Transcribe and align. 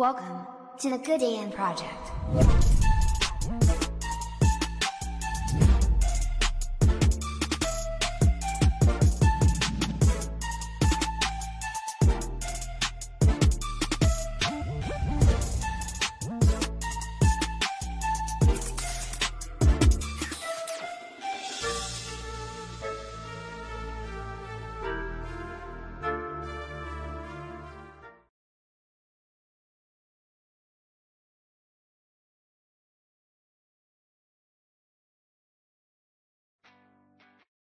Welcome 0.00 0.46
to 0.78 0.88
the 0.88 0.96
Good 0.96 1.22
AM 1.22 1.52
Project. 1.52 2.79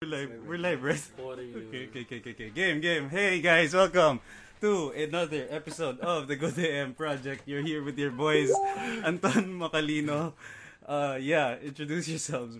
We're 0.00 0.10
live. 0.10 0.30
We're 0.46 0.58
live, 0.58 0.82
right? 0.84 1.02
What 1.16 1.40
are 1.40 1.42
you 1.42 1.56
Okay, 1.66 1.88
okay, 1.90 2.02
okay, 2.06 2.18
okay, 2.20 2.30
okay. 2.30 2.50
Game, 2.50 2.80
game. 2.80 3.10
Hey 3.10 3.40
guys, 3.40 3.74
welcome 3.74 4.20
to 4.60 4.90
another 4.90 5.48
episode 5.50 5.98
of 5.98 6.28
the 6.28 6.36
Good 6.36 6.56
AM 6.56 6.94
Project. 6.94 7.42
You're 7.46 7.62
here 7.66 7.82
with 7.82 7.98
your 7.98 8.12
boys, 8.12 8.48
Anton 9.02 9.58
Macalino. 9.58 10.34
Uh, 10.86 11.18
yeah, 11.20 11.58
introduce 11.58 12.06
yourselves. 12.06 12.58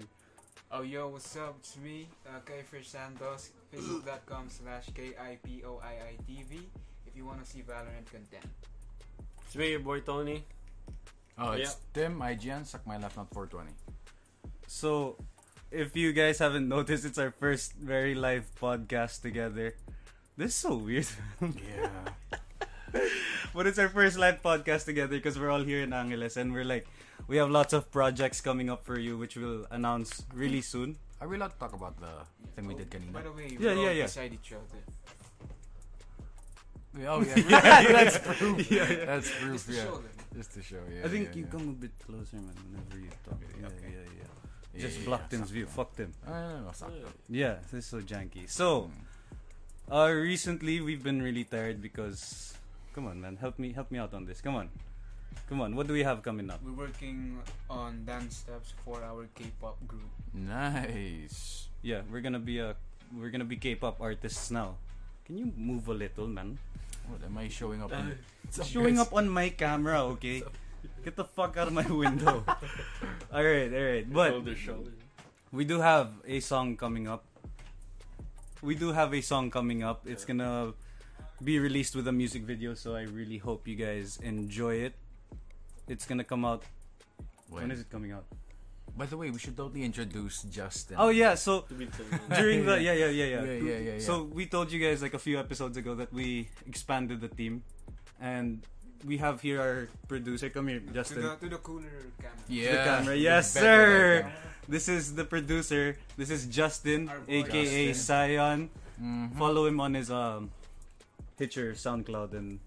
Oh 0.73 0.83
yo, 0.83 1.07
what's 1.15 1.37
up? 1.37 1.55
It's 1.61 1.77
me, 1.79 2.09
uh, 2.27 2.41
Kaifer 2.43 2.83
Santos, 2.85 3.51
facebook.com 3.73 4.51
slash 4.51 4.87
K-I-P-O-I-I-T-V 4.93 6.59
if 7.07 7.15
you 7.17 7.25
wanna 7.25 7.47
see 7.47 7.63
Valorant 7.63 8.11
content. 8.11 8.51
It's 9.47 9.55
me, 9.55 9.71
your 9.71 9.79
boy 9.87 10.01
Tony. 10.01 10.43
Oh, 11.39 11.53
it's 11.53 11.79
Yeah. 11.95 12.03
Tim, 12.09 12.19
IGN, 12.19 12.67
suck 12.67 12.85
my 12.85 12.99
left, 12.99 13.17
not 13.17 13.31
420. 13.33 13.71
So, 14.67 15.17
if 15.71 15.97
you 15.97 16.13
guys 16.13 16.39
haven't 16.39 16.69
noticed, 16.69 17.05
it's 17.05 17.19
our 17.19 17.31
first 17.31 17.75
very 17.75 18.15
live 18.15 18.51
podcast 18.61 19.23
together. 19.23 19.75
This 20.37 20.51
is 20.53 20.55
so 20.55 20.77
weird. 20.77 21.07
Yeah. 21.43 21.89
but 23.55 23.67
it's 23.67 23.79
our 23.79 23.89
first 23.89 24.19
live 24.19 24.43
podcast 24.43 24.85
together 24.87 25.17
because 25.17 25.39
we're 25.39 25.51
all 25.51 25.63
here 25.63 25.83
in 25.83 25.93
Angeles 25.93 26.37
and 26.37 26.53
we're 26.53 26.65
like, 26.65 26.87
we 27.27 27.37
have 27.37 27.51
lots 27.51 27.73
of 27.73 27.91
projects 27.91 28.41
coming 28.41 28.71
up 28.71 28.85
for 28.85 28.99
you, 28.99 29.19
which 29.19 29.37
we'll 29.37 29.67
announce 29.71 30.25
really 30.33 30.63
soon. 30.63 30.97
Are 31.21 31.29
we 31.29 31.37
allowed 31.37 31.53
to 31.53 31.59
talk 31.59 31.75
about 31.75 32.01
the 32.01 32.25
thing 32.55 32.67
we 32.67 32.75
did 32.75 32.91
By 33.13 33.23
the 33.23 33.33
way, 33.33 33.49
Yeah, 33.51 33.59
we're 33.59 33.75
yeah, 33.75 33.89
all 33.89 33.93
yeah. 33.93 34.03
beside 34.05 34.33
each 34.33 34.53
other. 34.53 34.81
Oh, 37.07 37.21
yeah. 37.49 37.83
That's 37.93 38.19
proof. 38.19 38.71
Yeah, 38.71 38.91
yeah. 38.91 39.05
That's 39.05 39.31
proof, 39.39 39.53
Just 39.53 39.67
to 39.67 39.73
yeah. 39.75 39.85
show 39.85 39.95
them. 39.97 40.11
Just 40.35 40.55
to 40.55 40.63
show, 40.63 40.83
yeah. 40.93 41.05
I 41.05 41.09
think 41.09 41.29
yeah, 41.29 41.35
you 41.37 41.43
yeah. 41.45 41.51
come 41.51 41.69
a 41.69 41.73
bit 41.73 41.91
closer, 42.05 42.37
man, 42.37 42.55
whenever 42.71 42.99
you 42.99 43.11
talk. 43.25 43.35
Okay, 43.35 43.61
yeah, 43.61 43.67
okay. 43.67 43.93
yeah, 43.93 44.23
yeah. 44.23 44.38
Yeah, 44.75 44.81
Just 44.83 45.01
yeah, 45.01 45.05
block 45.07 45.23
yeah, 45.23 45.29
Tim's 45.31 45.49
sakto. 45.49 45.53
view. 45.53 45.67
Fuck 45.67 45.97
Tim. 45.97 46.13
Ah. 46.27 46.61
Yeah, 47.29 47.57
this 47.71 47.85
is 47.85 47.87
so 47.87 48.01
janky. 48.01 48.49
So, 48.49 48.91
uh, 49.91 50.11
recently 50.13 50.81
we've 50.81 51.03
been 51.03 51.23
really 51.23 51.45
tired 51.45 51.81
because, 51.81 52.55
come 52.95 53.07
on, 53.07 53.21
man, 53.21 53.37
help 53.37 53.59
me, 53.59 53.73
help 53.73 53.91
me 53.91 53.99
out 53.99 54.13
on 54.15 54.27
this. 54.27 54.41
Come 54.41 54.55
on, 54.55 54.69
come 55.49 55.61
on. 55.61 55.75
What 55.75 55.87
do 55.87 55.95
we 55.95 56.03
have 56.03 56.23
coming 56.23 56.51
up? 56.51 56.61
We're 56.63 56.87
working 56.87 57.41
on 57.71 58.05
dance 58.05 58.45
steps 58.45 58.75
for 58.85 59.03
our 59.03 59.27
K-pop 59.35 59.81
group. 59.87 60.11
Nice. 60.35 61.69
Yeah, 61.83 62.03
we're 62.13 62.21
gonna 62.21 62.39
be 62.39 62.59
a, 62.59 62.77
we're 63.17 63.31
gonna 63.31 63.49
be 63.49 63.57
K-pop 63.57 64.01
artists 64.01 64.51
now. 64.51 64.77
Can 65.25 65.39
you 65.39 65.53
move 65.57 65.89
a 65.89 65.95
little, 65.95 66.27
man? 66.27 66.59
What, 67.09 67.25
am 67.25 67.39
I 67.39 67.49
showing 67.49 67.83
up? 67.83 67.93
On... 67.93 68.13
Showing 68.65 68.99
up 68.99 69.13
on 69.13 69.29
my 69.29 69.49
camera, 69.49 70.05
okay? 70.17 70.43
Get 71.05 71.17
the 71.17 71.25
fuck 71.25 71.57
out 71.57 71.69
of 71.69 71.73
my 71.73 71.87
window. 71.87 72.45
all 73.33 73.45
right, 73.45 73.73
all 73.73 73.87
right. 73.93 74.13
But 74.13 74.31
shoulder, 74.31 74.57
shoulder. 74.57 74.93
we 75.53 75.65
do 75.65 75.81
have 75.81 76.11
a 76.27 76.41
song 76.41 76.77
coming 76.77 77.09
up. 77.09 77.25
We 78.63 78.75
do 78.75 78.93
have 78.93 79.15
a 79.15 79.21
song 79.21 79.51
coming 79.51 79.83
up. 79.83 80.03
It's 80.07 80.25
gonna 80.25 80.75
be 81.43 81.59
released 81.59 81.95
with 81.95 82.09
a 82.09 82.13
music 82.13 82.43
video, 82.43 82.75
so 82.75 82.95
I 82.95 83.03
really 83.03 83.39
hope 83.39 83.69
you 83.69 83.77
guys 83.77 84.19
enjoy 84.23 84.75
it. 84.87 84.95
It's 85.87 86.05
gonna 86.07 86.25
come 86.25 86.45
out. 86.45 86.65
when 87.49 87.71
is 87.71 87.81
it 87.81 87.91
coming 87.91 88.13
out? 88.13 88.27
By 88.97 89.07
the 89.07 89.17
way, 89.17 89.31
we 89.31 89.39
should 89.39 89.57
totally 89.57 89.85
introduce 89.85 90.43
Justin. 90.43 90.97
Oh 90.99 91.11
yeah, 91.11 91.37
so 91.37 91.61
To 91.63 91.75
be 91.75 91.87
told. 91.87 92.11
during 92.37 92.67
the 92.67 92.83
yeah 92.83 92.93
yeah 92.93 93.07
yeah 93.07 93.25
yeah. 93.25 93.43
Yeah, 93.45 93.53
yeah, 93.53 93.79
yeah, 93.79 93.93
yeah. 93.95 93.99
So 94.01 94.25
we 94.25 94.47
told 94.47 94.73
you 94.73 94.81
guys 94.83 95.01
like 95.01 95.15
a 95.15 95.19
few 95.23 95.39
episodes 95.39 95.77
ago 95.77 95.95
that 95.95 96.13
we 96.13 96.49
expanded 96.67 97.21
the 97.21 97.29
team, 97.29 97.63
and 98.21 98.67
we 99.05 99.19
have 99.19 99.41
here 99.41 99.61
our 99.61 99.89
producer. 100.09 100.51
Come 100.51 100.69
here, 100.69 100.81
To 100.81 100.93
Justin. 100.93 101.23
the, 101.23 101.37
to 101.37 101.49
the 101.49 101.59
cooler 101.59 102.07
camera. 102.21 102.37
Yeah. 102.49 102.73
the 102.73 102.85
camera. 102.85 103.17
Yes, 103.17 103.55
better 103.55 103.67
sir. 103.67 104.21
camera. 104.23 104.37
This 104.69 104.89
is 104.89 105.15
the 105.15 105.25
producer. 105.25 105.97
This 106.17 106.31
is 106.31 106.47
Justin, 106.47 107.11
aka 107.29 107.89
Justin. 107.93 108.29
Sion. 108.37 108.71
Mhm. 109.01 109.37
Follow 109.39 109.65
him 109.67 109.81
on 109.81 109.95
his 109.95 110.11
um, 110.11 110.51
Hitcher, 111.39 111.73
SoundCloud, 111.73 112.33
and 112.35 112.61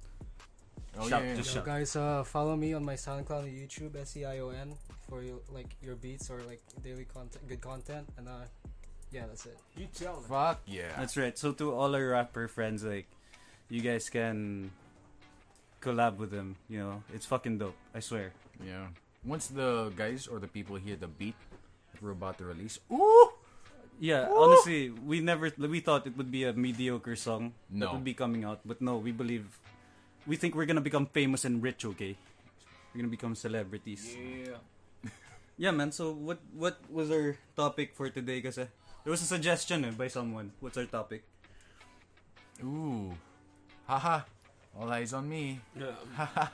Oh, 0.97 1.07
Shop, 1.07 1.21
yeah, 1.23 1.29
yeah. 1.29 1.35
just 1.39 1.49
Yo, 1.55 1.55
shop. 1.61 1.65
guys, 1.65 1.95
uh, 1.95 2.21
follow 2.23 2.55
me 2.57 2.73
on 2.73 2.83
my 2.83 2.95
SoundCloud 2.95 3.47
and 3.47 3.55
YouTube, 3.55 3.95
S 3.95 4.17
E 4.17 4.25
I 4.25 4.39
O 4.39 4.49
N, 4.49 4.75
for 5.07 5.23
your, 5.23 5.39
like 5.49 5.71
your 5.81 5.95
beats 5.95 6.29
or 6.29 6.41
like 6.43 6.59
daily 6.83 7.05
content, 7.05 7.47
good 7.47 7.61
content, 7.61 8.09
and 8.17 8.27
uh, 8.27 8.43
yeah, 9.09 9.23
that's 9.27 9.45
it. 9.45 9.57
You 9.77 9.87
tell 9.93 10.15
them. 10.19 10.23
Fuck 10.27 10.59
yeah. 10.67 10.91
that's 10.97 11.15
right. 11.15 11.37
So 11.37 11.53
to 11.53 11.71
all 11.71 11.95
our 11.95 12.07
rapper 12.11 12.47
friends, 12.49 12.83
like, 12.83 13.07
you 13.69 13.79
guys 13.81 14.09
can 14.09 14.71
collab 15.81 16.17
with 16.17 16.31
him. 16.31 16.55
You 16.69 16.79
know, 16.79 16.95
it's 17.13 17.25
fucking 17.25 17.57
dope. 17.57 17.75
I 17.93 17.99
swear. 17.99 18.31
Yeah. 18.61 18.93
Once 19.25 19.47
the 19.49 19.91
guys 19.97 20.25
or 20.25 20.39
the 20.39 20.47
people 20.47 20.77
hear 20.77 20.95
the 20.95 21.09
beat 21.09 21.35
that 21.93 22.01
we're 22.01 22.13
about 22.13 22.37
to 22.39 22.45
release, 22.45 22.79
ooh! 22.93 23.33
Yeah, 24.01 24.33
honestly, 24.33 24.89
we 24.89 25.21
never 25.21 25.53
we 25.61 25.77
thought 25.77 26.09
it 26.09 26.17
would 26.17 26.33
be 26.33 26.49
a 26.49 26.53
mediocre 26.53 27.13
song 27.13 27.53
that 27.69 27.93
would 27.93 28.01
be 28.01 28.17
coming 28.17 28.41
out, 28.41 28.65
but 28.65 28.81
no, 28.81 28.97
we 28.97 29.13
believe 29.13 29.45
we 30.25 30.41
think 30.41 30.57
we're 30.57 30.65
gonna 30.65 30.81
become 30.81 31.05
famous 31.05 31.45
and 31.45 31.61
rich. 31.61 31.85
Okay, 31.85 32.17
we're 32.89 33.05
gonna 33.05 33.13
become 33.13 33.37
celebrities. 33.37 34.17
Yeah. 34.17 34.57
Yeah, 35.61 35.69
man. 35.69 35.93
So 35.93 36.09
what 36.09 36.41
what 36.57 36.81
was 36.89 37.13
our 37.13 37.37
topic 37.53 37.93
for 37.93 38.09
today? 38.09 38.41
Kasi 38.41 38.65
there 39.05 39.13
was 39.13 39.21
a 39.21 39.29
suggestion 39.29 39.85
eh, 39.85 39.93
by 39.93 40.09
someone. 40.09 40.49
What's 40.57 40.81
our 40.81 40.89
topic? 40.89 41.21
Ooh. 42.65 43.13
Haha. 43.85 44.25
All 44.77 44.89
eyes 44.91 45.13
on 45.13 45.29
me. 45.29 45.59
Yeah. 45.77 45.95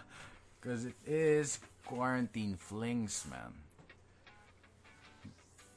Because 0.60 0.86
it 0.90 0.96
is 1.06 1.60
quarantine 1.86 2.58
flings, 2.58 3.24
man. 3.30 3.54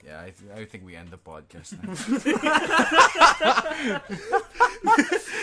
Yeah, 0.03 0.23
I, 0.25 0.33
th- 0.33 0.51
I 0.57 0.65
think 0.65 0.87
we 0.89 0.97
end 0.97 1.11
the 1.13 1.19
podcast 1.21 1.77
now. 1.77 1.93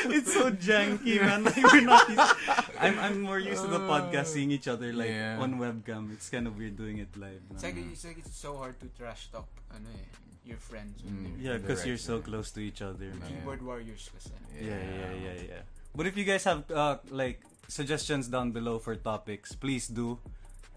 it's 0.09 0.34
so 0.34 0.50
janky, 0.52 1.22
man. 1.22 1.46
Like 1.46 1.62
we're 1.72 1.81
not. 1.86 2.09
Used, 2.09 2.34
I'm 2.81 2.97
I'm 3.00 3.22
more 3.22 3.38
used 3.40 3.62
to 3.62 3.69
the 3.69 3.80
podcast 3.86 4.34
seeing 4.34 4.50
each 4.52 4.68
other 4.68 4.91
like 4.91 5.13
Yeah. 5.13 5.38
on 5.40 5.62
webcam. 5.62 6.12
It's 6.12 6.28
kind 6.34 6.47
of 6.50 6.57
weird 6.57 6.75
doing 6.75 6.97
it 6.97 7.13
live. 7.16 7.40
It's 7.53 7.62
like, 7.63 7.78
it's 7.78 8.03
like 8.03 8.18
it's 8.18 8.36
so 8.36 8.57
hard 8.57 8.81
to 8.81 8.90
trash 8.97 9.30
talk 9.31 9.47
ano 9.69 9.88
eh, 9.94 10.09
your 10.44 10.57
friends 10.57 11.06
when 11.06 11.13
Mm. 11.13 11.24
they're 11.38 11.53
Yeah, 11.53 11.57
because 11.62 11.86
you're 11.86 12.02
so 12.02 12.19
close 12.19 12.50
to 12.57 12.59
each 12.59 12.81
other. 12.81 13.13
Man. 13.13 13.22
keyboard 13.30 13.62
warriors 13.62 14.09
kasi. 14.09 14.34
Yeah, 14.57 14.81
yeah, 14.81 15.13
yeah, 15.22 15.38
yeah. 15.62 15.66
But 15.97 16.06
if 16.06 16.13
you 16.16 16.24
guys 16.30 16.46
have 16.46 16.69
uh, 16.69 17.02
like 17.09 17.41
suggestions 17.68 18.28
down 18.30 18.53
below 18.53 18.78
for 18.78 18.94
topics, 18.96 19.58
please 19.58 19.88
do. 19.90 20.22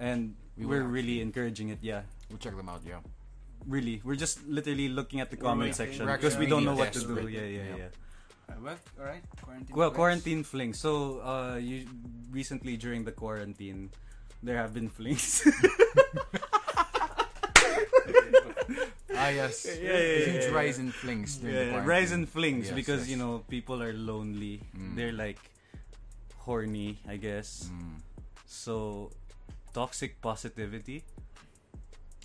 And 0.00 0.32
We 0.56 0.64
we 0.64 0.76
are 0.76 0.80
will 0.80 0.88
really 0.96 1.20
encouraging 1.20 1.68
it. 1.68 1.78
Yeah, 1.84 2.08
We'll 2.32 2.40
check 2.40 2.56
them 2.56 2.68
out, 2.72 2.80
yeah. 2.88 3.04
really. 3.68 4.00
We're 4.00 4.16
just 4.16 4.40
literally 4.48 4.88
looking 4.88 5.20
at 5.20 5.28
the 5.28 5.36
comment 5.36 5.76
waiting. 5.76 5.76
section 5.76 6.08
because 6.08 6.40
we 6.40 6.46
don't 6.48 6.64
know 6.64 6.72
what 6.74 6.92
to 6.96 7.00
do. 7.04 7.28
Yeah, 7.28 7.44
yeah, 7.44 7.68
Yeah. 7.76 7.76
yeah. 7.84 8.56
Well, 8.64 8.78
alright. 8.98 9.22
Quarantine. 9.44 9.76
Well, 9.76 9.90
flex. 9.90 9.96
quarantine 9.96 10.42
flings. 10.42 10.76
So, 10.80 11.20
uh, 11.20 11.56
you 11.60 11.84
recently 12.32 12.76
during 12.80 13.04
the 13.04 13.12
quarantine, 13.12 13.92
there 14.42 14.56
have 14.56 14.72
been 14.74 14.88
flings. 14.88 15.44
Ah, 19.14 19.28
yes. 19.28 19.66
Yeah, 19.82 19.92
yeah, 19.92 19.98
yeah, 19.98 20.24
Huge 20.30 20.44
yeah, 20.46 20.50
rise 20.54 20.78
yeah. 20.78 20.84
in 20.84 20.90
flings 20.92 21.36
during 21.36 21.54
yeah, 21.56 21.68
quarantine. 21.70 21.88
rise 21.88 22.12
and 22.12 22.28
flings 22.28 22.66
Yes, 22.66 22.74
because 22.74 23.00
yes. 23.02 23.08
you 23.10 23.16
know 23.16 23.42
people 23.48 23.82
are 23.82 23.92
lonely. 23.92 24.62
Mm. 24.76 24.94
They're 24.96 25.12
like 25.12 25.38
horny, 26.46 26.98
I 27.08 27.16
guess. 27.16 27.70
Mm. 27.72 28.00
So, 28.46 29.10
toxic 29.74 30.20
positivity. 30.20 31.04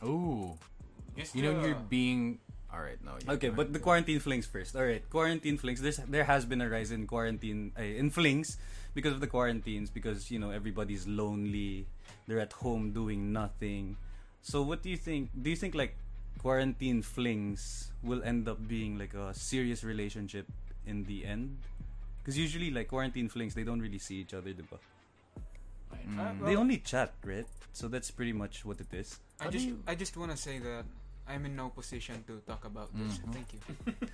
Ooh. 0.04 0.58
Just 1.18 1.36
You 1.36 1.44
know, 1.44 1.62
you're 1.62 1.76
being. 1.90 2.40
Alright, 2.74 3.00
no. 3.06 3.16
you 3.24 3.32
Okay, 3.40 3.50
but 3.50 3.72
the 3.72 3.80
quarantine 3.80 4.20
flings 4.20 4.46
first. 4.46 4.76
All 4.76 4.84
right, 4.84 5.00
quarantine 5.10 5.58
flings. 5.58 5.80
There's 5.82 5.98
there 6.12 6.26
has 6.26 6.44
been 6.44 6.60
a 6.62 6.68
rise 6.70 6.92
in 6.92 7.08
quarantine 7.08 7.72
uh, 7.80 7.84
in 7.84 8.10
flings 8.12 8.58
because 8.94 9.14
of 9.14 9.22
the 9.24 9.28
quarantines 9.32 9.90
because 9.90 10.30
you 10.30 10.40
know 10.40 10.52
everybody's 10.52 11.08
lonely. 11.08 11.88
They're 12.28 12.42
at 12.44 12.52
home 12.52 12.92
doing 12.92 13.32
nothing. 13.32 13.96
So 14.42 14.62
what 14.62 14.84
do 14.84 14.90
you 14.92 14.98
think? 14.98 15.32
Do 15.40 15.50
you 15.50 15.56
think 15.56 15.72
like 15.74 15.96
quarantine 16.40 17.02
flings 17.02 17.92
will 18.04 18.24
end 18.24 18.48
up 18.48 18.60
being 18.68 18.98
like 18.98 19.14
a 19.14 19.34
serious 19.34 19.84
relationship 19.84 20.46
in 20.86 21.04
the 21.06 21.26
end? 21.26 21.58
Because 22.22 22.38
usually 22.38 22.72
like 22.72 22.88
quarantine 22.90 23.30
flings, 23.30 23.54
they 23.54 23.64
don't 23.64 23.80
really 23.82 24.00
see 24.00 24.16
each 24.22 24.34
other, 24.34 24.52
diba? 24.52 24.80
I 25.92 25.98
Mm. 26.06 26.42
Uh, 26.42 26.46
They 26.46 26.56
only 26.56 26.78
chat, 26.80 27.14
right? 27.24 27.48
So 27.74 27.88
that's 27.88 28.12
pretty 28.12 28.34
much 28.34 28.66
what 28.66 28.80
it 28.82 28.92
is. 28.94 29.20
I 29.40 29.46
How 29.46 29.50
just 29.50 29.66
you- 29.66 29.82
I 29.88 29.96
just 29.96 30.18
want 30.18 30.32
to 30.32 30.38
say 30.38 30.60
that 30.60 30.86
I'm 31.28 31.46
in 31.46 31.56
no 31.56 31.70
position 31.70 32.24
to 32.28 32.42
talk 32.46 32.66
about 32.66 32.94
this. 32.94 33.18
Mhm. 33.18 33.34
Thank 33.34 33.48
you. 33.54 33.62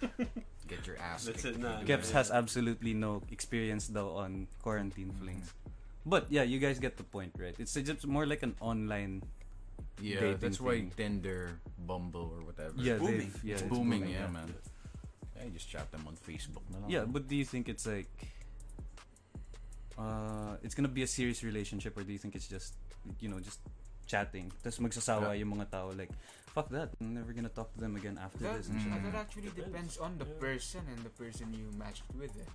Get 0.72 0.88
your 0.88 0.96
ass. 1.00 1.26
That's 1.28 1.44
it, 1.44 1.60
nah, 1.60 1.82
if 1.84 1.88
Keps 1.88 2.08
that. 2.12 2.16
has 2.16 2.32
absolutely 2.32 2.94
no 2.96 3.24
experience 3.32 3.88
though 3.92 4.16
on 4.16 4.48
quarantine 4.64 5.12
flings. 5.20 5.52
But 6.06 6.32
yeah, 6.32 6.44
you 6.48 6.58
guys 6.64 6.80
get 6.80 6.96
the 6.98 7.04
point, 7.04 7.36
right? 7.38 7.54
It's 7.60 7.76
just 7.76 8.08
more 8.08 8.26
like 8.26 8.42
an 8.42 8.56
online. 8.64 9.22
Yeah, 10.02 10.20
dating 10.20 10.42
that's 10.42 10.60
why 10.60 10.82
thing. 10.82 10.92
Tinder, 10.98 11.60
Bumble, 11.78 12.34
or 12.34 12.42
whatever. 12.44 12.74
Yeah, 12.76 12.98
booming. 12.98 13.30
they've- 13.30 13.42
yeah, 13.46 13.54
it's, 13.54 13.62
it's 13.62 13.70
booming, 13.72 14.02
booming, 14.02 14.14
yeah, 14.14 14.26
yeah. 14.26 14.34
man. 14.34 14.50
Yeah, 15.38 15.44
you 15.46 15.52
just 15.54 15.70
chat 15.70 15.90
them 15.94 16.04
on 16.10 16.18
Facebook. 16.18 16.66
Na. 16.74 16.86
Yeah, 16.90 17.06
but 17.06 17.28
do 17.30 17.36
you 17.36 17.46
think 17.46 17.70
it's 17.70 17.86
like 17.86 18.10
uh 19.98 20.56
it's 20.64 20.74
gonna 20.74 20.88
be 20.92 21.04
a 21.04 21.08
serious 21.08 21.44
relationship 21.44 21.98
or 21.98 22.04
do 22.04 22.12
you 22.12 22.18
think 22.18 22.36
it's 22.36 22.48
just 22.48 22.74
you 23.20 23.28
know 23.28 23.40
just 23.40 23.60
chatting 24.08 24.48
tapos 24.64 24.80
magsasawa 24.80 25.36
yung 25.38 25.52
mga 25.56 25.68
tao 25.72 25.92
like 25.96 26.10
fuck 26.52 26.68
that 26.72 26.92
I'm 27.00 27.14
never 27.16 27.32
gonna 27.36 27.52
talk 27.52 27.72
to 27.76 27.80
them 27.80 27.96
again 27.96 28.16
after 28.20 28.44
That, 28.44 28.60
this 28.64 28.72
and 28.72 28.80
Mm. 28.80 29.04
that 29.12 29.16
actually 29.20 29.52
depends 29.56 30.00
on 30.00 30.16
the 30.18 30.28
Yeah. 30.28 30.40
person 30.40 30.82
and 30.92 31.00
the 31.04 31.12
person 31.16 31.52
you 31.56 31.68
matched 31.80 32.04
with. 32.16 32.32
It. 32.36 32.48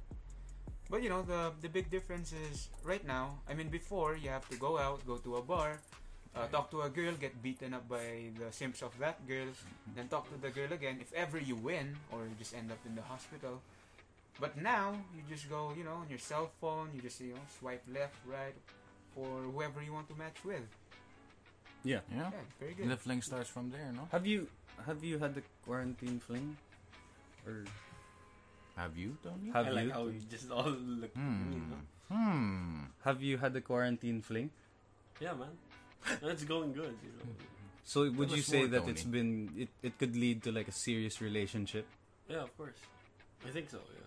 But 0.89 1.01
you 1.05 1.09
know 1.09 1.25
the 1.25 1.53
the 1.65 1.69
big 1.73 1.89
difference 1.89 2.33
is 2.33 2.69
right 2.85 3.05
now. 3.05 3.41
I 3.49 3.57
mean, 3.57 3.69
before 3.73 4.17
you 4.17 4.29
have 4.33 4.45
to 4.53 4.57
go 4.61 4.77
out, 4.77 5.01
go 5.09 5.17
to 5.21 5.41
a 5.41 5.43
bar, 5.45 5.81
uh, 6.37 6.47
talk 6.49 6.71
to 6.71 6.83
a 6.83 6.89
girl, 6.91 7.13
get 7.19 7.43
beaten 7.43 7.73
up 7.75 7.89
by 7.89 8.31
the 8.39 8.53
simps 8.53 8.83
of 8.83 8.93
that 8.99 9.27
girl, 9.27 9.49
then 9.95 10.09
talk 10.09 10.29
to 10.33 10.37
the 10.41 10.51
girl 10.51 10.73
again. 10.73 10.99
If 11.01 11.13
ever 11.15 11.39
you 11.39 11.57
win, 11.57 11.97
or 12.13 12.25
you 12.25 12.35
just 12.39 12.55
end 12.55 12.71
up 12.71 12.79
in 12.87 12.95
the 12.95 13.03
hospital. 13.03 13.61
But 14.39 14.61
now 14.61 14.93
you 15.17 15.23
just 15.29 15.49
go, 15.49 15.73
you 15.77 15.85
know, 15.85 16.05
on 16.05 16.09
your 16.11 16.19
cell 16.19 16.51
phone. 16.61 16.91
You 16.95 17.01
just 17.01 17.21
you 17.21 17.33
know 17.33 17.41
swipe 17.59 17.83
left, 17.89 18.17
right, 18.29 18.53
for 19.15 19.25
whoever 19.49 19.81
you 19.83 19.93
want 19.93 20.09
to 20.13 20.17
match 20.17 20.37
with. 20.45 20.61
yeah 21.85 22.01
Yeah. 22.13 22.29
Yeah, 22.29 22.45
very 22.61 22.73
And 22.77 22.79
good. 22.85 22.91
the 22.91 23.01
fling 23.01 23.23
starts 23.23 23.49
from 23.49 23.71
there, 23.71 23.89
no? 23.97 24.05
have 24.13 24.27
you 24.27 24.49
have 24.85 25.01
you 25.03 25.17
had 25.19 25.33
the 25.35 25.43
quarantine 25.65 26.21
fling 26.21 26.57
or 27.47 27.65
Have 28.77 28.99
you, 29.01 29.17
Tony? 29.25 29.49
have 29.57 29.67
I 29.67 29.71
like 29.73 29.85
you 29.89 29.93
how 29.97 30.05
you 30.13 30.21
just 30.29 30.51
all 30.53 30.69
look 30.69 31.17
at 31.17 31.23
me, 31.23 31.57
Hmm. 31.57 31.73
no? 31.73 31.79
Hmm. 32.13 32.93
have 33.09 33.23
you 33.25 33.39
had 33.41 33.55
the 33.57 33.65
quarantine 33.65 34.21
fling 34.21 34.51
Yeah, 35.17 35.33
man. 35.33 35.57
It's 36.23 36.45
going 36.45 36.73
good, 36.73 36.95
you 37.03 37.13
know. 37.19 37.33
so 37.85 38.11
would 38.11 38.31
you 38.31 38.43
say 38.43 38.61
more, 38.61 38.69
that 38.69 38.81
Tony. 38.81 38.93
it's 38.93 39.03
been 39.03 39.51
it, 39.57 39.69
it 39.83 39.99
could 39.99 40.17
lead 40.17 40.43
to 40.45 40.53
like 40.53 40.69
a 40.69 40.73
serious 40.73 41.21
relationship 41.21 41.87
Yeah, 42.29 42.43
of 42.43 42.57
course. 42.57 42.79
I 43.47 43.51
think 43.51 43.71
so, 43.71 43.79
yeah. 43.79 44.07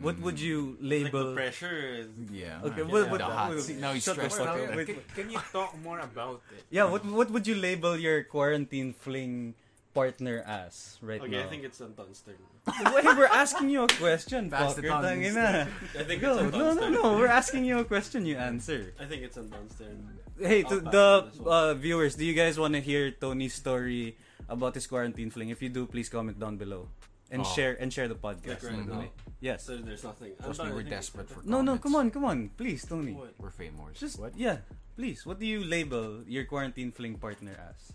what 0.00 0.16
mm. 0.16 0.22
would 0.22 0.38
you 0.40 0.76
Like 0.80 0.80
the 0.80 0.86
label 0.88 1.34
pressure 1.34 1.78
is... 2.02 2.08
Yeah. 2.30 2.60
Okay, 2.64 2.82
Yeah. 2.82 2.92
what, 2.92 3.10
what, 3.10 3.18
The 3.18 3.24
hot 3.26 3.60
seat. 3.60 3.78
Now 3.78 3.92
he's 3.92 4.04
shut 4.04 4.14
stressed 4.16 4.38
fuck 4.38 4.48
out. 4.48 4.58
up. 4.58 4.68
Can, 4.68 4.76
Wait, 4.76 4.86
can, 4.86 4.98
can 5.14 5.26
you 5.30 5.40
talk 5.52 5.78
more 5.82 6.00
about 6.00 6.42
it? 6.54 6.64
Yeah, 6.70 6.84
what 6.90 7.04
what 7.04 7.30
would 7.30 7.46
you 7.46 7.54
label 7.54 7.96
your 7.96 8.22
quarantine 8.24 8.92
fling 8.92 9.54
partner 9.94 10.44
as 10.46 10.98
right 11.02 11.20
Okay, 11.20 11.30
now? 11.30 11.42
I 11.42 11.46
think 11.46 11.64
it's 11.64 11.80
Anton's 11.80 12.22
turn. 12.22 12.38
Wait, 12.94 13.04
we're 13.04 13.26
asking 13.26 13.70
you 13.70 13.82
a 13.82 13.88
question, 13.88 14.50
Pass 14.50 14.78
it 14.78 14.84
fucker. 14.84 14.94
on, 14.94 15.04
I 15.04 16.04
think 16.04 16.20
Go. 16.20 16.34
it's 16.34 16.42
Anton's 16.42 16.58
No, 16.58 16.74
no, 16.74 16.88
no. 16.88 17.18
We're 17.18 17.26
asking 17.26 17.64
you 17.64 17.78
a 17.78 17.84
question. 17.84 18.26
You 18.26 18.36
answer. 18.36 18.94
I 19.00 19.04
think 19.06 19.22
it's 19.22 19.36
Anton's 19.36 19.74
turn. 19.78 19.98
Hey, 20.40 20.62
to 20.62 20.80
the 20.80 21.06
on 21.24 21.30
this 21.30 21.38
one. 21.40 21.52
uh, 21.52 21.74
viewers, 21.74 22.14
do 22.14 22.24
you 22.24 22.34
guys 22.34 22.58
want 22.58 22.74
to 22.74 22.80
hear 22.80 23.10
Tony's 23.10 23.54
story 23.54 24.16
about 24.48 24.74
his 24.74 24.86
quarantine 24.86 25.30
fling? 25.30 25.50
If 25.50 25.62
you 25.62 25.68
do, 25.68 25.86
please 25.86 26.08
comment 26.08 26.38
down 26.38 26.56
below 26.56 26.88
and 27.30 27.42
Oh. 27.42 27.44
share 27.44 27.74
and 27.80 27.92
share 27.92 28.06
the 28.08 28.14
podcast. 28.14 28.62
Like 28.62 28.70
right 28.70 28.78
by 28.78 28.86
the 28.86 28.94
now? 28.94 29.00
way. 29.00 29.10
Yes. 29.40 29.64
So 29.66 29.76
there's 29.78 30.04
nothing. 30.04 30.32
Trust 30.38 30.60
Anton, 30.60 30.66
me, 30.66 30.72
I 30.72 30.74
we're 30.74 30.82
think 30.86 30.94
it's 30.94 31.06
desperate 31.10 31.28
your 31.30 31.42
for 31.42 31.48
No, 31.48 31.62
no. 31.62 31.78
Come 31.78 31.94
on, 31.96 32.10
come 32.10 32.24
on, 32.24 32.50
please, 32.56 32.84
Tony. 32.86 33.12
What? 33.14 33.34
We're 33.38 33.50
famous. 33.54 33.98
Just 33.98 34.18
what? 34.18 34.36
yeah, 34.38 34.58
please. 34.96 35.26
What 35.26 35.38
do 35.38 35.46
you 35.46 35.62
label 35.64 36.22
your 36.26 36.44
quarantine 36.46 36.90
fling 36.92 37.16
partner 37.18 37.54
as? 37.58 37.92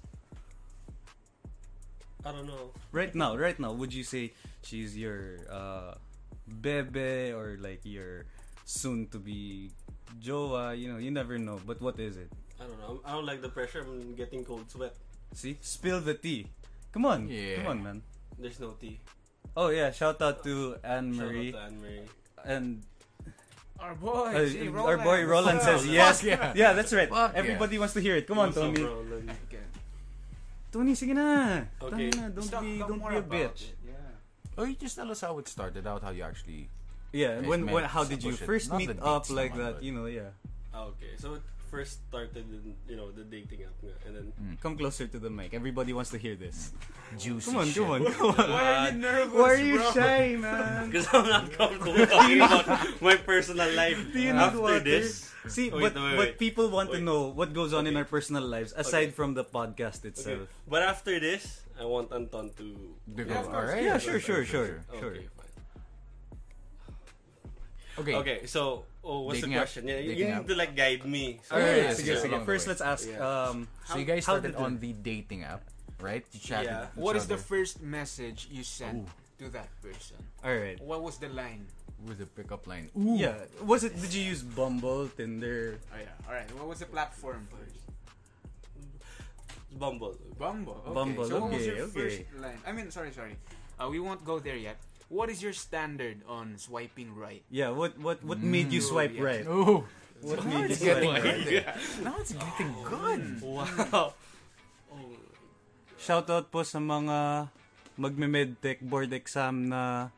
I 2.26 2.32
don't 2.32 2.48
know. 2.48 2.72
Right 2.92 3.14
now, 3.16 3.36
right 3.36 3.60
now, 3.60 3.74
would 3.74 3.94
you 3.94 4.04
say 4.04 4.32
she's 4.64 4.96
your 4.96 5.44
uh, 5.52 5.96
bebe 6.48 7.32
or 7.36 7.58
like 7.60 7.84
your 7.84 8.24
soon 8.64 9.08
to 9.12 9.20
be 9.20 9.72
jowa? 10.22 10.78
You 10.78 10.92
know, 10.94 10.98
you 11.00 11.12
never 11.12 11.38
know. 11.38 11.60
But 11.66 11.82
what 11.82 12.00
is 12.00 12.18
it? 12.18 12.30
I 12.60 12.66
don't 12.68 12.80
know. 12.80 13.02
I 13.06 13.12
don't 13.14 13.26
like 13.26 13.42
the 13.42 13.50
pressure. 13.50 13.82
I'm 13.82 14.16
getting 14.16 14.44
cold 14.46 14.70
sweat. 14.70 14.94
See, 15.34 15.58
spill 15.62 16.00
the 16.02 16.14
tea. 16.14 16.48
Come 16.94 17.06
on, 17.06 17.28
Yeah. 17.28 17.58
come 17.58 17.68
on, 17.68 17.80
man. 17.84 17.98
There's 18.38 18.60
no 18.60 18.78
tea. 18.80 19.00
Oh 19.58 19.70
yeah, 19.70 19.90
shout 19.92 20.22
out 20.22 20.44
to 20.46 20.78
Anne 20.84 21.14
Marie. 21.16 21.52
Shout 21.52 21.74
Marie 21.74 22.00
out 22.04 22.08
to 22.38 22.46
Anne-Marie. 22.46 22.56
and 22.58 22.66
Our 23.84 23.96
boy, 24.00 24.32
uh, 24.32 24.48
see, 24.48 24.70
our 24.72 24.96
boy 24.98 25.26
Roland 25.28 25.60
What's 25.60 25.66
says 25.68 25.84
up? 25.84 25.92
yes. 25.92 26.24
Yeah. 26.24 26.54
Yeah, 26.56 26.72
that's 26.74 26.94
right. 26.94 27.10
Fuck 27.10 27.34
yeah. 27.34 27.40
Everybody 27.40 27.76
wants 27.82 27.94
to 27.98 28.02
hear 28.02 28.16
it. 28.16 28.24
Come 28.30 28.40
on, 28.40 28.48
What's 28.54 28.62
Tony. 28.62 28.80
Roland? 28.82 29.28
Okay. 29.50 29.66
Tony, 30.72 30.94
sige 30.96 31.14
na. 31.14 31.68
Okay. 31.82 32.10
Tangina, 32.10 32.32
don't 32.34 32.48
Talk- 32.50 32.64
be, 32.64 32.80
talk 32.80 32.88
don't 32.90 33.04
be 33.04 33.16
a 33.18 33.22
bitch. 33.26 33.74
it, 33.74 33.78
Yeah. 33.86 34.58
Oh, 34.58 34.64
you 34.64 34.76
just 34.80 34.96
tell 34.96 35.10
us 35.12 35.20
how 35.22 35.36
it 35.38 35.48
started 35.52 35.84
out, 35.86 36.02
how 36.02 36.10
you 36.16 36.24
actually. 36.24 36.70
Yeah, 37.14 37.42
when, 37.46 37.70
when 37.70 37.84
how 37.86 38.04
did 38.04 38.24
you 38.24 38.34
first 38.34 38.74
meet 38.74 38.90
up 39.02 39.30
like 39.30 39.54
that? 39.56 39.84
You 39.86 39.94
know, 39.94 40.06
yeah. 40.10 40.34
Ah, 40.74 40.90
okay. 40.98 41.14
So 41.22 41.36
it 41.38 41.46
first 41.70 42.02
started 42.10 42.38
in, 42.50 42.74
you 42.90 42.98
know, 42.98 43.10
the 43.14 43.22
dating 43.26 43.62
app 43.66 43.74
nga. 43.82 43.94
And 44.06 44.12
then... 44.18 44.58
Come 44.62 44.78
closer 44.78 45.06
to 45.06 45.18
the 45.22 45.30
mic. 45.30 45.54
Everybody 45.54 45.94
wants 45.94 46.10
to 46.14 46.18
hear 46.18 46.34
this. 46.36 46.74
Juicy 47.18 47.50
Come 47.54 47.62
on, 47.62 47.68
shit. 47.70 47.82
come 47.86 47.92
on, 47.94 48.02
come 48.18 48.30
on. 48.34 48.50
Why 48.50 48.66
are 48.74 48.90
you 48.90 48.98
nervous, 48.98 49.34
Why 49.34 49.50
are 49.54 49.62
you 49.62 49.78
bro? 49.78 49.92
shy, 49.94 50.26
man? 50.42 50.90
Because 50.90 51.06
I'm 51.14 51.30
not 51.30 51.54
comfortable 51.54 51.94
talking 52.10 52.42
about 52.42 52.66
my 53.02 53.16
personal 53.22 53.70
life 53.78 53.98
Do 54.14 54.18
you 54.22 54.34
need 54.34 54.42
after 54.42 54.62
water? 54.62 54.82
this. 54.82 55.30
See, 55.50 55.70
Wait, 55.70 55.94
but 55.94 55.94
wait, 55.94 56.16
but 56.18 56.18
wait. 56.34 56.40
people 56.42 56.70
want 56.74 56.90
to 56.94 56.98
Wait. 56.98 57.06
know 57.06 57.30
what 57.30 57.54
goes 57.54 57.74
on 57.74 57.86
in 57.86 57.94
Okay. 57.94 58.02
our 58.02 58.10
personal 58.10 58.42
lives 58.46 58.74
aside 58.78 59.14
Okay. 59.14 59.18
from 59.18 59.34
the 59.38 59.44
podcast 59.46 60.02
Okay. 60.02 60.10
itself. 60.10 60.50
But 60.66 60.82
after 60.82 61.20
this, 61.20 61.62
I 61.78 61.86
want 61.86 62.10
Anton 62.14 62.50
to... 62.58 62.66
Yeah, 63.18 63.22
of 63.44 63.50
course. 63.50 63.70
alright? 63.70 63.84
Yeah, 63.84 63.98
sure, 64.02 64.18
sure, 64.22 64.46
sure, 64.46 64.82
Okay, 64.90 65.00
sure. 65.00 65.16
fine. 65.38 65.43
Okay. 68.00 68.16
Okay, 68.16 68.38
so 68.46 68.86
oh, 69.04 69.22
what's 69.30 69.38
Dating 69.38 69.52
the 69.54 69.56
app. 69.58 69.62
question? 69.70 69.88
Yeah, 69.88 70.00
you 70.02 70.16
Dating 70.18 70.28
need 70.28 70.40
app. 70.42 70.48
to 70.48 70.56
like 70.56 70.74
guide 70.76 71.06
me. 71.06 71.40
So 71.46 71.56
Alright, 71.56 71.78
yeah, 71.78 71.94
sige, 71.94 72.08
yeah, 72.10 72.22
sige. 72.26 72.38
First, 72.46 72.66
let's 72.68 72.82
ask. 72.82 73.06
Yeah. 73.06 73.22
Um, 73.22 73.68
So 73.86 73.98
you 74.02 74.06
guys 74.06 74.26
how 74.26 74.40
started 74.42 74.56
on 74.58 74.80
the 74.82 74.94
dating 74.98 75.44
app, 75.46 75.62
right? 76.02 76.26
You 76.34 76.40
chatted. 76.42 76.74
Yeah. 76.74 76.90
each 76.90 76.98
What 76.98 77.16
is 77.16 77.30
the 77.30 77.38
first 77.38 77.82
message 77.86 78.50
you 78.50 78.64
sent 78.66 79.06
Ooh. 79.06 79.46
to 79.46 79.54
that 79.54 79.70
person? 79.86 80.18
all 80.42 80.56
right. 80.58 80.82
What 80.82 81.06
was 81.06 81.18
the 81.22 81.30
line? 81.30 81.70
with 82.04 82.20
the 82.20 82.26
pickup 82.28 82.68
line? 82.68 82.90
Yeah. 82.96 83.48
Was 83.64 83.84
it? 83.84 83.96
Did 83.96 84.14
you 84.14 84.24
use 84.24 84.44
Bumble, 84.44 85.08
Tinder? 85.08 85.80
Oh 85.94 85.98
yeah. 86.00 86.28
All 86.28 86.36
right. 86.36 86.50
What 86.56 86.68
was 86.68 86.80
the 86.80 86.86
platform 86.86 87.48
first? 87.48 87.80
Bumble. 89.80 90.16
Bumble. 90.38 90.84
Okay. 90.86 90.94
Bumble, 90.94 91.26
So 91.26 91.40
what 91.40 91.52
was 91.52 91.66
your 91.66 91.88
okay. 91.90 91.92
first 91.92 92.20
line? 92.38 92.60
I 92.68 92.72
mean, 92.72 92.92
sorry, 92.92 93.12
sorry. 93.12 93.38
Uh, 93.80 93.90
we 93.90 94.00
won't 94.00 94.24
go 94.24 94.38
there 94.40 94.56
yet. 94.58 94.78
What 95.14 95.30
is 95.30 95.46
your 95.46 95.54
standard 95.54 96.26
on 96.26 96.58
swiping 96.58 97.14
right? 97.14 97.46
Yeah. 97.54 97.70
What 97.70 98.02
what 98.02 98.26
what 98.26 98.42
made 98.42 98.74
you 98.74 98.82
Mm. 98.82 98.90
swipe 98.90 99.14
Yeah. 99.14 99.22
right? 99.30 99.46
Oh, 99.46 99.86
What 100.26 100.42
now 100.42 100.50
made 100.58 100.74
you 100.74 100.74
it's 100.74 100.82
swipe 100.82 100.98
getting 101.06 101.14
right? 101.14 101.46
good. 101.46 101.66
Now 102.02 102.16
it's 102.18 102.34
getting 102.34 102.72
good. 102.82 103.22
Wow. 103.46 104.18
Shoutout 106.04 106.52
po 106.52 106.66
sa 106.68 106.82
mga 106.84 107.48
magme-medtech 107.96 108.82
board 108.84 109.14
exam 109.14 109.70
na 109.72 110.10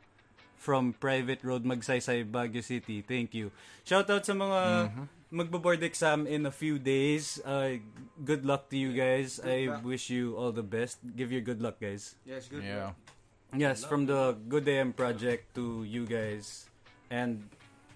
from 0.57 0.97
Private 0.97 1.45
Road 1.45 1.61
Magsaysay, 1.61 2.25
Baguio 2.25 2.63
City. 2.63 3.05
Thank 3.05 3.37
you. 3.37 3.53
Shoutout 3.85 4.25
sa 4.25 4.33
mga 4.33 4.89
magbo-board 5.29 5.83
exam 5.85 6.25
in 6.25 6.47
a 6.47 6.53
few 6.53 6.81
days. 6.81 7.37
Uh, 7.45 7.77
good 8.25 8.47
luck 8.49 8.71
to 8.73 8.77
you 8.79 8.95
guys. 8.97 9.37
I 9.43 9.69
luck. 9.69 9.85
wish 9.85 10.09
you 10.09 10.33
all 10.33 10.49
the 10.49 10.65
best. 10.65 10.97
Give 11.05 11.29
your 11.29 11.45
good 11.45 11.61
luck, 11.61 11.77
guys. 11.77 12.17
Yes, 12.25 12.49
good. 12.49 12.65
Yeah. 12.65 12.97
Yes, 13.57 13.83
from 13.85 14.05
the 14.05 14.35
Good 14.49 14.67
AM 14.67 14.93
project 14.93 15.55
to 15.55 15.83
you 15.87 16.05
guys 16.05 16.67
and 17.09 17.43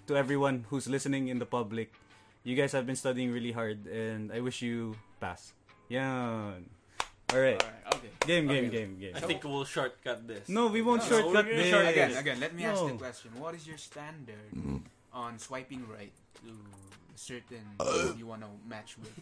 to 0.06 0.16
everyone 0.16 0.64
who's 0.70 0.88
listening 0.88 1.28
in 1.28 1.38
the 1.38 1.46
public. 1.46 1.92
You 2.42 2.56
guys 2.56 2.72
have 2.72 2.86
been 2.86 2.96
studying 2.96 3.30
really 3.32 3.52
hard 3.52 3.86
and 3.86 4.32
I 4.32 4.40
wish 4.40 4.62
you 4.62 4.96
pass. 5.20 5.52
Yeah. 5.88 6.56
All 7.32 7.38
right. 7.38 7.60
All 7.62 7.68
right. 7.68 7.94
Okay. 7.94 8.10
Game, 8.26 8.48
game, 8.48 8.66
Okay. 8.66 8.76
game, 8.78 8.92
game. 8.98 9.12
I 9.14 9.20
think 9.20 9.44
we'll 9.44 9.64
shortcut 9.68 10.26
this. 10.26 10.48
No, 10.48 10.66
we 10.68 10.80
won't 10.82 11.02
No, 11.04 11.08
shortcut 11.08 11.44
we're 11.46 11.56
this. 11.60 11.70
short- 11.70 11.86
Again, 11.86 12.16
again. 12.16 12.40
Let 12.40 12.54
me 12.56 12.64
ask 12.64 12.80
No. 12.80 12.88
the 12.88 12.98
question. 12.98 13.30
What 13.38 13.54
is 13.54 13.66
your 13.68 13.78
standard 13.78 14.50
mm-hmm. 14.56 14.78
on 15.12 15.38
swiping 15.38 15.86
right 15.86 16.12
to 16.42 16.50
certain 17.14 17.62
you 18.18 18.26
want 18.26 18.42
to 18.42 18.50
match 18.66 18.96
with? 18.96 19.12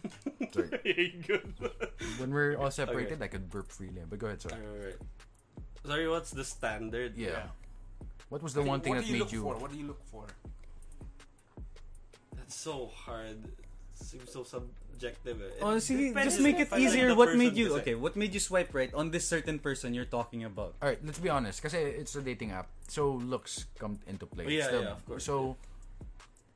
Sorry. 0.54 0.68
Very 0.85 1.21
good. 1.26 1.52
When 2.23 2.30
we're 2.33 2.57
all 2.57 2.71
separated, 2.71 3.21
I 3.21 3.26
could 3.26 3.50
burp 3.50 3.68
freely. 3.73 4.00
But 4.09 4.18
go 4.21 4.28
ahead, 4.28 4.40
sir. 4.40 4.54
Alright. 4.54 4.97
Sorry, 5.87 6.08
what's 6.08 6.30
the 6.30 6.44
standard? 6.44 7.16
Yeah. 7.16 7.49
What 8.28 8.42
was 8.42 8.52
the 8.54 8.61
Okay, 8.61 8.68
one 8.68 8.80
thing 8.80 8.92
what 8.94 9.00
that 9.00 9.06
do 9.06 9.12
you 9.12 9.12
made 9.14 9.25
look 9.25 9.32
you? 9.32 9.42
for? 9.42 9.54
What 9.56 9.73
do 9.73 9.78
you 9.78 9.87
look 9.87 10.02
for? 10.12 10.26
That's 12.37 12.54
so 12.54 12.90
hard. 12.92 13.38
Seems 13.94 14.30
so 14.30 14.44
subjective. 14.44 15.40
Eh. 15.42 15.62
Oh, 15.64 15.75
It 15.76 15.80
see, 15.80 16.08
depends 16.12 16.35
just 16.37 16.42
make 16.44 16.56
it 16.61 16.68
if 16.68 16.73
I 16.73 16.76
like 16.76 16.85
easier. 16.87 17.08
the 17.08 17.14
What 17.16 17.32
person 17.35 17.38
made 17.38 17.56
you 17.56 17.68
kasi- 17.73 17.80
okay? 17.80 17.94
What 17.94 18.14
made 18.16 18.32
you 18.35 18.40
swipe 18.40 18.75
right 18.75 18.92
on 18.94 19.11
this 19.11 19.26
certain 19.26 19.58
person 19.58 19.94
you're 19.94 20.08
talking 20.08 20.44
about? 20.44 20.75
All 20.82 20.88
right, 20.88 21.00
let's 21.02 21.18
be 21.18 21.28
honest. 21.30 21.62
Kasi 21.62 21.78
it's 21.78 22.14
a 22.14 22.23
dating 22.23 22.52
app, 22.52 22.68
so 22.87 23.11
looks 23.16 23.66
come 23.78 23.99
into 24.06 24.26
play. 24.26 24.44
Oh, 24.47 24.49
yeah, 24.49 24.58
It's 24.64 24.70
the- 24.70 24.82
yeah, 24.82 24.92
of 24.94 25.02
course, 25.06 25.25
So, 25.25 25.56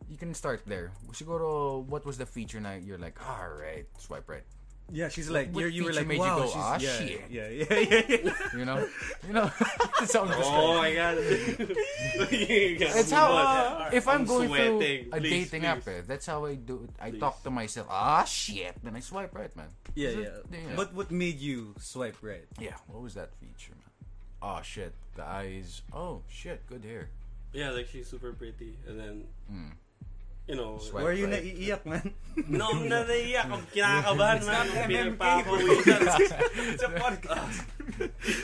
you 0.09 0.17
can 0.19 0.35
start 0.35 0.63
there. 0.67 0.93
Siguro, 1.17 1.83
what 1.89 2.05
was 2.05 2.19
the 2.19 2.27
feature 2.27 2.61
na 2.61 2.75
you're 2.79 2.99
like, 3.01 3.17
all 3.27 3.49
right, 3.59 3.87
swipe 3.99 4.29
right. 4.29 4.45
Yeah, 4.91 5.09
she's 5.09 5.31
like, 5.31 5.55
What 5.55 5.73
you're, 5.73 5.87
were 5.87 5.93
like, 5.93 6.07
made 6.07 6.17
you 6.17 6.21
go, 6.21 6.45
she's, 6.47 6.57
"Ah, 6.57 6.77
yeah, 6.79 6.99
shit." 6.99 7.23
yeah, 7.31 7.49
yeah, 7.49 7.65
yeah, 7.81 8.03
yeah. 8.09 8.33
You 8.59 8.65
know, 8.65 8.89
you 9.27 9.33
know. 9.33 9.51
That's 10.01 10.13
how 10.13 10.25
I'm 10.25 10.33
Oh 10.37 10.77
my 10.77 10.95
god. 10.95 11.17
You 12.31 12.77
gotta 12.79 12.95
That's 12.95 13.11
move 13.11 13.19
how. 13.19 13.33
Uh, 13.33 13.91
if 13.93 14.09
I'm, 14.09 14.21
I'm 14.21 14.25
going 14.27 14.49
sweating. 14.49 14.79
through 15.09 15.13
a 15.13 15.21
Please, 15.21 15.51
dating 15.51 15.61
please. 15.63 15.67
app, 15.67 15.89
eh, 15.89 16.01
that's 16.07 16.27
how 16.27 16.45
I 16.45 16.55
do. 16.57 16.85
it. 16.85 16.91
I 17.01 17.11
Please. 17.11 17.21
talk 17.21 17.43
to 17.45 17.51
myself. 17.51 17.87
Ah, 17.91 18.25
shit. 18.25 18.75
Then 18.83 18.97
I 18.97 19.01
swipe 19.01 19.35
right, 19.35 19.55
man. 19.57 19.69
yeah, 19.95 20.09
Is 20.09 20.17
it- 20.17 20.47
yeah. 20.53 20.59
yeah. 20.59 20.77
But 20.77 20.93
what 20.95 21.11
made 21.11 21.39
you 21.41 21.75
swipe 21.81 22.17
right? 22.21 22.45
Yeah. 22.61 22.75
What 22.89 23.03
was 23.03 23.15
that 23.15 23.31
feature, 23.41 23.73
man? 23.73 23.89
Oh 24.43 24.61
shit. 24.63 24.93
The 25.15 25.25
eyes. 25.25 25.83
Oh 25.93 26.23
shit. 26.29 26.67
Good 26.67 26.85
hair. 26.85 27.09
Yeah, 27.55 27.71
like 27.71 27.87
she's 27.89 28.09
super 28.09 28.33
pretty, 28.33 28.77
and 28.89 28.99
then 29.01 29.25
Mm. 29.53 29.73
You 30.49 30.57
know. 30.57 30.79
Swipe 30.79 31.03
Why 31.05 31.11
are 31.11 31.13
you 31.17 31.27
right. 31.27 31.43
naiiyak, 31.43 31.83
man? 31.87 32.13
No, 32.49 32.71
I'm 32.73 32.89
naiiyak. 32.89 33.47
I'm 33.51 33.63
kinakabahan, 33.75 34.41
man. 34.47 34.67
not 34.67 34.67
I'm 34.77 34.91
MMK, 34.91 35.19
pinagpapawisan. 35.19 36.01
it's 36.75 36.83
a 36.83 36.91
podcast. 36.97 37.59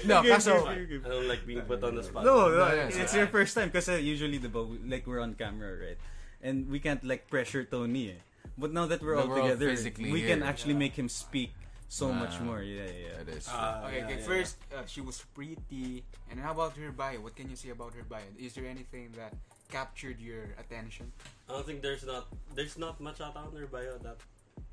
No, 0.06 0.22
kaso. 0.22 0.66
I 0.68 0.86
don't 1.08 1.28
like 1.28 1.42
being 1.46 1.62
put 1.62 1.82
on 1.82 1.96
the 1.96 2.02
spot. 2.04 2.24
No, 2.24 2.48
no, 2.52 2.58
No, 2.58 2.66
yeah, 2.74 2.90
it's 2.92 3.14
your 3.14 3.26
first 3.28 3.54
time 3.56 3.68
because 3.72 3.88
usually 4.00 4.38
the 4.38 4.50
like 4.86 5.06
we're 5.06 5.20
on 5.20 5.34
camera, 5.34 5.74
right? 5.74 5.98
And 6.42 6.68
we 6.70 6.78
can't 6.78 7.02
like 7.02 7.26
pressure 7.26 7.64
Tony. 7.64 8.14
Eh. 8.14 8.20
But 8.58 8.70
now 8.72 8.86
that 8.86 9.02
we're 9.02 9.14
No, 9.16 9.22
all 9.22 9.28
we're 9.28 9.40
all 9.42 9.48
together, 9.54 9.70
physically 9.70 10.12
we 10.12 10.22
can 10.22 10.40
here. 10.42 10.48
actually 10.50 10.74
make 10.74 10.94
him 10.94 11.08
speak 11.08 11.50
so 11.88 12.12
Nah. 12.12 12.20
much 12.26 12.38
more. 12.44 12.60
Yeah, 12.62 12.86
yeah. 12.86 13.22
That 13.24 13.34
is. 13.34 13.46
Ah, 13.50 13.86
Okay, 13.88 13.98
yeah, 13.98 14.04
okay. 14.06 14.18
yeah. 14.20 14.26
First, 14.28 14.56
uh, 14.70 14.84
she 14.86 15.00
was 15.00 15.24
pretty. 15.34 16.04
And 16.30 16.38
how 16.38 16.52
about 16.52 16.76
her 16.76 16.92
bio? 16.92 17.18
What 17.24 17.34
can 17.34 17.48
you 17.50 17.56
say 17.56 17.70
about 17.70 17.94
her 17.96 18.04
bio? 18.06 18.26
Is 18.38 18.52
there 18.54 18.66
anything 18.68 19.10
that 19.16 19.32
captured 19.68 20.20
your 20.20 20.54
attention? 20.58 21.12
I 21.48 21.52
don't 21.52 21.66
think 21.66 21.82
there's 21.82 22.04
not 22.04 22.26
there's 22.54 22.76
not 22.78 23.00
much 23.00 23.20
out 23.20 23.36
on 23.36 23.52
her 23.56 23.66
bio 23.66 23.98
that. 24.02 24.16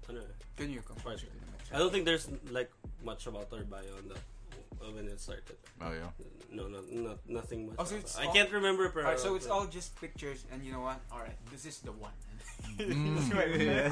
Ano, 0.10 0.22
eh. 0.22 0.38
Can 0.58 0.70
you 0.70 0.82
come 0.86 0.98
Right. 0.98 1.18
closer 1.18 1.26
to 1.28 1.34
the 1.34 1.50
mic? 1.52 1.62
I 1.74 1.78
don't 1.80 1.92
think 1.92 2.06
there's 2.06 2.30
like 2.52 2.72
much 3.04 3.26
about 3.28 3.50
her 3.52 3.64
bio 3.66 3.90
on 3.98 4.08
that 4.14 4.22
uh, 4.82 4.92
when 4.94 5.08
it 5.10 5.20
started. 5.20 5.58
oh 5.82 5.92
yeah. 5.92 6.12
No, 6.52 6.68
no, 6.70 6.80
not 6.92 7.20
nothing 7.28 7.68
much. 7.68 7.76
Oh, 7.80 7.84
so 7.84 7.96
it's 7.98 8.14
that. 8.16 8.24
I 8.24 8.26
all- 8.28 8.34
can't 8.34 8.52
remember. 8.54 8.88
Per, 8.90 9.02
Alright, 9.02 9.20
so 9.20 9.36
it's 9.36 9.48
all 9.50 9.66
just 9.66 9.98
pictures, 10.00 10.46
and 10.54 10.64
you 10.64 10.72
know 10.72 10.82
what? 10.86 11.02
Alright, 11.12 11.36
this 11.52 11.66
is 11.66 11.80
the 11.82 11.92
one. 11.92 12.14
Mm. 12.78 13.18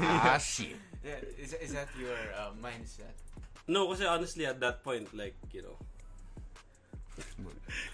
ah 0.02 0.38
shit. 0.38 0.76
Yeah, 1.04 1.18
is, 1.36 1.52
is 1.54 1.72
that 1.74 1.88
your 1.98 2.14
uh, 2.38 2.54
mindset? 2.62 3.12
No, 3.68 3.88
kasi 3.90 4.06
honestly 4.06 4.46
at 4.46 4.60
that 4.60 4.84
point, 4.84 5.10
like 5.16 5.34
you 5.52 5.62
know, 5.66 5.76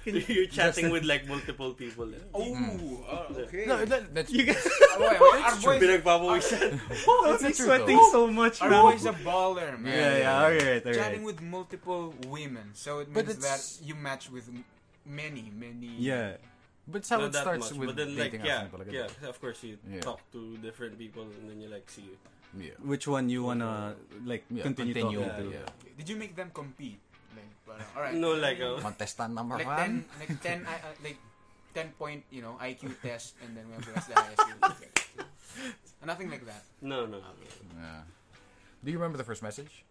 you're 0.05 0.47
chatting 0.47 0.91
with 0.91 1.05
like 1.05 1.27
multiple 1.29 1.73
people. 1.75 2.09
Eh. 2.15 2.19
Oh, 2.35 3.05
uh, 3.09 3.41
okay. 3.45 3.65
No, 3.67 3.85
that, 3.85 4.15
that's. 4.15 4.31
You 4.33 4.45
guys 4.45 4.61
Oh, 4.93 4.97
wait, 5.01 5.21
wait, 5.21 5.45
our 5.45 5.57
boy's, 5.57 5.81
Pinagpapawisan. 5.83 6.81
That's 6.89 7.05
Tony's 7.43 7.57
true, 7.57 7.67
sweating 7.67 7.97
though. 7.97 8.13
so 8.13 8.27
much 8.27 8.61
our 8.63 8.71
now. 8.71 8.83
boy's 8.83 9.07
a 9.07 9.13
baller, 9.13 9.79
man. 9.81 9.93
Yeah, 9.93 10.19
yeah. 10.19 10.43
Alright, 10.45 10.85
Chatting 10.85 10.99
alright. 11.01 11.23
with 11.23 11.41
multiple 11.43 12.15
women, 12.29 12.71
so 12.75 12.99
it 13.01 13.15
means 13.15 13.37
that 13.39 13.87
you 13.87 13.95
match 13.95 14.31
with 14.31 14.49
many, 15.07 15.51
many. 15.57 15.95
Yeah. 15.99 16.37
But 16.89 16.99
it's 16.99 17.09
how 17.09 17.19
Not 17.19 17.27
it 17.27 17.33
that 17.33 17.43
starts 17.43 17.71
much, 17.71 17.79
with 17.79 17.89
but 17.89 17.97
then 17.97 18.17
like 18.17 18.33
dating 18.33 18.47
yeah, 18.47 18.65
apps 18.67 18.71
talaga. 18.73 18.93
yeah. 18.93 19.29
Of 19.29 19.41
course, 19.41 19.63
you 19.63 19.79
Yeah. 19.89 20.01
talk 20.01 20.21
to 20.33 20.57
different 20.59 20.99
people 20.99 21.23
and 21.23 21.49
then 21.49 21.61
you 21.61 21.69
like 21.69 21.89
see. 21.89 22.05
Yeah. 22.59 22.71
Which 22.83 23.07
one 23.07 23.29
you 23.31 23.45
wanna 23.45 23.95
like 24.27 24.43
Yeah, 24.51 24.65
continue, 24.65 24.95
continue, 24.95 25.23
talking 25.25 25.51
to? 25.53 25.57
yeah. 25.57 25.95
Did 25.97 26.09
you 26.09 26.17
make 26.17 26.35
them 26.35 26.51
compete? 26.53 26.99
Like, 27.79 27.95
parang, 27.95 28.15
alright. 28.15 28.15
No, 28.21 28.35
like 28.35 28.61
uh, 28.61 28.81
Contestant 28.81 29.35
number 29.35 29.57
like 29.57 29.67
one. 29.67 29.79
ten, 29.79 29.93
like 30.19 30.41
ten, 30.43 30.59
I- 30.67 30.75
uh, 30.83 30.95
like 31.05 31.19
ten 31.75 31.89
point, 31.99 32.25
you 32.31 32.43
know, 32.43 32.59
IQ 32.61 32.99
test, 33.03 33.35
and 33.45 33.57
then 33.57 33.65
whoever 33.71 33.93
has 33.95 34.07
the 34.07 34.15
highest. 34.15 34.43
will 34.63 34.75
get. 34.81 34.95
Nothing 36.07 36.31
like 36.31 36.47
that. 36.47 36.65
no, 36.81 37.07
no. 37.07 37.19
Yeah. 37.77 38.03
Do 38.85 38.91
you 38.91 38.99
remember 38.99 39.19
the 39.19 39.25
first 39.25 39.43
message? 39.43 39.85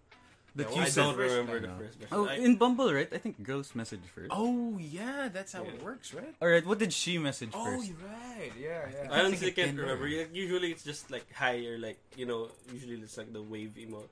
That 0.55 0.65
Yeah, 0.73 0.77
you 0.77 0.81
I 0.81 0.89
don't 0.89 1.15
remember 1.15 1.59
the 1.61 1.67
first 1.77 1.99
message. 2.01 2.09
Oh, 2.11 2.25
I, 2.25 2.41
in 2.41 2.55
Bumble, 2.57 2.91
right? 2.91 3.07
I 3.13 3.19
think 3.21 3.43
girls 3.43 3.75
message 3.75 4.01
first. 4.15 4.31
Oh 4.33 4.79
yeah, 4.81 5.29
that's 5.31 5.53
how 5.53 5.61
Yeah. 5.61 5.77
it 5.77 5.83
works, 5.85 6.11
right? 6.11 6.33
Alright, 6.41 6.65
what 6.65 6.79
did 6.79 6.91
she 6.91 7.19
message 7.21 7.51
Oh, 7.53 7.63
first? 7.65 7.87
you're 7.87 8.01
right. 8.01 8.51
Yeah, 8.59 8.81
yeah. 8.89 9.13
I 9.13 9.19
honestly 9.21 9.53
think 9.53 9.57
it 9.59 9.65
can't 9.69 9.77
remember. 9.77 10.07
usually 10.07 10.71
it's 10.73 10.83
just 10.83 11.11
like 11.11 11.27
hi 11.31 11.61
or 11.69 11.77
like 11.77 11.99
you 12.17 12.25
know. 12.25 12.49
Usually 12.73 12.95
it's 12.97 13.15
like 13.15 13.31
the 13.31 13.43
wave 13.45 13.77
emote. 13.77 14.09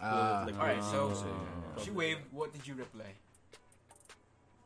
Ah, 0.00 0.44
like, 0.46 0.56
Alright, 0.58 0.82
so 0.84 1.12
Oh. 1.12 1.82
she 1.84 1.90
waved. 1.90 2.20
What 2.32 2.52
did 2.52 2.66
you 2.66 2.74
reply? 2.74 3.12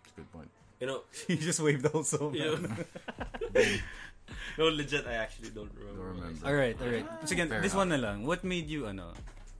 That's 0.02 0.12
a 0.12 0.16
good 0.22 0.30
point. 0.32 0.50
You 0.80 0.86
know, 0.86 1.00
She 1.26 1.36
just 1.36 1.60
waved 1.60 1.86
also. 1.90 2.30
you 2.32 2.58
know. 2.58 2.70
no, 4.58 4.64
legit. 4.70 5.06
I 5.06 5.14
actually 5.14 5.50
don't 5.50 5.70
remember. 5.74 6.02
Don't 6.02 6.14
remember. 6.22 6.46
Alright, 6.46 6.76
alright. 6.80 7.06
Sige, 7.26 7.46
Fair 7.48 7.60
this 7.60 7.72
enough. 7.74 7.82
one 7.82 7.88
na 7.90 7.96
lang. 7.98 8.26
What 8.26 8.44
made 8.44 8.68
you, 8.70 8.86
ano? 8.86 9.12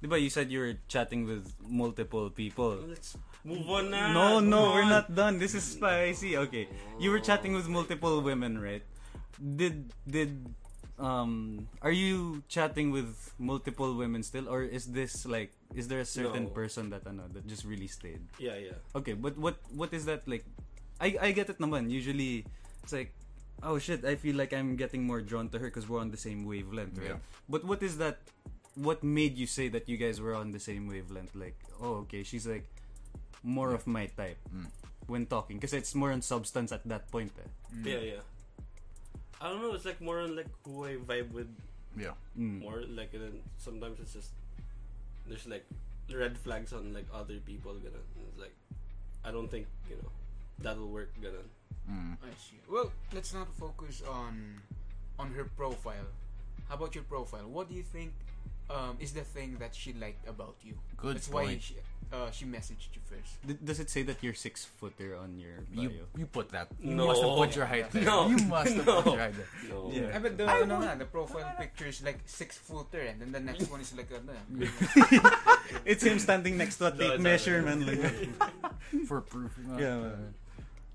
Di 0.03 0.07
ba 0.11 0.19
you 0.21 0.29
said 0.29 0.51
you 0.53 0.61
were 0.61 0.77
chatting 0.87 1.25
with 1.25 1.49
multiple 1.65 2.29
people? 2.31 2.77
Let's 2.87 3.17
move 3.43 3.65
on 3.71 3.89
na. 3.91 4.13
No, 4.13 4.41
Move 4.41 4.49
no, 4.53 4.61
we're 4.77 4.85
on. 4.85 4.93
not 4.93 5.07
done. 5.15 5.39
This 5.41 5.55
is 5.55 5.65
spicy. 5.65 6.37
Okay. 6.37 6.69
You 7.01 7.11
were 7.11 7.21
chatting 7.21 7.55
with 7.57 7.69
multiple 7.69 8.21
women, 8.21 8.61
right? 8.61 8.85
Did, 9.41 9.91
did, 10.07 10.45
um, 10.99 11.67
are 11.83 11.93
you 11.93 12.43
chatting 12.49 12.91
with 12.91 13.35
multiple 13.39 13.95
women 13.95 14.23
still? 14.23 14.49
Or 14.49 14.63
is 14.63 14.87
this 14.87 15.27
like, 15.27 15.53
is 15.75 15.89
there 15.89 16.01
a 16.01 16.05
certain 16.05 16.45
No. 16.45 16.51
person 16.51 16.91
that, 16.91 17.07
ano, 17.07 17.25
that 17.33 17.47
just 17.47 17.65
really 17.65 17.89
stayed? 17.89 18.21
Yeah, 18.39 18.57
yeah. 18.57 18.79
Okay, 18.95 19.15
but 19.15 19.37
what, 19.39 19.57
what 19.75 19.93
is 19.93 20.05
that 20.07 20.27
like? 20.29 20.45
I, 21.01 21.17
I 21.21 21.33
get 21.33 21.51
it 21.51 21.59
naman. 21.59 21.91
Usually, 21.91 22.45
it's 22.83 22.93
like, 22.93 23.13
oh 23.63 23.79
shit, 23.79 24.05
I 24.05 24.15
feel 24.15 24.37
like 24.37 24.53
I'm 24.53 24.77
getting 24.77 25.03
more 25.05 25.21
drawn 25.21 25.49
to 25.51 25.59
her 25.59 25.67
because 25.67 25.89
we're 25.89 26.01
on 26.01 26.11
the 26.11 26.17
same 26.21 26.45
wavelength, 26.47 26.99
right? 26.99 27.19
Yeah. 27.19 27.23
But 27.49 27.65
what 27.65 27.83
is 27.83 27.99
that? 27.99 28.19
What 28.75 29.03
made 29.03 29.39
you 29.39 29.47
say 29.47 29.69
that 29.69 29.89
you 29.89 29.97
guys 29.97 30.21
were 30.21 30.35
on 30.35 30.51
the 30.51 30.59
same 30.61 30.87
wavelength? 30.89 31.35
Like, 31.35 31.59
oh, 31.83 32.07
okay, 32.07 32.23
she's 32.23 32.47
like 32.47 32.67
more 33.43 33.75
of 33.75 33.87
my 33.87 34.07
type 34.07 34.39
Mm. 34.55 34.67
when 35.07 35.27
talking 35.27 35.59
because 35.59 35.75
it's 35.75 35.95
more 35.95 36.11
on 36.13 36.23
substance 36.23 36.73
at 36.73 36.83
that 36.89 37.11
point. 37.11 37.31
Eh. 37.39 37.49
Yeah, 37.85 37.99
yeah. 38.19 38.23
I 39.45 39.49
don't 39.53 39.61
know. 39.61 39.75
It's 39.75 39.85
like 39.85 40.01
more 40.01 40.21
on 40.21 40.37
like 40.37 40.49
who 40.65 40.85
I 40.89 40.97
vibe 40.97 41.31
with 41.33 41.49
Yeah. 42.01 42.17
Mm. 42.39 42.61
more. 42.65 42.81
Like 42.89 43.13
and 43.13 43.23
then 43.23 43.37
sometimes 43.59 44.01
it's 44.01 44.15
just 44.15 44.31
there's 45.29 45.47
like 45.47 45.67
red 46.09 46.39
flags 46.39 46.73
on 46.73 46.93
like 46.97 47.07
other 47.13 47.37
people. 47.45 47.73
Ganun. 47.77 48.01
It's 48.33 48.41
like 48.41 48.57
I 49.25 49.31
don't 49.31 49.51
think 49.51 49.67
you 49.91 49.97
know 50.01 50.09
that'll 50.65 50.89
work. 50.89 51.13
Ganun. 51.21 51.45
Mm. 51.91 52.17
I 52.25 52.33
see. 52.41 52.57
Well, 52.71 52.91
let's 53.13 53.35
not 53.35 53.49
focus 53.61 54.01
on 54.09 54.61
on 55.19 55.31
her 55.37 55.45
profile. 55.45 56.09
How 56.69 56.77
about 56.81 56.95
your 56.95 57.05
profile? 57.05 57.45
What 57.47 57.69
do 57.69 57.75
you 57.77 57.83
think 57.85 58.13
um, 58.71 58.97
is 58.99 59.13
the 59.13 59.21
thing 59.21 59.59
that 59.61 59.75
she 59.77 59.93
liked 59.93 60.27
about 60.27 60.57
you? 60.65 60.73
Good 60.97 61.17
That's 61.17 61.29
why 61.29 61.45
point. 61.45 61.63
she, 61.63 61.77
uh, 62.13 62.31
she 62.31 62.45
messaged 62.45 62.93
you 62.95 63.03
first. 63.07 63.39
D- 63.47 63.57
does 63.63 63.81
it 63.81 63.89
say 63.91 64.03
that 64.05 64.19
you're 64.23 64.35
six 64.35 64.65
footer 64.65 65.17
on 65.17 65.39
your 65.39 65.63
bio? 65.73 65.83
You 65.83 65.91
you 66.19 66.27
put 66.27 66.51
that. 66.51 66.69
You 66.81 66.95
No. 66.95 67.07
must 67.09 67.23
have 67.23 67.35
put 67.37 67.51
your 67.57 67.67
height 67.67 67.91
there. 67.93 68.05
No. 68.05 68.29
You 68.29 68.39
must 68.51 68.75
have 68.75 68.87
No. 68.87 69.03
put 69.03 69.13
your 69.15 69.23
height 69.23 69.35
there. 69.37 69.51
No. 69.71 69.79
Yeah. 69.93 70.15
I 70.15 70.19
bet 70.19 70.37
the, 70.39 70.45
ano 70.49 70.81
nga, 70.83 70.99
the 70.99 71.09
profile 71.09 71.49
picture 71.59 71.87
is 71.89 72.03
like 72.03 72.21
six 72.27 72.59
footer, 72.59 73.01
and 73.01 73.21
then 73.23 73.33
the 73.33 73.41
next 73.41 73.71
one 73.71 73.81
is 73.81 73.95
like 73.97 74.11
ano. 74.13 74.35
it's 75.85 76.03
him 76.03 76.19
standing 76.19 76.57
next 76.57 76.77
to 76.79 76.87
a 76.89 76.93
tape 76.93 77.13
it's 77.19 77.23
measure, 77.23 77.63
man. 77.63 77.87
Like, 77.87 78.29
For 79.09 79.21
proof. 79.21 79.53
you 79.59 79.65
know. 79.69 79.79
yeah. 79.79 79.97
Man. 80.01 80.35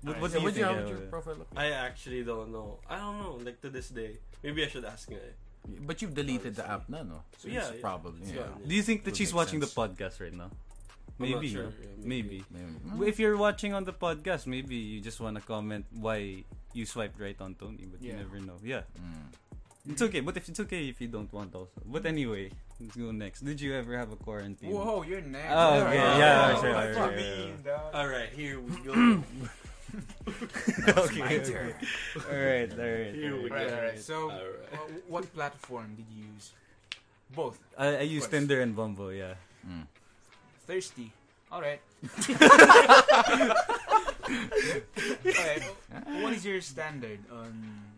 What, 0.02 0.16
what 0.20 0.30
Yeah, 0.32 0.32
do 0.32 0.38
you 0.38 0.44
what 0.44 0.54
do 0.54 0.60
you 0.60 0.66
think? 0.66 0.78
have 0.80 0.88
your 0.88 0.98
profile 1.12 1.36
look 1.44 1.48
like? 1.54 1.64
I 1.66 1.70
actually 1.88 2.22
don't 2.24 2.48
know. 2.52 2.78
I 2.88 2.96
don't 2.96 3.18
know. 3.20 3.36
Like 3.44 3.60
to 3.60 3.68
this 3.68 3.90
day, 3.92 4.16
maybe 4.42 4.64
I 4.64 4.68
should 4.68 4.84
ask 4.84 5.08
nga. 5.10 5.20
eh. 5.20 5.36
But 5.84 6.00
you've 6.00 6.14
deleted 6.16 6.56
the 6.56 6.64
app 6.64 6.88
no? 6.88 7.02
no? 7.04 7.20
So 7.36 7.48
Yeah, 7.52 7.60
it's 7.68 7.76
yeah. 7.76 7.84
probably. 7.84 8.22
It's 8.24 8.32
Yeah. 8.32 8.48
gone, 8.48 8.64
Do 8.64 8.72
you 8.74 8.80
think 8.80 9.04
that 9.04 9.12
Would 9.12 9.20
she's 9.20 9.34
watching 9.36 9.60
sense. 9.60 9.74
the 9.74 9.80
podcast 9.80 10.16
right 10.24 10.32
now? 10.32 10.48
I'm 11.20 11.30
not 11.30 11.42
Maybe. 11.42 11.52
sure. 11.52 11.64
Yeah, 11.64 11.86
maybe. 12.02 12.44
maybe. 12.50 12.66
Maybe. 12.84 13.08
If 13.08 13.18
you're 13.20 13.36
watching 13.36 13.74
on 13.74 13.84
the 13.84 13.92
podcast, 13.92 14.46
maybe 14.46 14.76
you 14.76 15.00
just 15.00 15.20
want 15.20 15.36
to 15.36 15.42
comment 15.42 15.84
why 15.92 16.44
you 16.72 16.86
swiped 16.86 17.20
right 17.20 17.36
on 17.40 17.54
Tony, 17.54 17.84
but 17.84 18.00
you 18.02 18.14
never 18.14 18.40
know. 18.40 18.56
Yeah. 18.64 18.82
Mm. 18.96 19.92
It's 19.92 20.02
okay, 20.02 20.20
but 20.20 20.36
if 20.36 20.48
it's 20.48 20.60
okay 20.60 20.88
if 20.88 21.00
you 21.00 21.08
don't 21.08 21.32
want 21.32 21.54
also. 21.54 21.80
But 21.84 22.06
anyway, 22.06 22.50
let's 22.80 22.96
go 22.96 23.10
next. 23.12 23.40
Did 23.44 23.60
you 23.60 23.74
ever 23.74 23.96
have 23.96 24.12
a 24.12 24.16
quarantine? 24.16 24.70
Whoa, 24.72 25.02
you're 25.02 25.20
next. 25.20 25.52
Oh, 25.52 25.84
okay. 25.84 25.94
Yeah, 25.96 26.18
Yeah, 26.18 26.60
sure, 26.60 26.72
What 26.74 26.94
sure, 26.94 27.12
you 27.12 27.24
sure. 27.24 27.36
mean, 27.46 27.54
dog? 27.64 27.94
All 27.94 28.08
right, 28.08 28.28
here 28.32 28.60
we 28.60 28.76
go. 28.80 28.92
okay. 30.88 31.18
my 31.18 31.26
okay. 31.26 31.44
turn. 31.44 31.74
alright, 32.30 32.70
alright. 32.72 33.14
Here 33.14 33.34
we 33.42 33.48
go. 33.48 33.54
Alright, 33.56 33.72
alright. 33.72 34.00
So, 34.00 34.30
Alright. 34.30 34.72
uh, 34.72 34.76
what 35.08 35.32
platform 35.34 35.96
did 35.96 36.06
you 36.14 36.24
use? 36.34 36.52
Both. 37.34 37.58
I, 37.76 37.96
I 37.96 38.02
use 38.02 38.26
Tinder 38.28 38.60
and 38.60 38.76
Bumble, 38.76 39.12
yeah. 39.12 39.34
Mm. 39.66 39.86
Thirsty. 40.70 41.10
Alright. 41.50 41.82
Alright. 45.26 45.66
What 46.22 46.32
is 46.32 46.46
your 46.46 46.60
standard 46.60 47.18
on, 47.26 47.50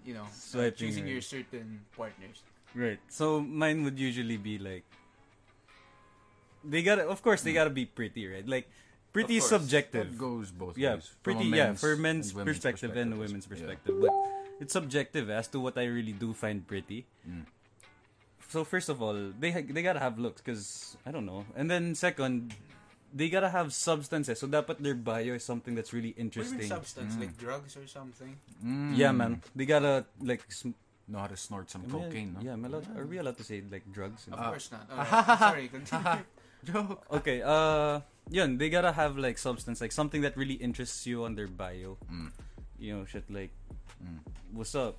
you 0.06 0.14
know, 0.14 0.24
uh, 0.24 0.32
Swiping, 0.32 0.72
choosing 0.72 1.04
right. 1.04 1.12
your 1.12 1.20
certain 1.20 1.84
partners? 1.94 2.40
Right. 2.74 2.98
So 3.12 3.42
mine 3.44 3.84
would 3.84 4.00
usually 4.00 4.38
be 4.38 4.56
like 4.56 4.84
they 6.64 6.82
gotta 6.82 7.04
of 7.04 7.20
course 7.20 7.42
they 7.42 7.52
gotta 7.52 7.68
be 7.68 7.84
pretty, 7.84 8.26
right? 8.26 8.48
Like 8.48 8.70
pretty 9.12 9.36
is 9.36 9.44
subjective. 9.44 10.08
That 10.08 10.16
goes 10.16 10.50
both 10.50 10.78
yeah, 10.78 10.94
ways. 10.94 11.12
From 11.20 11.36
pretty 11.36 11.52
yeah, 11.52 11.74
for 11.74 11.94
men's 11.96 12.32
and 12.32 12.36
women's 12.40 12.56
perspective 12.56 12.96
and 12.96 13.12
a 13.12 13.16
perspective. 13.16 13.20
women's 13.20 13.44
Yeah. 13.44 13.52
perspective. 13.52 14.00
But 14.00 14.12
it's 14.64 14.72
subjective 14.72 15.28
as 15.28 15.48
to 15.48 15.60
what 15.60 15.76
I 15.76 15.84
really 15.84 16.16
do 16.16 16.32
find 16.32 16.66
pretty. 16.66 17.04
Mm. 17.28 17.44
So 18.52 18.64
first 18.68 18.92
of 18.92 19.00
all, 19.00 19.16
they 19.40 19.49
ha- 19.50 19.64
they 19.64 19.80
gotta 19.80 19.99
have 20.04 20.21
looks, 20.21 20.44
cause 20.44 20.97
I 21.09 21.11
don't 21.11 21.25
know. 21.25 21.49
And 21.56 21.73
then 21.73 21.97
second, 21.97 22.52
they 23.09 23.32
gotta 23.32 23.49
have 23.49 23.73
substances. 23.73 24.37
So 24.37 24.44
that, 24.52 24.68
dapat 24.68 24.85
their 24.85 24.92
bio 24.94 25.32
is 25.40 25.44
something 25.44 25.73
that's 25.73 25.97
really 25.97 26.12
What 26.12 26.16
do 26.16 26.21
you 26.21 26.25
interesting. 26.28 26.59
mean 26.61 26.68
substance? 26.68 27.16
Mm. 27.16 27.21
Like 27.25 27.35
drugs 27.40 27.73
or 27.80 27.88
something? 27.88 28.37
Mm. 28.61 28.92
Yeah, 28.92 29.12
man. 29.16 29.40
They 29.56 29.64
gotta 29.64 30.04
like. 30.21 30.44
Sm- 30.52 30.76
Know 31.09 31.18
how 31.18 31.26
to 31.26 31.37
snort 31.37 31.66
some 31.68 31.82
am 31.82 31.90
I- 31.90 31.99
cocaine, 31.99 32.30
no? 32.37 32.40
Yeah, 32.47 32.54
am 32.54 32.62
I 32.64 32.68
allowed, 32.71 32.87
are 32.97 33.04
we 33.04 33.18
allowed 33.18 33.37
to 33.37 33.44
say 33.44 33.59
like 33.66 33.82
drugs? 33.90 34.28
Of 34.30 34.38
Uh, 34.38 34.54
course 34.54 34.71
not. 34.71 34.87
Alright, 34.94 35.38
sorry, 35.40 35.66
continue. 35.68 36.25
Joke. 36.68 37.02
Okay, 37.11 37.42
uh, 37.42 38.00
yun, 38.30 38.54
they 38.56 38.71
gotta 38.71 38.92
have 38.94 39.18
like 39.18 39.37
substance, 39.37 39.80
like 39.82 39.90
something 39.90 40.23
that 40.23 40.37
really 40.38 40.54
interests 40.61 41.02
you 41.04 41.25
on 41.26 41.35
their 41.35 41.50
bio. 41.50 41.99
Mm. 42.06 42.30
You 42.78 42.90
know, 42.97 43.04
shit 43.04 43.26
like, 43.32 43.50
Mm. 43.99 44.23
what's 44.54 44.75
up, 44.78 44.99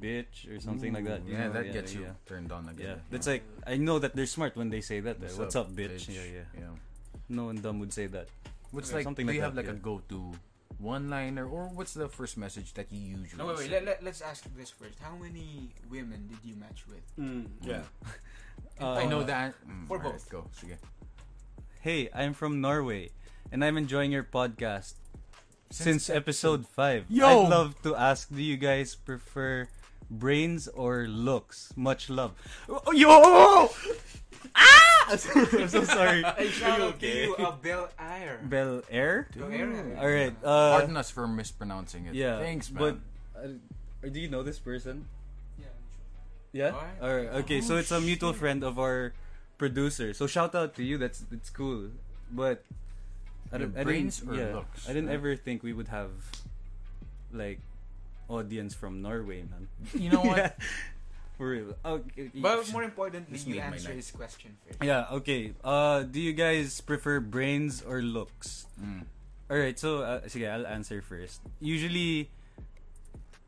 bitch, 0.00 0.44
or 0.50 0.60
something 0.60 0.92
like 0.92 1.04
that. 1.04 1.26
you 1.26 1.32
Yeah, 1.34 1.48
know? 1.48 1.52
that 1.58 1.72
gets 1.72 1.94
you 1.94 2.02
Yeah, 2.02 2.14
turned 2.26 2.52
on 2.52 2.68
again. 2.68 2.86
yeah. 2.86 3.08
that's 3.10 3.26
like, 3.26 3.42
I 3.66 3.76
know 3.76 3.98
that 3.98 4.14
they're 4.14 4.26
smart 4.30 4.56
when 4.56 4.70
they 4.70 4.80
say 4.80 5.00
that. 5.00 5.16
eh. 5.22 5.28
What's, 5.36 5.56
up, 5.56 5.72
bitch? 5.72 6.08
Yeah, 6.08 6.22
yeah. 6.24 6.46
Yeah. 6.54 6.74
No 7.28 7.46
one 7.46 7.56
dumb 7.60 7.80
would 7.80 7.92
say 7.92 8.06
that. 8.08 8.28
What's 8.70 8.92
like? 8.92 9.04
something 9.04 9.26
do 9.26 9.30
like 9.32 9.36
you 9.36 9.42
have 9.42 9.54
that, 9.56 9.66
like 9.66 9.74
a 9.74 9.78
go-to 9.78 10.32
one-liner, 10.78 11.46
or 11.48 11.68
what's 11.72 11.94
the 11.94 12.08
first 12.08 12.36
message 12.36 12.74
that 12.74 12.92
you 12.92 13.00
usually? 13.16 13.38
No, 13.40 13.46
wait, 13.48 13.58
wait. 13.58 13.70
Let, 13.70 13.84
let, 13.84 14.04
let's 14.04 14.20
ask 14.20 14.44
this 14.56 14.68
first. 14.70 14.98
How 15.00 15.16
many 15.16 15.72
women 15.90 16.28
did 16.28 16.38
you 16.44 16.54
match 16.56 16.84
with? 16.88 17.04
Mm, 17.18 17.46
yeah. 17.62 17.82
Uh, 18.80 18.92
I 18.92 19.06
know 19.06 19.22
that. 19.24 19.54
Mm, 19.68 19.88
For 19.88 19.96
alright, 19.96 20.12
both. 20.12 20.28
Go. 20.28 20.44
Sige. 20.52 20.76
Hey, 21.80 22.08
I'm 22.14 22.34
from 22.34 22.60
Norway, 22.60 23.08
and 23.52 23.64
I'm 23.64 23.76
enjoying 23.78 24.12
your 24.12 24.24
podcast 24.24 24.94
since, 25.70 26.10
episode 26.10 26.66
five. 26.66 27.04
Yo! 27.08 27.24
I'd 27.26 27.48
love 27.48 27.80
to 27.84 27.96
ask: 27.96 28.28
Do 28.28 28.42
you 28.42 28.56
guys 28.56 28.94
prefer 28.94 29.68
brains 30.10 30.68
or 30.68 31.06
looks? 31.08 31.72
Much 31.76 32.08
love. 32.10 32.32
Oh, 32.68 32.92
yo! 32.92 33.68
ah! 34.54 34.82
I'm 35.08 35.68
so 35.68 35.84
sorry. 35.84 36.22
Hey, 36.36 36.48
shout 36.50 36.80
out 36.80 36.98
to 36.98 37.06
okay? 37.06 37.26
you, 37.26 37.36
uh, 37.38 37.52
Bel 37.62 37.88
Air. 37.98 38.40
Bel 38.42 38.82
Air. 38.90 39.28
Bel 39.36 39.52
Air. 39.52 39.96
All 40.00 40.10
right. 40.10 40.34
Uh, 40.42 40.78
Pardon 40.78 40.96
us 40.96 41.10
for 41.10 41.28
mispronouncing 41.28 42.06
it. 42.06 42.14
yeah. 42.14 42.38
Thanks, 42.38 42.68
But 42.68 42.98
man. 43.38 43.60
uh, 44.02 44.08
do 44.08 44.18
you 44.18 44.28
know 44.28 44.42
this 44.42 44.58
person? 44.58 45.06
Yeah. 45.58 45.66
Yeah. 46.52 46.70
Alright. 46.74 46.98
All 47.02 47.14
right. 47.14 47.28
Okay. 47.46 47.60
so 47.60 47.74
Oh, 47.74 47.78
it's 47.78 47.90
a 47.94 48.00
mutual 48.00 48.32
shit. 48.32 48.40
friend 48.40 48.64
of 48.64 48.78
our 48.80 49.14
producer. 49.58 50.12
So 50.12 50.26
shout 50.26 50.54
out 50.54 50.74
to 50.74 50.82
you. 50.82 50.98
That's 50.98 51.20
that's 51.30 51.50
cool. 51.50 51.90
But 52.30 52.64
I, 53.54 53.58
don't, 53.58 53.78
I 53.78 53.84
brains 53.86 54.18
didn't, 54.18 54.34
or 54.34 54.42
yeah, 54.42 54.54
looks? 54.58 54.88
I 54.88 54.92
didn't 54.92 55.06
Right. 55.08 55.22
ever 55.22 55.36
think 55.38 55.62
we 55.62 55.70
would 55.72 55.86
have 55.88 56.10
like 57.32 57.60
audience 58.28 58.74
from 58.74 59.02
Norway, 59.02 59.44
man. 59.48 59.68
you 59.94 60.10
know 60.10 60.22
what? 60.22 60.56
Yeah. 60.60 60.66
For 61.36 61.48
real. 61.52 61.76
Okay. 61.84 62.32
But 62.32 62.64
more 62.72 62.80
importantly, 62.82 63.36
This 63.36 63.44
you 63.44 63.60
made 63.60 63.68
my 63.68 63.76
answer 63.76 63.88
night. 63.92 64.00
his 64.00 64.10
question 64.10 64.56
first. 64.64 64.80
yeah. 64.80 65.04
Okay. 65.20 65.52
Uh, 65.62 66.00
do 66.08 66.16
you 66.16 66.32
guys 66.32 66.80
prefer 66.80 67.20
brains 67.20 67.84
or 67.84 68.00
looks? 68.00 68.64
Mm. 68.80 69.04
All 69.52 69.58
right. 69.60 69.76
So, 69.76 70.00
uh, 70.00 70.24
sige, 70.32 70.48
I'll 70.48 70.64
answer 70.64 71.04
first. 71.04 71.44
Usually, 71.60 72.32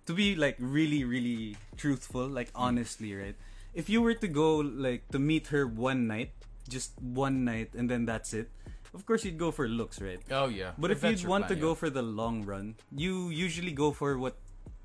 to 0.05 0.13
be 0.13 0.37
like 0.37 0.57
really, 0.61 1.05
really 1.05 1.57
truthful, 1.81 2.29
like 2.29 2.53
honestly, 2.55 3.15
right? 3.17 3.37
If 3.73 3.89
you 3.89 4.03
were 4.05 4.13
to 4.21 4.29
go 4.29 4.57
like 4.61 5.09
to 5.13 5.19
meet 5.19 5.49
her 5.49 5.65
one 5.67 6.07
night, 6.07 6.37
just 6.69 6.93
one 7.01 7.45
night, 7.49 7.73
and 7.73 7.89
then 7.89 8.05
that's 8.05 8.37
it. 8.37 8.53
Of 8.93 9.05
course, 9.09 9.25
you'd 9.25 9.39
go 9.41 9.49
for 9.51 9.65
looks, 9.69 9.97
right? 10.01 10.21
Oh 10.29 10.49
yeah. 10.53 10.73
But 10.77 10.91
if 10.93 11.01
that's 11.01 11.25
you'd 11.25 11.29
your 11.29 11.31
want 11.33 11.49
to 11.49 11.57
plan, 11.57 11.61
go 11.61 11.75
for 11.75 11.89
the 11.89 12.03
long 12.05 12.45
run, 12.45 12.77
you 12.93 13.29
usually 13.33 13.73
go 13.73 13.93
for 13.93 14.17
what 14.21 14.37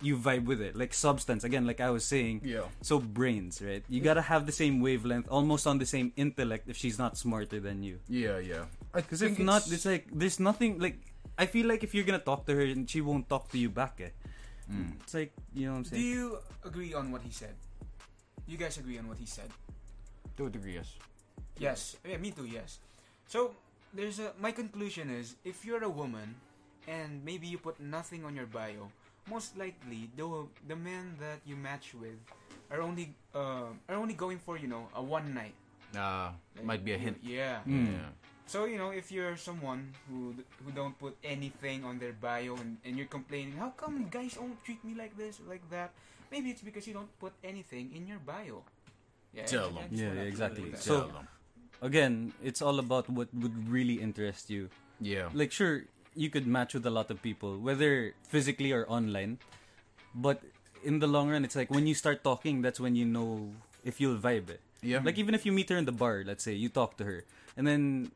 you 0.04 0.18
vibe 0.18 0.46
with 0.46 0.62
it, 0.62 0.76
like 0.76 0.94
substance. 0.94 1.44
Again, 1.44 1.66
like 1.66 1.80
I 1.80 1.90
was 1.90 2.06
saying, 2.06 2.42
yeah. 2.44 2.68
so 2.82 3.00
brains, 3.00 3.62
right? 3.62 3.84
You 3.88 4.02
gotta 4.02 4.22
have 4.22 4.46
the 4.46 4.52
same 4.52 4.82
wavelength, 4.82 5.28
almost 5.30 5.66
on 5.66 5.80
the 5.80 5.86
same 5.86 6.12
intellect. 6.16 6.70
If 6.70 6.78
she's 6.78 7.00
not 7.00 7.18
smarter 7.18 7.60
than 7.60 7.84
you, 7.84 8.00
Yeah, 8.08 8.40
yeah. 8.40 8.66
Because 8.94 9.22
if 9.22 9.38
think 9.38 9.46
not, 9.48 9.64
it's 9.72 9.86
like 9.86 10.08
there's 10.12 10.40
nothing. 10.40 10.80
Like 10.80 11.00
I 11.38 11.46
feel 11.48 11.68
like 11.68 11.84
if 11.84 11.96
you're 11.96 12.06
gonna 12.06 12.20
talk 12.20 12.46
to 12.48 12.56
her 12.56 12.62
and 12.62 12.90
she 12.90 13.02
won't 13.02 13.30
talk 13.30 13.50
to 13.52 13.58
you 13.58 13.70
back, 13.70 14.02
eh? 14.04 14.12
Mm. 14.72 15.00
It's 15.02 15.14
like 15.14 15.34
you 15.54 15.68
know 15.68 15.74
what 15.74 15.78
I'm 15.80 15.86
saying. 15.86 16.02
Do 16.02 16.08
you 16.08 16.38
agree 16.64 16.94
on 16.94 17.12
what 17.12 17.24
he 17.24 17.32
said? 17.32 17.56
You 18.46 18.58
guys 18.58 18.78
agree 18.78 19.00
on 19.00 19.08
what 19.08 19.18
he 19.18 19.26
said? 19.26 19.50
to 20.38 20.48
a 20.48 20.50
degree, 20.50 20.76
yes. 20.76 20.98
Yes. 21.60 21.98
Yeah, 22.08 22.18
me 22.18 22.32
too. 22.32 22.46
Yes. 22.46 22.80
So 23.28 23.54
there's 23.94 24.20
a. 24.20 24.34
My 24.40 24.52
conclusion 24.52 25.10
is, 25.10 25.36
if 25.46 25.66
you're 25.66 25.84
a 25.84 25.90
woman, 25.90 26.36
and 26.88 27.24
maybe 27.24 27.48
you 27.48 27.58
put 27.58 27.80
nothing 27.80 28.26
on 28.26 28.36
your 28.36 28.48
bio, 28.48 28.90
most 29.30 29.56
likely 29.58 30.10
the 30.16 30.26
the 30.68 30.76
men 30.76 31.16
that 31.20 31.40
you 31.46 31.56
match 31.56 31.94
with 31.96 32.18
are 32.72 32.82
only 32.82 33.16
uh, 33.36 33.72
are 33.90 33.96
only 33.98 34.14
going 34.14 34.40
for 34.40 34.58
you 34.58 34.68
know 34.68 34.88
a 34.96 35.02
one 35.04 35.34
night. 35.34 35.56
Uh, 35.94 36.34
Like, 36.58 36.66
might 36.66 36.84
be 36.86 36.94
a 36.94 37.00
hint. 37.00 37.22
Yeah. 37.22 37.62
Mm. 37.70 37.94
Yeah. 37.94 38.10
So 38.50 38.66
you 38.66 38.78
know, 38.82 38.90
if 38.92 39.12
you're 39.14 39.38
someone 39.38 39.94
who 40.10 40.34
who 40.66 40.70
don't 40.74 40.98
put 40.98 41.16
anything 41.24 41.86
on 41.86 41.98
their 42.02 42.14
bio 42.18 42.58
and, 42.58 42.78
and 42.84 42.98
you're 42.98 43.10
complaining, 43.10 43.56
how 43.56 43.72
come 43.78 44.10
guys 44.10 44.34
don't 44.36 44.58
treat 44.66 44.82
me 44.84 44.98
like 44.98 45.16
this 45.16 45.40
like 45.48 45.64
that? 45.70 45.94
Maybe 46.34 46.50
it's 46.50 46.66
because 46.66 46.90
you 46.90 46.98
don't 46.98 47.14
put 47.22 47.32
anything 47.46 47.94
in 47.94 48.10
your 48.10 48.18
bio. 48.20 48.66
Yeah, 49.34 49.46
Tell 49.46 49.70
I- 49.78 49.86
I 49.86 49.88
them. 49.88 49.90
Yeah, 49.94 50.14
yeah, 50.18 50.26
exactly. 50.30 50.70
put. 50.74 50.82
So- 50.82 51.08
them. 51.14 51.30
Again, 51.84 52.32
it's 52.42 52.62
all 52.64 52.80
about 52.80 53.10
what 53.12 53.28
would 53.36 53.68
really 53.68 54.00
interest 54.00 54.48
you. 54.50 54.70
yeah. 55.04 55.28
Like 55.36 55.52
sure, 55.52 55.84
you 56.16 56.30
could 56.30 56.46
match 56.48 56.74
with 56.74 56.86
a 56.86 56.92
lot 56.92 57.10
of 57.12 57.22
people, 57.22 57.58
whether 57.60 58.14
physically 58.28 58.72
or 58.72 58.86
online, 58.90 59.40
but 60.14 60.42
in 60.84 61.00
the 61.00 61.08
long 61.08 61.30
run, 61.30 61.44
it's 61.46 61.56
like 61.56 61.72
when 61.72 61.88
you 61.88 61.96
start 61.96 62.24
talking, 62.24 62.62
that's 62.62 62.80
when 62.80 62.96
you 62.96 63.06
know 63.06 63.50
if 63.84 64.00
you'll 64.02 64.18
vibe. 64.18 64.50
Eh. 64.52 64.58
yeah. 64.82 65.02
Like 65.04 65.18
even 65.18 65.34
if 65.34 65.46
you 65.46 65.52
meet 65.52 65.70
her 65.70 65.78
in 65.78 65.86
the 65.86 65.92
bar, 65.96 66.24
let's 66.26 66.44
say 66.44 66.54
you 66.54 66.70
talk 66.70 66.98
to 66.98 67.04
her, 67.04 67.24
and 67.58 67.66
then 67.66 68.12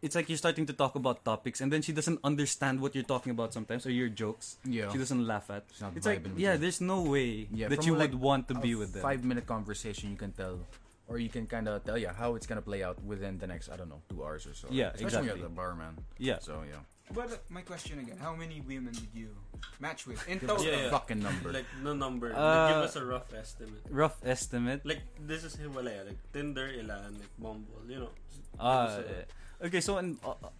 it's 0.00 0.14
like 0.14 0.28
you're 0.28 0.38
starting 0.38 0.64
to 0.66 0.72
talk 0.72 0.94
about 0.94 1.24
topics, 1.24 1.60
and 1.60 1.72
then 1.72 1.82
she 1.82 1.92
doesn't 1.92 2.20
understand 2.22 2.80
what 2.80 2.94
you're 2.94 3.04
talking 3.04 3.30
about 3.32 3.52
sometimes, 3.52 3.84
or 3.86 3.90
your 3.90 4.08
jokes. 4.08 4.56
yeah. 4.64 4.90
She 4.92 4.98
doesn't 4.98 5.26
laugh 5.26 5.50
at. 5.50 5.64
It's 5.94 6.06
like 6.06 6.24
yeah, 6.36 6.52
you. 6.52 6.58
there's 6.58 6.80
no 6.80 7.02
way 7.02 7.46
Yeah, 7.52 7.68
that 7.68 7.84
you 7.84 7.94
like 7.94 8.12
would 8.12 8.20
want 8.20 8.48
to 8.48 8.54
be 8.54 8.74
with 8.74 8.92
them. 8.94 9.02
Five 9.02 9.24
minute 9.24 9.46
conversation, 9.46 10.10
you 10.10 10.16
can 10.16 10.32
tell, 10.32 10.60
or 11.08 11.18
you 11.18 11.28
can 11.28 11.46
kind 11.46 11.68
of 11.68 11.84
tell, 11.84 11.98
yeah, 11.98 12.12
how 12.12 12.36
it's 12.36 12.46
gonna 12.46 12.62
play 12.62 12.82
out 12.82 13.02
within 13.02 13.38
the 13.38 13.46
next, 13.46 13.68
I 13.70 13.76
don't 13.76 13.88
know, 13.88 14.00
two 14.08 14.22
hours 14.24 14.46
or 14.46 14.54
so. 14.54 14.68
Yeah, 14.70 14.90
Especially 14.94 15.28
exactly. 15.28 15.42
at 15.42 15.42
the 15.42 15.48
bar, 15.50 15.74
man. 15.74 15.98
Yeah. 16.16 16.38
So 16.40 16.62
yeah. 16.68 16.78
But 17.14 17.32
uh, 17.32 17.36
my 17.48 17.62
question 17.62 17.98
again: 18.00 18.18
How 18.20 18.34
many 18.36 18.60
women 18.60 18.92
did 18.92 19.08
you 19.14 19.32
match 19.80 20.06
with 20.06 20.20
in 20.28 20.38
Give 20.38 20.50
us 20.50 20.60
total? 20.60 20.72
Yeah, 20.72 20.82
yeah. 20.84 20.90
fucking 20.90 21.20
number. 21.20 21.52
Like 21.52 21.64
no 21.82 21.92
number. 21.96 22.34
Uh, 22.34 22.38
like, 22.40 22.68
give 22.74 22.82
us 22.84 22.96
a 22.96 23.04
rough 23.04 23.32
estimate. 23.32 23.82
Rough 23.88 24.16
estimate. 24.24 24.84
Like 24.84 25.00
this 25.20 25.44
is 25.44 25.56
hiwalaya. 25.56 26.04
Like 26.06 26.20
Tinder, 26.32 26.68
ilan, 26.68 27.16
like 27.16 27.32
Bumble. 27.40 27.80
You 27.88 28.06
know. 28.06 28.12
Ah, 28.60 28.86
Give 28.86 28.92
us 28.92 28.98
a- 28.98 29.08
yeah. 29.08 29.66
okay. 29.66 29.80
So, 29.80 29.96
on, 29.96 30.18
uh, 30.24 30.36
uh, 30.36 30.52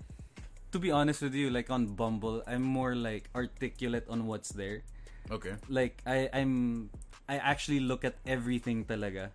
to 0.72 0.78
be 0.78 0.90
honest 0.90 1.20
with 1.22 1.34
you, 1.34 1.50
like 1.50 1.68
on 1.70 1.92
Bumble, 1.98 2.42
I'm 2.46 2.62
more 2.62 2.94
like 2.94 3.28
articulate 3.34 4.06
on 4.08 4.26
what's 4.26 4.50
there. 4.50 4.82
okay. 5.30 5.54
Like 5.68 6.00
I, 6.06 6.28
I'm, 6.32 6.88
I 7.28 7.36
actually 7.36 7.80
look 7.80 8.04
at 8.04 8.16
everything 8.26 8.84
talaga. 8.88 9.30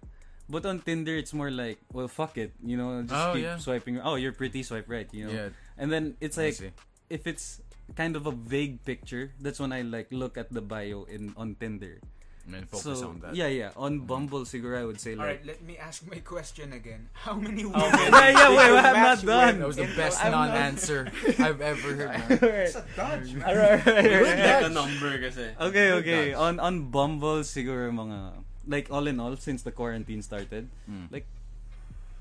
But 0.49 0.65
on 0.65 0.79
Tinder, 0.81 1.15
it's 1.15 1.31
more 1.33 1.49
like, 1.49 1.79
well, 1.93 2.07
fuck 2.09 2.37
it, 2.37 2.51
you 2.61 2.75
know, 2.75 3.01
just 3.01 3.13
Oh, 3.15 3.31
keep 3.33 3.43
yeah. 3.43 3.57
swiping. 3.57 4.01
Oh, 4.01 4.15
you're 4.15 4.33
pretty, 4.35 4.61
swipe 4.61 4.89
right, 4.91 5.07
you 5.13 5.25
know. 5.27 5.31
Yeah. 5.33 5.49
And 5.77 5.87
then 5.91 6.17
it's 6.19 6.37
I 6.37 6.51
like, 6.51 6.53
see. 6.59 6.71
If 7.13 7.29
it's 7.29 7.61
kind 7.93 8.17
of 8.17 8.25
a 8.25 8.33
vague 8.33 8.81
picture, 8.81 9.29
that's 9.37 9.61
when 9.61 9.69
I 9.69 9.85
like 9.85 10.09
look 10.09 10.33
at 10.33 10.49
the 10.49 10.65
bio 10.65 11.05
in 11.05 11.37
on 11.37 11.53
Tinder. 11.53 12.01
And 12.43 12.67
focus 12.67 12.99
so 12.99 13.07
on 13.07 13.23
that. 13.23 13.39
yeah, 13.39 13.47
yeah. 13.47 13.71
On 13.79 14.03
Bumble, 14.03 14.43
siguro 14.43 14.75
I 14.75 14.83
would 14.83 14.99
say 14.99 15.15
like. 15.15 15.23
All 15.23 15.31
right, 15.31 15.39
like. 15.47 15.47
let 15.47 15.59
me 15.63 15.79
ask 15.79 16.03
my 16.03 16.19
question 16.19 16.75
again. 16.75 17.07
How 17.15 17.39
many 17.39 17.63
women? 17.63 17.79
Okay. 17.79 18.11
Yeah, 18.11 18.35
yeah, 18.35 18.47
did 18.51 18.57
wait, 18.59 18.83
I'm 18.83 18.99
not 18.99 19.19
done. 19.23 19.53
That 19.63 19.67
was 19.71 19.79
the 19.79 19.87
in 19.87 19.95
best 19.95 20.19
total? 20.19 20.43
non-answer 20.43 20.99
I've 21.39 21.63
ever 21.63 21.89
heard. 21.95 22.11
man. 22.11 22.39
It's 22.67 22.75
a 22.75 22.83
dodge, 22.99 23.31
man. 23.39 23.47
Like 23.47 24.75
number 24.75 25.11
kasi. 25.23 25.55
Okay, 25.55 25.87
okay. 26.03 26.23
dodge. 26.35 26.43
On 26.43 26.53
on 26.59 26.75
Bumble 26.91 27.47
siguro 27.47 27.87
mga 27.95 28.43
like 28.67 28.91
all 28.91 29.07
in 29.07 29.23
all 29.23 29.39
since 29.39 29.63
the 29.63 29.71
quarantine 29.71 30.19
started, 30.19 30.67
Mm. 30.83 31.15
like 31.15 31.23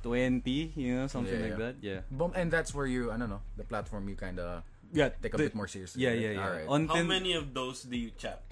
20, 0.07 0.73
you 0.75 1.03
know, 1.03 1.07
something 1.07 1.35
Yeah, 1.35 1.47
like 1.51 1.59
that. 1.59 1.75
Yeah. 1.83 2.01
Bum- 2.11 2.35
and 2.35 2.51
that's 2.51 2.75
where 2.75 2.87
you, 2.87 3.11
I 3.11 3.19
don't 3.19 3.31
know, 3.31 3.43
the 3.57 3.63
platform 3.67 4.09
you 4.09 4.15
kind 4.15 4.39
of 4.39 4.63
Yeah, 4.93 5.09
take 5.25 5.35
a 5.35 5.37
the- 5.41 5.45
bit 5.49 5.55
more 5.57 5.67
seriously. 5.69 6.05
Yeah, 6.05 6.13
yeah, 6.13 6.31
yeah. 6.37 6.45
Alright. 6.47 6.69
On 6.69 6.87
How 6.89 6.95
Tin- 7.01 7.09
many 7.09 7.33
of 7.33 7.55
those 7.57 7.83
do 7.83 7.97
you 7.97 8.11
chat? 8.17 8.45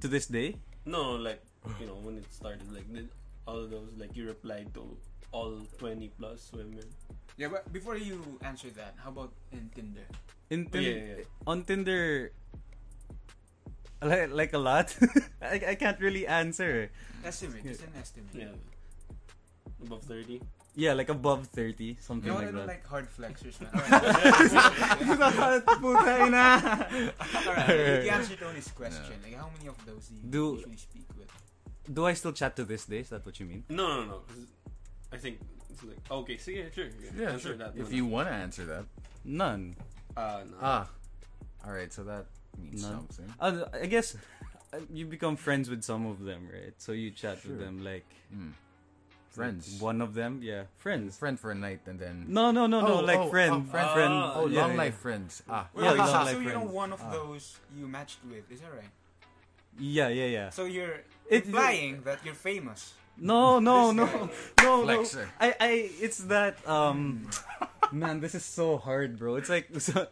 to 0.00 0.08
this 0.08 0.26
day? 0.26 0.56
No, 0.84 1.16
like 1.16 1.40
you 1.80 1.86
know 1.88 1.96
when 2.04 2.18
it 2.20 2.28
started, 2.28 2.68
like 2.68 2.84
did 2.92 3.08
all 3.48 3.56
of 3.64 3.70
those 3.72 3.94
like 3.96 4.12
you 4.12 4.26
replied 4.28 4.74
to 4.76 4.84
all 5.32 5.64
twenty 5.80 6.12
plus 6.18 6.52
women. 6.52 6.84
Yeah, 7.40 7.48
but 7.48 7.72
before 7.72 7.96
you 7.96 8.20
answer 8.44 8.68
that, 8.76 8.94
how 9.00 9.08
about 9.10 9.32
in 9.50 9.70
Tinder? 9.74 10.04
In 10.50 10.68
Oh, 10.68 10.72
Tin- 10.76 10.82
yeah, 10.84 10.90
yeah, 10.90 11.16
yeah. 11.24 11.48
on 11.48 11.64
Tinder 11.64 12.32
like, 14.04 14.28
like 14.30 14.52
a 14.52 14.58
lot. 14.60 14.92
I, 15.40 15.72
I 15.72 15.74
can't 15.80 15.96
really 16.00 16.26
answer. 16.26 16.90
Estimate, 17.24 17.64
just 17.64 17.80
an 17.82 17.94
estimate. 17.96 18.34
Yeah. 18.36 18.52
Above 19.86 20.02
thirty. 20.04 20.42
Yeah, 20.76 20.92
like 20.94 21.08
above 21.08 21.46
30, 21.48 21.84
You 21.84 21.96
something 22.00 22.28
know 22.28 22.34
what? 22.34 22.42
I 22.42 22.46
like 22.46 22.54
don't 22.54 22.66
that. 22.66 22.72
like 22.74 22.86
hard 22.86 23.08
flexors, 23.08 23.60
man. 23.60 23.70
Puta 25.80 26.26
ina. 26.26 27.12
Alright, 27.46 28.04
you 28.04 28.10
answer 28.10 28.36
Tony's 28.36 28.68
question. 28.68 29.14
Like, 29.22 29.36
how 29.36 29.50
many 29.56 29.68
of 29.68 29.76
those 29.86 30.08
do 30.08 30.14
you 30.16 30.30
Do- 30.30 30.54
usually 30.56 30.76
speak 30.76 31.06
with? 31.16 31.28
Do 31.92 32.06
I 32.06 32.14
still 32.14 32.32
chat 32.32 32.56
to 32.56 32.64
this 32.64 32.86
day? 32.86 32.98
Is 33.00 33.10
that 33.10 33.24
what 33.26 33.38
you 33.38 33.46
mean? 33.46 33.64
No, 33.68 33.86
no, 34.00 34.04
no. 34.06 34.18
'cause 34.26 34.46
I 35.12 35.16
think 35.18 35.38
it's 35.70 35.82
like 35.84 35.98
okay. 36.10 36.38
So 36.38 36.50
yeah, 36.50 36.64
sure. 36.74 36.86
Yeah, 37.16 37.30
answer 37.32 37.48
sure. 37.48 37.56
that. 37.58 37.74
If 37.76 37.90
no, 37.90 37.96
you 37.96 38.06
want 38.06 38.28
to 38.28 38.34
answer 38.34 38.64
that. 38.64 38.84
None. 39.24 39.76
uh, 40.16 40.40
no. 40.50 40.56
Ah. 40.62 40.88
All 41.66 41.72
right. 41.72 41.92
So 41.92 42.02
that 42.04 42.26
means 42.58 42.82
None. 42.82 42.92
something. 43.08 43.34
Uh, 43.38 43.64
I 43.82 43.86
guess 43.86 44.16
uh, 44.72 44.78
you 44.92 45.04
become 45.06 45.36
friends 45.36 45.68
with 45.68 45.82
some 45.84 46.06
of 46.06 46.24
them, 46.24 46.48
right? 46.52 46.72
So 46.78 46.92
you 46.92 47.10
chat 47.10 47.44
with 47.46 47.58
them 47.60 47.84
like 47.84 48.06
Mm. 48.34 48.52
Friends. 49.34 49.80
One 49.80 50.00
of 50.00 50.14
them, 50.14 50.40
yeah, 50.42 50.64
friends. 50.78 51.18
Friend 51.18 51.34
for 51.38 51.50
a 51.50 51.54
night 51.58 51.80
and 51.86 51.98
then. 51.98 52.26
No, 52.28 52.52
no, 52.52 52.66
no, 52.66 52.80
no, 52.80 52.86
Oh, 52.86 53.00
like 53.00 53.18
oh, 53.18 53.28
friend, 53.28 53.66
oh, 53.66 53.70
friend, 53.70 53.88
ah, 53.90 53.94
friend. 53.94 54.12
Oh, 54.14 54.46
yeah, 54.46 54.60
long 54.62 54.70
yeah. 54.72 54.76
life 54.78 54.94
friends. 55.02 55.42
Ah. 55.50 55.66
Yeah, 55.74 55.90
so, 55.90 55.94
long 55.96 56.06
so 56.06 56.12
life 56.12 56.36
you 56.38 56.42
know 56.44 56.50
friends. 56.62 56.70
one 56.72 56.92
of 56.92 57.02
Ah. 57.02 57.10
those 57.10 57.58
you 57.76 57.88
matched 57.88 58.20
with, 58.30 58.46
is 58.50 58.60
that 58.60 58.70
right? 58.72 58.94
Yeah, 59.78 60.06
yeah, 60.08 60.26
yeah. 60.26 60.48
So 60.50 60.66
you're 60.66 61.02
It- 61.28 61.46
implying 61.46 62.02
that 62.06 62.22
you're 62.24 62.38
famous. 62.38 62.94
No, 63.18 63.58
no, 63.58 63.88
This 63.90 63.96
no, 63.96 64.06
no, 64.06 64.84
no. 64.86 64.86
Flexer. 64.86 65.26
I, 65.40 65.54
I, 65.60 65.70
it's 66.00 66.18
that. 66.30 66.58
Um, 66.68 67.28
man, 67.92 68.20
this 68.20 68.34
is 68.34 68.44
so 68.44 68.76
hard, 68.78 69.18
bro. 69.18 69.34
It's 69.34 69.50
like, 69.50 69.66
so, 69.82 70.06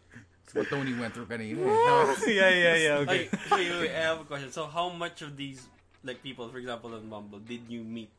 It's 0.45 0.55
what 0.55 0.67
Tony 0.69 0.95
went 0.99 1.15
through 1.15 1.27
kanina. 1.27 1.63
No. 1.63 2.15
yeah, 2.27 2.51
yeah, 2.51 2.75
yeah. 2.75 2.95
Okay. 3.07 3.27
Okay, 3.31 3.55
wait, 3.55 3.71
wait, 3.71 3.81
wait, 3.87 3.91
I 3.95 4.03
have 4.11 4.21
a 4.21 4.25
question. 4.27 4.51
So, 4.51 4.67
how 4.67 4.91
much 4.91 5.23
of 5.23 5.37
these, 5.37 5.63
like 6.03 6.23
people, 6.23 6.49
for 6.51 6.59
example, 6.59 6.95
on 6.95 7.07
Bumble, 7.09 7.39
did 7.39 7.63
you 7.71 7.83
meet, 7.87 8.11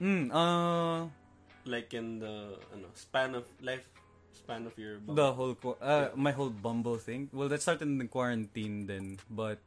Mm, 0.00 0.28
uh, 0.28 1.08
like 1.64 1.94
in 1.94 2.18
the 2.20 2.60
ano, 2.72 2.88
span 2.94 3.34
of 3.34 3.48
life, 3.64 3.88
span 4.32 4.66
of 4.68 4.76
your 4.76 4.98
Bumble? 5.00 5.14
the 5.16 5.28
whole, 5.32 5.54
qu- 5.54 5.80
uh, 5.80 6.10
my 6.14 6.32
whole 6.32 6.50
Bumble 6.50 6.98
thing. 6.98 7.28
Well, 7.32 7.48
that 7.48 7.62
started 7.62 7.88
in 7.88 7.98
the 7.98 8.06
quarantine 8.06 8.86
then, 8.86 9.18
but 9.30 9.58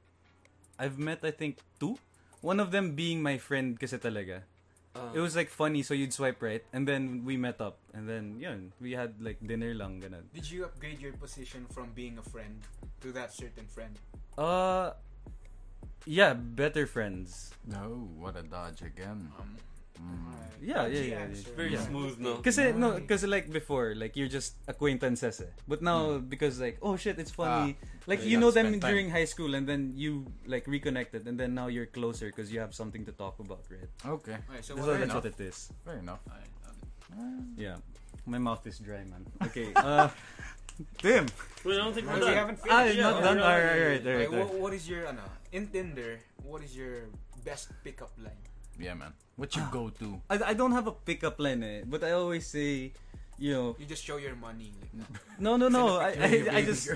I've 0.78 1.00
met 1.00 1.20
I 1.24 1.32
think 1.32 1.58
two. 1.80 1.98
One 2.42 2.60
of 2.62 2.72
them 2.72 2.96
being 2.96 3.22
my 3.22 3.38
friend 3.38 3.76
kasi 3.76 3.98
talaga. 3.98 4.46
Uh, 4.96 5.12
It 5.14 5.20
was 5.20 5.36
like 5.36 5.50
funny, 5.50 5.82
so 5.84 5.94
you'd 5.94 6.14
swipe 6.14 6.42
right, 6.42 6.64
and 6.74 6.88
then 6.88 7.26
we 7.26 7.38
met 7.38 7.62
up, 7.62 7.78
and 7.94 8.08
then 8.10 8.38
yun, 8.40 8.74
we 8.82 8.94
had 8.94 9.18
like 9.22 9.38
dinner 9.42 9.74
lang 9.74 10.02
ganun. 10.02 10.26
Did 10.34 10.50
you 10.50 10.66
upgrade 10.66 10.98
your 11.02 11.14
position 11.14 11.66
from 11.70 11.92
being 11.94 12.18
a 12.18 12.26
friend 12.26 12.58
to 13.02 13.12
that 13.14 13.34
certain 13.34 13.66
friend? 13.70 13.94
Uh, 14.38 14.94
yeah, 16.10 16.34
better 16.34 16.88
friends. 16.88 17.54
No, 17.68 18.10
what 18.18 18.34
a 18.40 18.42
dodge 18.42 18.82
again. 18.82 19.30
Um, 19.38 19.58
Mm. 20.00 20.18
Yeah, 20.60 20.88
yeah, 20.92 21.00
yeah, 21.16 21.24
answer. 21.24 21.52
very 21.56 21.72
Yeah. 21.72 21.88
smooth, 21.88 22.20
no? 22.20 22.44
Kasi 22.44 22.76
no, 22.76 23.00
Nice. 23.00 23.08
kasi 23.08 23.26
like 23.32 23.48
before, 23.48 23.96
like 23.96 24.20
you're 24.20 24.28
just 24.28 24.60
acquaintances 24.68 25.40
eh. 25.40 25.48
But 25.72 25.80
now 25.80 26.20
because 26.20 26.60
like 26.60 26.80
oh 26.84 27.00
shit, 27.00 27.16
it's 27.16 27.32
funny. 27.32 27.80
like 28.12 28.20
you 28.28 28.36
you 28.36 28.38
know 28.44 28.52
them 28.52 28.68
spend 28.68 28.84
time. 28.84 28.92
during 28.92 29.08
high 29.08 29.24
school 29.24 29.56
and 29.56 29.64
then 29.64 29.96
you 29.96 30.28
like 30.52 30.68
reconnected 30.68 31.28
and 31.32 31.40
then 31.40 31.56
now 31.56 31.72
you're 31.72 31.88
closer 31.88 32.28
because 32.28 32.52
you 32.52 32.60
have 32.60 32.76
something 32.76 33.08
to 33.08 33.16
talk 33.16 33.40
about, 33.40 33.64
right? 33.72 33.88
Okay, 34.20 34.36
Alright, 34.36 34.66
so 34.68 34.76
That's, 34.76 34.84
what 34.84 34.84
what, 34.84 34.90
are 34.90 35.00
that's 35.00 35.16
enough. 35.16 35.24
what 35.24 35.32
it 35.32 35.40
is. 35.40 35.58
fair 35.88 35.98
enough. 36.04 36.20
Alright, 36.28 36.52
okay. 36.68 36.86
Yeah. 37.56 37.78
My 38.28 38.38
mouth 38.38 38.62
is 38.68 38.84
dry, 38.84 39.08
man. 39.08 39.24
Okay. 39.48 39.72
Uh 39.80 40.12
Tim. 41.00 41.28
Wait, 41.64 41.76
I 41.76 41.84
don't 41.84 41.92
think 41.96 42.08
we're 42.08 42.20
we 42.20 42.32
done. 42.32 42.36
haven't 42.36 42.60
Ah, 42.68 42.84
finished. 42.88 43.00
not 43.00 43.16
done. 43.24 43.40
Alright, 43.40 43.64
yeah, 43.64 43.64
alright, 43.64 44.04
yeah. 44.04 44.12
alright. 44.12 44.28
Alright, 44.28 44.32
what, 44.32 44.60
what 44.60 44.74
is 44.76 44.88
your 44.88 45.08
ano, 45.08 45.24
in 45.56 45.68
Tinder? 45.72 46.20
What 46.44 46.64
is 46.64 46.72
your 46.76 47.08
best 47.48 47.72
pickup 47.84 48.12
line? 48.20 48.40
Yeah, 48.80 48.96
man. 48.96 49.12
What 49.36 49.56
you 49.56 49.64
go 49.72 49.90
to? 50.00 50.22
I, 50.30 50.52
I 50.52 50.54
don't 50.54 50.72
have 50.72 50.88
a 50.88 50.92
pickup 50.96 51.40
line 51.40 51.64
eh, 51.64 51.82
but 51.86 52.04
I 52.04 52.12
always 52.12 52.48
say, 52.48 52.92
you 53.38 53.54
know, 53.54 53.76
You 53.80 53.86
just 53.86 54.04
show 54.04 54.18
your 54.18 54.36
money 54.36 54.72
like 54.80 54.92
that. 55.08 55.20
no, 55.40 55.56
no, 55.56 55.68
no. 55.70 56.00
I, 56.00 56.12
Send 56.12 56.24
a 56.24 56.28
picture 56.28 56.36
of 56.40 56.44
your 56.46 56.54
I, 56.54 56.58
I 56.58 56.62
just. 56.66 56.90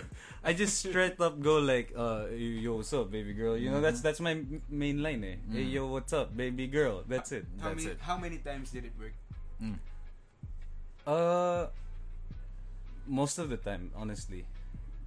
I 0.46 0.52
just 0.52 0.74
straight 0.80 1.16
up 1.24 1.40
go 1.40 1.60
like, 1.60 1.94
uh, 1.96 2.28
yo, 2.36 2.76
what's 2.76 2.92
up, 2.92 3.08
baby 3.12 3.32
girl? 3.32 3.56
You 3.56 3.72
know, 3.72 3.80
that's 3.80 4.00
Mhm. 4.00 4.04
that's 4.04 4.20
my 4.20 4.32
m- 4.32 4.62
main 4.68 5.00
line 5.02 5.24
eh. 5.24 5.36
Hey, 5.52 5.64
Mm. 5.64 5.72
yo, 5.72 5.88
what's 5.88 6.12
up, 6.12 6.36
baby 6.36 6.68
girl? 6.68 7.04
That's 7.08 7.32
it. 7.32 7.48
How 7.64 7.72
That's 7.72 7.84
many 7.88 7.92
it. 7.96 8.00
how 8.04 8.18
many 8.20 8.38
times 8.44 8.72
did 8.76 8.84
it 8.84 8.92
work? 9.00 9.16
Mm. 9.64 9.80
Uh, 11.08 11.68
most 13.08 13.40
of 13.40 13.48
the 13.50 13.56
time, 13.58 13.92
honestly. 13.96 14.44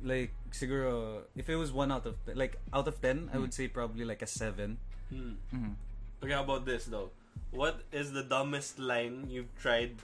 Like, 0.04 0.32
siguro, 0.52 1.22
if 1.36 1.48
it 1.48 1.56
was 1.56 1.72
one 1.72 1.92
out 1.92 2.04
of, 2.06 2.16
like, 2.34 2.56
out 2.72 2.88
of 2.88 3.00
ten, 3.00 3.28
I 3.32 3.36
Mm. 3.36 3.40
would 3.48 3.54
say 3.54 3.68
probably 3.68 4.04
like 4.08 4.20
a 4.24 4.26
seven. 4.28 4.76
Hmm. 5.12 5.36
Mhm. 5.52 5.74
Okay, 6.22 6.32
how 6.32 6.42
about 6.42 6.64
this 6.64 6.84
though? 6.86 7.10
What 7.50 7.80
is 7.92 8.12
the 8.12 8.22
dumbest 8.22 8.78
line 8.78 9.26
you've 9.30 9.52
tried 9.60 9.96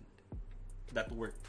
that 0.92 1.11
worked? 1.12 1.44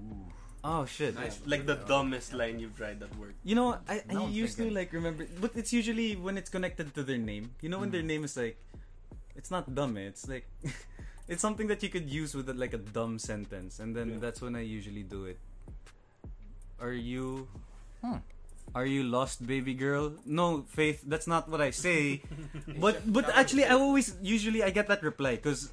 Ooh. 0.00 0.24
Oh, 0.64 0.86
shit. 0.86 1.14
Nice. 1.14 1.40
Like 1.44 1.66
the 1.66 1.74
dumbest 1.76 2.32
line 2.32 2.58
you've 2.58 2.76
tried 2.76 3.00
that 3.00 3.12
worked. 3.18 3.36
You 3.44 3.54
know, 3.54 3.76
I, 3.86 4.00
I 4.08 4.12
Now 4.14 4.24
I'm 4.24 4.32
used 4.32 4.56
to 4.56 4.70
like 4.70 4.92
remember, 4.94 5.26
but 5.40 5.52
it's 5.54 5.72
usually 5.74 6.16
when 6.16 6.38
it's 6.38 6.48
connected 6.48 6.94
to 6.94 7.02
their 7.02 7.18
name. 7.18 7.50
You 7.60 7.68
know, 7.68 7.80
when 7.80 7.90
their 7.90 8.00
Mm. 8.02 8.06
name 8.06 8.24
is 8.24 8.36
like, 8.36 8.56
it's 9.36 9.50
not 9.50 9.74
dumb. 9.74 9.96
Eh? 9.98 10.08
It's 10.08 10.26
like, 10.26 10.48
it's 11.28 11.42
something 11.42 11.66
that 11.68 11.82
you 11.82 11.90
could 11.90 12.08
use 12.08 12.34
with 12.34 12.48
like 12.48 12.72
a 12.72 12.78
dumb 12.80 13.18
sentence, 13.18 13.78
and 13.78 13.94
then 13.94 14.16
Yeah. 14.16 14.18
that's 14.24 14.40
when 14.40 14.56
I 14.56 14.62
usually 14.62 15.02
do 15.02 15.26
it. 15.26 15.38
Are 16.80 16.92
you, 16.96 17.48
Hmm. 18.00 18.24
Are 18.74 18.86
you 18.86 19.02
lost, 19.04 19.46
baby 19.46 19.74
girl? 19.74 20.14
No, 20.24 20.62
Faith, 20.68 21.02
that's 21.06 21.26
not 21.26 21.48
what 21.48 21.60
I 21.60 21.70
say. 21.70 22.22
but 22.80 23.02
but 23.06 23.28
actually, 23.36 23.64
I 23.66 23.74
always 23.74 24.14
usually 24.22 24.62
I 24.62 24.70
get 24.70 24.88
that 24.88 25.02
reply 25.02 25.36
because 25.36 25.70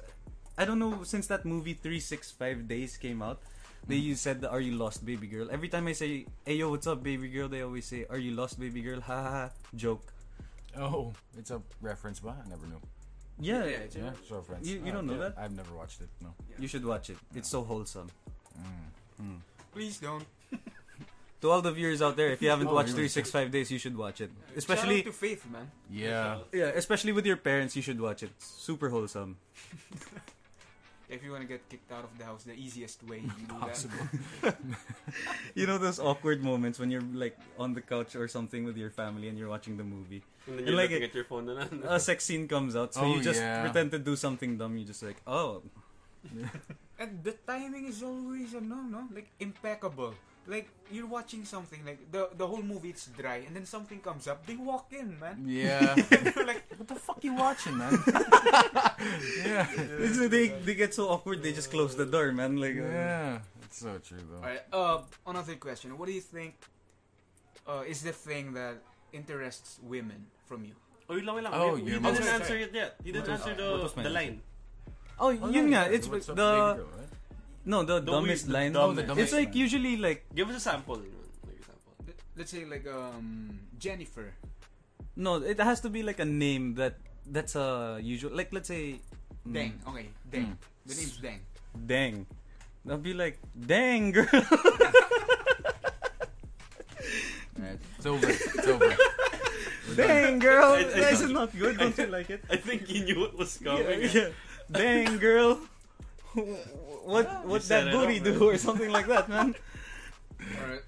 I 0.58 0.64
don't 0.64 0.78
know 0.78 1.02
since 1.02 1.26
that 1.32 1.44
movie 1.44 1.74
Three 1.74 1.98
Six 2.00 2.30
Five 2.30 2.68
Days 2.68 2.96
came 2.96 3.22
out. 3.22 3.40
They 3.82 3.98
Mm. 3.98 4.14
you 4.14 4.14
said, 4.14 4.38
the, 4.42 4.48
"Are 4.50 4.62
you 4.62 4.78
lost, 4.78 5.02
baby 5.02 5.26
girl?" 5.26 5.50
Every 5.50 5.66
time 5.66 5.90
I 5.90 5.94
say, 5.98 6.26
"Hey 6.46 6.62
yo, 6.62 6.70
what's 6.70 6.86
up, 6.86 7.02
baby 7.02 7.26
girl?" 7.26 7.48
They 7.50 7.66
always 7.66 7.82
say, 7.86 8.06
"Are 8.06 8.18
you 8.18 8.30
lost, 8.30 8.60
baby 8.62 8.78
girl?" 8.78 9.02
Ha 9.02 9.16
ha 9.22 9.30
ha. 9.30 9.44
Joke. 9.74 10.06
Oh, 10.78 11.10
it's 11.34 11.50
a 11.50 11.58
reference, 11.82 12.20
but 12.22 12.38
I 12.38 12.46
never 12.48 12.62
knew. 12.70 12.78
Yeah, 13.42 13.64
Yeah, 13.66 13.82
it's 13.88 13.96
a- 13.96 14.06
Yeah, 14.06 14.12
so 14.28 14.38
reference. 14.38 14.68
You- 14.70 14.86
you 14.86 14.92
don't 14.94 15.06
know 15.10 15.18
yeah. 15.18 15.34
that? 15.34 15.38
I've 15.40 15.56
never 15.56 15.74
watched 15.74 15.98
it. 16.00 16.08
No. 16.22 16.30
you 16.62 16.68
should 16.70 16.84
watch 16.86 17.10
it. 17.10 17.18
It's 17.34 17.48
so 17.50 17.64
wholesome. 17.66 18.06
Mm. 19.18 19.40
Please 19.74 19.98
don't. 19.98 20.24
To 21.42 21.50
all 21.50 21.60
the 21.60 21.72
viewers 21.74 22.00
out 22.00 22.14
there, 22.16 22.30
if 22.30 22.40
you 22.40 22.48
haven't 22.54 22.68
Oh, 22.70 22.74
watched 22.74 22.94
365 22.94 23.50
Days, 23.50 23.70
you 23.70 23.78
should 23.78 23.96
watch 23.98 24.20
it. 24.22 24.30
Shout 24.30 24.56
Especially 24.56 24.98
out 25.00 25.10
to 25.10 25.12
Faith, 25.12 25.44
man. 25.50 25.70
Yeah. 25.90 26.38
yeah, 26.54 26.70
especially 26.78 27.10
with 27.12 27.26
your 27.26 27.36
parents, 27.36 27.74
you 27.74 27.82
should 27.82 28.00
watch 28.00 28.22
it. 28.22 28.30
Super 28.38 28.88
wholesome. 28.88 29.36
If 31.12 31.20
you 31.20 31.28
want 31.28 31.44
to 31.44 31.48
get 31.50 31.60
kicked 31.68 31.92
out 31.92 32.08
of 32.08 32.16
the 32.16 32.24
house, 32.24 32.48
the 32.48 32.56
easiest 32.56 33.04
way 33.04 33.20
you 33.20 33.28
do 33.44 33.52
Possible. 33.60 34.00
You 35.54 35.68
know 35.68 35.76
those 35.76 36.00
awkward 36.00 36.40
moments 36.40 36.80
when 36.80 36.88
you're 36.90 37.04
like 37.12 37.36
on 37.60 37.76
the 37.76 37.82
couch 37.84 38.16
or 38.16 38.24
something 38.32 38.64
with 38.64 38.80
your 38.80 38.88
family 38.88 39.28
and 39.28 39.36
you're 39.36 39.50
watching 39.52 39.76
the 39.76 39.84
movie. 39.84 40.24
And 40.48 40.56
then 40.56 40.64
You 40.64 40.72
you're 40.72 40.80
like 40.80 40.88
looking 40.88 41.04
at 41.04 41.12
your 41.12 41.28
phone 41.28 41.52
na 41.52 41.68
A 41.84 42.00
sex 42.00 42.24
scene 42.24 42.48
comes 42.48 42.72
out, 42.72 42.94
so 42.96 43.04
Oh, 43.04 43.12
you 43.12 43.20
just 43.20 43.44
yeah. 43.44 43.60
pretend 43.60 43.92
to 43.92 44.00
do 44.00 44.16
something 44.16 44.56
dumb. 44.56 44.72
You 44.80 44.88
just 44.88 45.02
like, 45.04 45.20
oh, 45.28 45.60
that. 46.32 46.56
And 46.96 47.20
the 47.20 47.36
timing 47.44 47.92
is 47.92 48.00
always 48.00 48.54
uh, 48.56 48.64
no, 48.64 48.80
no, 48.80 49.04
like 49.12 49.28
impeccable. 49.36 50.14
Like 50.46 50.66
you're 50.90 51.06
watching 51.06 51.44
something 51.46 51.78
like 51.86 52.10
the 52.10 52.28
the 52.34 52.42
whole 52.46 52.62
movie 52.62 52.90
it's 52.90 53.06
dry, 53.14 53.46
and 53.46 53.54
then 53.54 53.62
something 53.64 54.02
comes 54.02 54.26
up, 54.26 54.42
they 54.44 54.56
walk 54.58 54.90
in, 54.90 55.14
man. 55.22 55.38
Yeah. 55.46 55.94
They're 56.10 56.42
like 56.44 56.66
what 56.74 56.88
the 56.90 56.98
fuck 56.98 57.22
you 57.22 57.34
watching, 57.38 57.78
man? 57.78 57.94
yeah. 59.46 59.70
It's- 60.02 60.18
they 60.28 60.48
they 60.66 60.74
get 60.74 60.94
so 60.94 61.08
awkward. 61.14 61.42
They 61.42 61.52
just 61.54 61.70
close 61.70 61.94
the 61.94 62.06
door, 62.06 62.32
man. 62.32 62.56
Like, 62.58 62.76
uh, 62.78 62.90
Yeah. 62.90 63.38
It's 63.64 63.78
so 63.80 63.96
true, 64.02 64.20
though. 64.20 64.42
Alright, 64.44 64.64
uh, 64.72 64.98
another 65.26 65.54
question. 65.56 65.96
What 65.96 66.06
do 66.06 66.12
you 66.12 66.20
think 66.20 66.58
uh, 67.66 67.86
is 67.88 68.02
the 68.02 68.12
thing 68.12 68.52
that 68.58 68.82
interests 69.14 69.78
women 69.82 70.26
from 70.44 70.64
you? 70.66 70.74
Oh, 71.08 71.14
wait 71.16 71.24
lang, 71.24 71.38
lang. 71.42 71.52
Oh, 71.54 71.76
you, 71.76 71.86
your 71.86 72.02
you 72.02 72.12
didn't 72.12 72.28
answer 72.28 72.56
it 72.58 72.72
yet. 72.74 72.96
You 73.06 73.12
didn't 73.16 73.30
answer 73.30 73.54
the, 73.54 73.68
the 74.02 74.10
line. 74.10 74.42
oh, 75.18 75.30
Oh, 75.32 75.48
yun 75.48 75.70
nga. 75.72 75.86
yeah. 75.88 75.94
It's 75.96 76.08
What's 76.08 76.28
up, 76.28 76.36
the 76.36 76.44
baby 76.44 76.78
girl, 76.82 76.90
right? 76.98 77.11
No 77.64 77.82
the, 77.84 78.00
The 78.00 78.10
dumbest 78.12 78.46
weird- 78.46 78.48
the 78.48 78.52
line. 78.52 78.72
dumbest. 78.72 78.96
The 78.96 79.02
It's 79.02 79.08
dumbest 79.08 79.32
like 79.34 79.48
line. 79.54 79.56
usually 79.64 79.96
like 79.96 80.20
Give 80.34 80.48
us 80.50 80.56
a 80.56 80.60
sample. 80.60 80.96
Like 80.96 81.12
a 81.60 81.64
sample. 81.64 81.92
Let- 82.06 82.20
Let's 82.36 82.50
say 82.50 82.64
like 82.64 82.86
um 82.88 83.58
Jennifer. 83.78 84.34
no. 85.16 85.42
It 85.42 85.58
has 85.60 85.80
to 85.82 85.90
be 85.90 86.02
like 86.02 86.18
a 86.18 86.24
name 86.24 86.74
that 86.76 86.96
that's 87.26 87.54
a 87.54 88.00
usual. 88.02 88.32
Like 88.34 88.52
let's 88.52 88.68
say, 88.68 88.98
mm, 89.46 89.52
Deng. 89.54 89.72
Okay, 89.88 90.08
Deng. 90.30 90.46
Mm. 90.46 90.56
The 90.86 90.94
name's 90.96 91.18
Deng. 91.20 91.40
Dang. 91.86 92.26
I'll 92.88 92.98
be 92.98 93.14
like, 93.14 93.38
dang 93.54 94.10
girl. 94.10 94.26
Alright, 97.58 97.78
It's 97.98 98.06
over. 98.06 98.26
It's 98.28 98.66
over. 98.66 98.90
We're 99.88 99.94
done. 99.94 100.06
dang 100.08 100.38
girl. 100.40 100.72
I- 100.72 100.78
I- 100.80 100.84
This 101.12 101.20
is 101.20 101.30
not 101.30 101.52
good. 101.56 101.78
Don't 101.78 101.96
you 101.96 102.06
like 102.06 102.30
it? 102.30 102.42
I 102.50 102.56
think 102.56 102.88
you 102.90 103.04
knew 103.04 103.20
what 103.20 103.36
was 103.38 103.58
Yeah, 103.62 103.76
coming. 103.76 104.08
yeah. 104.10 104.28
Dang 104.70 105.18
girl. 105.18 105.60
What 106.34 107.44
what 107.46 107.62
that 107.68 107.92
booty 107.92 108.18
up, 108.18 108.24
do 108.24 108.48
or 108.48 108.56
something 108.56 108.90
like 108.90 109.06
that, 109.08 109.28
man. 109.28 109.54
Alright. 110.58 110.84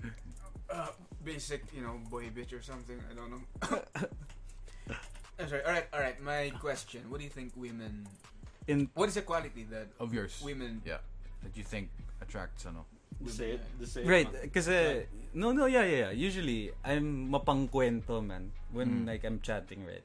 Uh, 0.71 0.89
basic, 1.25 1.63
you 1.75 1.83
know, 1.83 2.01
boy 2.11 2.31
bitch 2.35 2.53
or 2.53 2.63
something. 2.63 2.97
I 3.11 3.13
don't 3.15 3.31
know. 3.31 3.43
I'm 5.39 5.49
sorry. 5.49 5.63
Alright, 5.67 5.87
alright. 5.93 6.19
My 6.23 6.51
question. 6.61 7.03
What 7.11 7.19
do 7.19 7.25
you 7.25 7.31
think 7.31 7.53
women. 7.57 8.07
In 8.67 8.89
What 8.95 9.09
is 9.09 9.15
the 9.19 9.23
quality 9.27 9.67
that 9.71 9.89
Of 10.01 10.15
yours. 10.15 10.41
women 10.43 10.81
Yeah. 10.87 11.03
that 11.43 11.53
you 11.57 11.65
think 11.65 11.91
attracts 12.23 12.65
ano? 12.65 12.87
The 13.21 13.31
say 13.31 13.49
it, 13.59 13.63
the 13.79 13.87
say 13.87 14.01
it 14.03 14.09
Right, 14.09 14.27
because 14.43 14.67
kasi 14.67 15.07
no 15.37 15.53
no 15.53 15.67
yeah 15.67 15.85
yeah 15.85 16.11
yeah. 16.11 16.13
Usually 16.17 16.73
I'm 16.83 17.29
mapangkwento 17.31 18.25
man 18.25 18.51
when 18.73 19.05
Mm. 19.05 19.07
like 19.07 19.23
I'm 19.29 19.39
chatting, 19.45 19.85
right? 19.87 20.03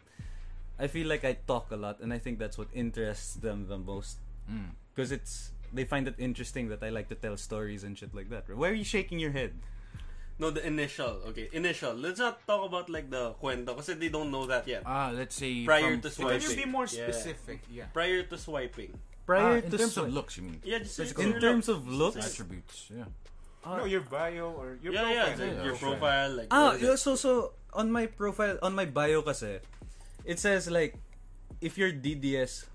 I 0.77 0.87
feel 0.91 1.07
like 1.07 1.23
I 1.23 1.39
talk 1.47 1.71
a 1.71 1.79
lot 1.79 1.99
and 2.03 2.11
I 2.13 2.19
think 2.19 2.37
that's 2.37 2.57
what 2.59 2.67
interests 2.75 3.39
them 3.39 3.65
the 3.71 3.79
most 3.79 4.19
Mm. 4.49 4.73
Because 4.99 5.15
it's 5.15 5.55
they 5.71 5.87
find 5.87 6.11
it 6.11 6.15
interesting 6.19 6.67
that 6.67 6.83
I 6.83 6.89
like 6.91 7.07
to 7.07 7.15
tell 7.15 7.37
stories 7.39 7.87
and 7.87 7.95
shit 7.95 8.11
like 8.11 8.27
that. 8.35 8.51
Why 8.51 8.67
are 8.67 8.75
you 8.75 8.83
shaking 8.83 9.15
your 9.15 9.31
head? 9.31 9.55
No, 10.35 10.51
the 10.51 10.59
initial. 10.67 11.23
Okay, 11.31 11.47
initial. 11.55 11.95
Let's 11.95 12.19
not 12.19 12.43
talk 12.43 12.67
about 12.67 12.89
like 12.91 13.07
the 13.07 13.31
cuento 13.39 13.71
because 13.79 13.87
they 13.95 14.09
don't 14.11 14.27
know 14.27 14.43
that 14.51 14.67
yet. 14.67 14.83
Ah, 14.85 15.11
let's 15.15 15.35
say 15.39 15.63
Prior 15.63 15.95
from- 15.95 16.03
to 16.03 16.09
Can 16.11 16.41
you 16.43 16.55
be 16.55 16.67
more 16.67 16.87
specific? 16.87 17.63
Yeah. 17.71 17.87
Prior 17.95 18.23
to 18.27 18.35
swiping. 18.35 18.91
Prior 19.23 19.63
Ah, 19.63 19.63
in 19.63 19.71
to 19.71 19.77
terms 19.79 19.95
of 19.95 20.11
looks, 20.11 20.35
you 20.35 20.43
mean? 20.43 20.59
Yeah, 20.67 20.79
just 20.83 20.97
Physical 20.99 21.23
in 21.23 21.39
terms 21.39 21.67
look. 21.71 21.77
of 21.77 21.81
looks, 21.87 22.17
Attributes, 22.27 22.89
yeah. 22.91 23.05
no, 23.63 23.85
your 23.85 24.01
bio 24.01 24.51
or 24.57 24.79
your 24.81 24.91
yeah, 24.91 25.05
profile. 25.05 25.37
yeah, 25.37 25.53
Yeah, 25.53 25.63
your 25.69 25.77
profile, 25.77 26.29
like 26.33 26.47
Ah, 26.51 26.73
what 26.73 26.75
is 26.75 26.81
yeah, 26.81 26.95
so 26.97 27.13
so 27.15 27.53
on 27.71 27.87
my 27.93 28.09
profile, 28.09 28.57
on 28.65 28.73
my 28.73 28.89
bio 28.89 29.21
kasi, 29.21 29.61
it 30.25 30.41
says 30.41 30.65
like, 30.65 30.97
if 31.61 31.77
you're 31.77 31.93
DDS, 31.93 32.65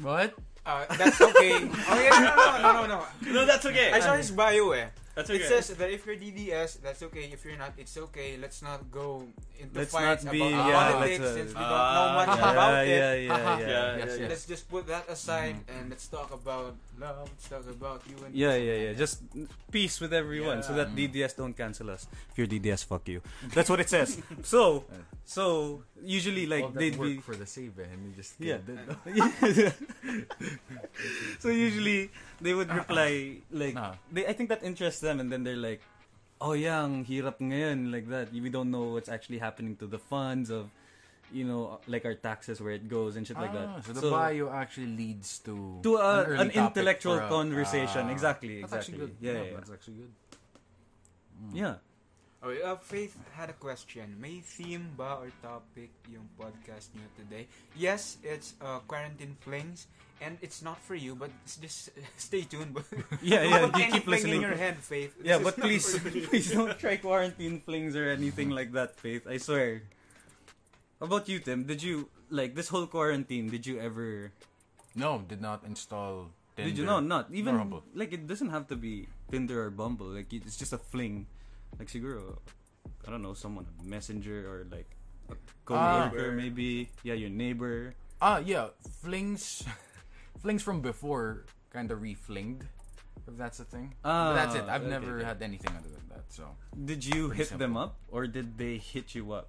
What? 0.00 0.34
Uh, 0.64 0.84
that's 0.96 1.20
okay. 1.20 1.56
oh 1.88 2.00
yeah, 2.00 2.20
no, 2.20 2.36
no, 2.36 2.46
no, 2.60 2.86
no, 2.86 3.04
no. 3.24 3.32
no, 3.32 3.46
that's 3.46 3.64
okay. 3.66 3.92
I 3.92 4.00
saw 4.00 4.14
his 4.14 4.30
bio 4.30 4.70
eh. 4.72 4.86
That's 5.14 5.28
okay. 5.28 5.40
It 5.42 5.48
says 5.48 5.68
that 5.76 5.90
if 5.90 6.06
you're 6.06 6.16
DDS, 6.16 6.80
that's 6.80 7.02
okay. 7.10 7.28
If 7.32 7.44
you're 7.44 7.56
not, 7.58 7.72
it's 7.76 7.96
okay. 7.96 8.36
Let's 8.40 8.62
not 8.62 8.90
go 8.92 9.24
into 9.58 9.74
Let's 9.78 9.90
fights 9.92 10.24
not 10.24 10.32
be- 10.32 10.40
about 10.40 10.68
yeah, 10.68 10.92
politics 10.92 11.20
let's, 11.20 11.32
uh, 11.32 11.34
since 11.34 11.50
we 11.50 11.60
don't 11.60 11.90
know 11.96 12.08
much 12.14 12.28
Ah, 12.30 12.52
about 12.52 12.72
yeah, 12.72 12.82
it. 12.82 12.88
yeah, 12.88 13.14
yeah, 13.14 13.36
Haha. 13.36 13.58
yeah, 13.60 13.66
Yeah, 13.68 13.96
yes, 14.04 14.18
yeah. 14.20 14.28
Let's 14.28 14.46
just 14.46 14.64
put 14.70 14.86
that 14.86 15.08
aside 15.08 15.56
Mm-hmm. 15.66 15.74
and 15.80 15.90
let's 15.90 16.06
talk 16.06 16.30
about 16.32 16.76
love. 17.00 17.24
Let's 17.32 17.48
talk 17.48 17.64
about 17.66 18.02
you 18.06 18.16
and 18.24 18.34
Yeah, 18.34 18.54
yeah, 18.54 18.76
yeah. 18.84 18.92
Just 18.92 19.24
peace 19.72 20.00
with 20.00 20.12
everyone, 20.12 20.62
so 20.62 20.74
that 20.74 20.94
DDS 20.94 21.34
don't 21.36 21.56
cancel 21.56 21.88
us. 21.90 22.06
If 22.30 22.36
you're 22.38 22.46
DDS, 22.46 22.84
fuck 22.84 23.08
you. 23.08 23.22
That's 23.54 23.70
what 23.72 23.80
it 23.80 23.88
says. 23.96 24.20
So, 24.44 24.84
so 25.24 25.82
usually 26.04 26.44
like 26.46 26.64
All 26.64 26.70
they'd 26.76 26.96
work 26.96 27.08
be 27.08 27.24
for 27.24 27.34
the 27.34 27.46
save 27.46 27.78
eh, 27.80 27.88
and 27.88 28.00
you 28.04 28.12
just 28.12 28.36
Yeah. 28.38 28.58
killed 28.60 29.72
so 31.40 31.48
usually 31.48 32.10
they 32.40 32.54
would 32.54 32.72
reply 32.72 33.38
like 33.50 33.74
Nah. 33.74 33.94
they 34.12 34.26
I 34.26 34.32
think 34.32 34.48
that 34.48 34.62
interests 34.62 35.00
them 35.00 35.20
and 35.20 35.30
then 35.32 35.44
they're 35.44 35.60
like 35.60 35.80
oh 36.40 36.52
yeah 36.56 36.82
ang 36.82 37.04
hirap 37.04 37.38
ngayon 37.38 37.92
like 37.92 38.08
that 38.08 38.32
we 38.32 38.48
don't 38.48 38.70
know 38.72 38.96
what's 38.96 39.08
actually 39.12 39.38
happening 39.38 39.76
to 39.76 39.86
the 39.86 39.98
funds 40.00 40.48
of 40.50 40.72
you 41.32 41.44
know 41.46 41.78
like 41.86 42.04
our 42.04 42.14
taxes 42.14 42.60
where 42.60 42.74
it 42.74 42.88
goes 42.90 43.14
and 43.16 43.26
shit 43.26 43.36
like 43.38 43.52
that 43.54 43.68
Ah, 43.68 43.80
so 43.86 43.92
the 43.94 44.10
bio 44.10 44.50
actually 44.50 44.90
leads 44.98 45.38
to 45.46 45.78
to 45.82 45.96
a, 45.96 46.24
early 46.26 46.40
an, 46.40 46.50
topic 46.50 46.76
intellectual 46.76 47.16
for 47.18 47.24
a- 47.24 47.28
conversation 47.30 48.10
Ah, 48.10 48.14
exactly 48.14 48.60
That's 48.60 48.72
actually 48.74 48.98
exactly 49.06 49.22
good. 49.22 49.34
yeah, 49.36 49.42
yeah, 49.42 49.54
that's 49.54 49.70
actually 49.70 49.96
good. 50.02 50.12
yeah. 51.52 51.74
Oh, 52.42 52.48
uh, 52.48 52.76
Faith 52.80 53.20
had 53.36 53.52
a 53.52 53.56
question. 53.60 54.16
May 54.16 54.40
theme 54.40 54.96
ba 54.96 55.20
or 55.20 55.28
topic 55.44 55.92
yung 56.08 56.24
podcast 56.40 56.88
niyo 56.96 57.04
today? 57.12 57.44
Yes, 57.76 58.16
it's 58.24 58.56
uh, 58.64 58.80
quarantine 58.88 59.36
flings, 59.44 59.84
and 60.24 60.40
it's 60.40 60.64
not 60.64 60.80
for 60.80 60.96
you, 60.96 61.12
but 61.12 61.28
just 61.44 61.92
stay 62.16 62.48
tuned. 62.48 62.72
Yeah, 63.20 63.44
yeah, 63.44 63.68
Don't 63.68 63.76
you 63.76 63.92
keep 63.92 64.08
anything 64.08 64.08
listening. 64.08 64.40
in 64.40 64.48
your 64.48 64.56
head, 64.56 64.80
Faith. 64.80 65.12
Yeah, 65.20 65.36
This 65.36 65.44
but 65.52 65.54
please, 65.60 65.84
please 66.32 66.48
don't 66.48 66.72
try 66.80 66.96
quarantine 66.96 67.60
flings 67.60 67.92
or 67.92 68.08
anything 68.08 68.48
like 68.48 68.72
that, 68.72 68.96
Faith. 68.96 69.28
I 69.28 69.36
swear. 69.36 69.84
How 71.00 71.08
about 71.08 71.32
you, 71.32 71.40
Tim? 71.40 71.64
Did 71.64 71.82
you 71.82 72.12
like 72.28 72.54
this 72.54 72.68
whole 72.68 72.84
quarantine? 72.84 73.48
Did 73.48 73.64
you 73.64 73.80
ever? 73.80 74.36
No, 74.94 75.24
did 75.24 75.40
not 75.40 75.64
install. 75.64 76.28
Tinder. 76.56 76.68
Did 76.68 76.76
you 76.76 76.84
no, 76.84 77.00
not 77.00 77.32
even 77.32 77.56
like 77.96 78.12
it 78.12 78.28
doesn't 78.28 78.52
have 78.52 78.68
to 78.68 78.76
be 78.76 79.08
Tinder 79.32 79.64
or 79.64 79.70
Bumble. 79.70 80.12
Like 80.12 80.28
it's 80.28 80.60
just 80.60 80.76
a 80.76 80.78
fling. 80.78 81.24
Like 81.78 81.88
siguro, 81.88 82.36
I 83.08 83.10
don't 83.10 83.22
know, 83.24 83.32
someone 83.32 83.64
a 83.64 83.84
messenger 83.88 84.44
or 84.44 84.68
like 84.68 84.92
a 85.32 85.40
coworker 85.64 86.32
maybe. 86.36 86.92
Yeah, 87.02 87.14
your 87.14 87.30
neighbor. 87.32 87.94
Ah, 88.20 88.44
yeah, 88.44 88.76
flings, 89.00 89.64
flings 90.44 90.60
from 90.60 90.84
before 90.84 91.48
kind 91.72 91.88
of 91.88 92.04
reflinged, 92.04 92.68
if 93.24 93.40
that's 93.40 93.56
a 93.56 93.64
thing. 93.64 93.94
Ah, 94.04 94.28
but 94.28 94.34
that's 94.36 94.54
it. 94.60 94.64
I've 94.68 94.82
okay, 94.82 94.90
never 94.90 95.16
okay. 95.16 95.24
had 95.24 95.40
anything 95.40 95.72
other 95.72 95.88
than 95.88 96.04
that. 96.12 96.28
So, 96.28 96.44
Did 96.76 97.00
you 97.00 97.32
Pretty 97.32 97.48
hit 97.48 97.56
them 97.56 97.78
up 97.78 97.96
or 98.12 98.26
did 98.26 98.58
they 98.58 98.76
hit 98.76 99.14
you 99.14 99.32
up? 99.32 99.48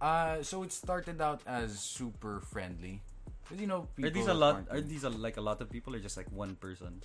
Uh, 0.00 0.42
so 0.42 0.62
it 0.62 0.72
started 0.72 1.20
out 1.20 1.40
as 1.46 1.78
super 1.78 2.40
friendly. 2.40 3.02
'Cause, 3.48 3.58
you 3.60 3.66
know, 3.66 3.88
Are 4.02 4.10
these 4.10 4.26
a 4.28 4.34
lot? 4.34 4.68
Are 4.70 4.80
these 4.80 5.04
a, 5.04 5.10
like 5.10 5.36
a 5.38 5.40
lot 5.40 5.60
of 5.62 5.70
people 5.70 5.94
or 5.96 6.00
just 6.00 6.16
like 6.16 6.30
one 6.30 6.54
person? 6.56 7.00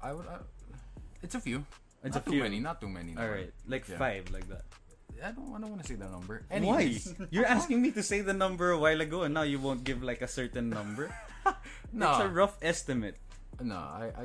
I 0.00 0.12
would. 0.12 0.26
Uh, 0.26 0.38
it's 1.22 1.34
a 1.34 1.40
few. 1.40 1.64
It's 2.04 2.14
not 2.14 2.22
a 2.22 2.24
too 2.26 2.38
few. 2.38 2.42
many. 2.46 2.60
Not 2.60 2.80
too 2.80 2.88
many. 2.88 3.16
All 3.16 3.26
right, 3.28 3.50
like 3.66 3.88
Yeah. 3.88 3.98
five, 3.98 4.30
like 4.30 4.46
that. 4.48 4.62
I 5.24 5.32
don't. 5.32 5.50
I 5.54 5.58
don't 5.58 5.70
want 5.70 5.82
to 5.82 5.88
say 5.88 5.94
the 5.96 6.06
number. 6.06 6.44
Why? 6.50 6.94
You're 7.34 7.46
asking 7.46 7.80
me 7.82 7.90
to 7.92 8.02
say 8.02 8.20
the 8.20 8.34
number 8.34 8.70
a 8.70 8.78
while 8.78 9.00
ago, 9.00 9.22
and 9.24 9.32
now 9.34 9.42
you 9.42 9.58
won't 9.58 9.82
give 9.82 10.02
like 10.02 10.22
a 10.22 10.28
certain 10.28 10.68
number. 10.70 11.10
no, 11.92 12.10
It's 12.12 12.20
a 12.22 12.28
rough 12.28 12.56
estimate. 12.62 13.16
no. 13.60 13.74
I, 13.76 14.12
I 14.16 14.24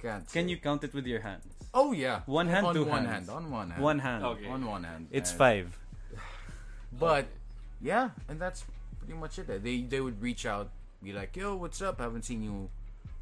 can't. 0.00 0.26
Can 0.32 0.48
you 0.48 0.56
count 0.58 0.82
it 0.84 0.94
with 0.94 1.06
your 1.06 1.20
hands? 1.20 1.46
Oh 1.74 1.92
yeah. 1.92 2.22
One 2.26 2.48
hand, 2.48 2.66
on 2.66 2.74
two 2.74 2.84
one 2.84 3.04
hands. 3.04 3.28
hand. 3.28 3.30
On 3.30 3.50
one 3.50 3.70
hand. 3.70 3.82
One 3.82 3.98
hand. 3.98 4.24
Okay. 4.24 4.48
On 4.48 4.64
one 4.66 4.84
hand. 4.84 5.08
It's 5.10 5.30
five. 5.30 5.76
But 6.98 7.26
yeah, 7.80 8.10
and 8.28 8.40
that's 8.40 8.64
pretty 8.98 9.14
much 9.14 9.38
it. 9.38 9.46
They 9.62 9.82
they 9.82 10.00
would 10.00 10.20
reach 10.22 10.46
out, 10.46 10.70
be 11.02 11.12
like, 11.12 11.36
"Yo, 11.36 11.56
what's 11.56 11.80
up? 11.82 12.00
I 12.00 12.04
Haven't 12.04 12.24
seen 12.24 12.42
you." 12.42 12.68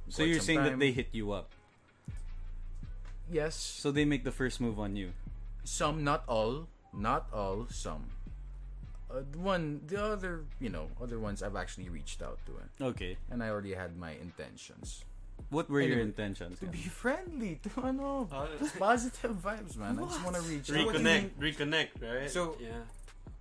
So 0.08 0.22
you're 0.24 0.38
some 0.38 0.46
saying 0.46 0.62
that 0.64 0.78
they 0.78 0.90
hit 0.92 1.08
you 1.12 1.32
up. 1.32 1.50
Yes. 3.30 3.54
So 3.54 3.90
they 3.90 4.04
make 4.04 4.24
the 4.24 4.32
first 4.32 4.60
move 4.60 4.78
on 4.78 4.96
you. 4.96 5.12
Some, 5.62 6.02
not 6.02 6.24
all, 6.26 6.66
not 6.92 7.26
all. 7.32 7.66
Some. 7.70 8.10
Uh, 9.10 9.22
one, 9.38 9.80
the 9.86 10.02
other, 10.02 10.44
you 10.60 10.68
know, 10.68 10.88
other 11.02 11.18
ones 11.18 11.42
I've 11.42 11.56
actually 11.56 11.88
reached 11.88 12.22
out 12.22 12.38
to, 12.46 12.52
it, 12.58 12.84
Okay. 12.94 13.16
and 13.30 13.42
I 13.42 13.50
already 13.50 13.74
had 13.74 13.96
my 13.98 14.12
intentions 14.12 15.04
What 15.50 15.68
were 15.68 15.80
your 15.80 15.98
intentions? 15.98 16.60
to 16.60 16.66
be 16.66 16.78
friendly, 16.78 17.58
to 17.74 17.86
ano, 17.86 18.28
positive 18.78 19.34
vibes, 19.42 19.76
man. 19.76 19.98
I 19.98 20.02
just 20.02 20.22
want 20.24 20.36
to 20.36 20.42
reach 20.42 20.70
out. 20.70 20.76
reconnect, 20.76 21.30
reconnect, 21.40 21.88
right? 22.02 22.30
So- 22.30 22.54
yeah, 22.62 22.86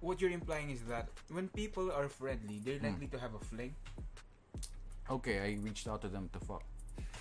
What 0.02 0.22
you're 0.22 0.32
implying 0.32 0.70
is 0.72 0.82
that 0.88 1.10
when 1.30 1.50
people 1.50 1.92
are 1.92 2.08
friendly, 2.08 2.60
they're 2.64 2.80
Hmm. 2.80 2.88
likely 2.96 3.08
to 3.12 3.20
have 3.20 3.36
a 3.36 3.40
fling. 3.44 3.76
Okay, 5.10 5.40
I 5.42 5.58
reached 5.60 5.88
out 5.88 6.02
to 6.04 6.08
them 6.08 6.30
to 6.34 6.40
fuck. 6.40 6.64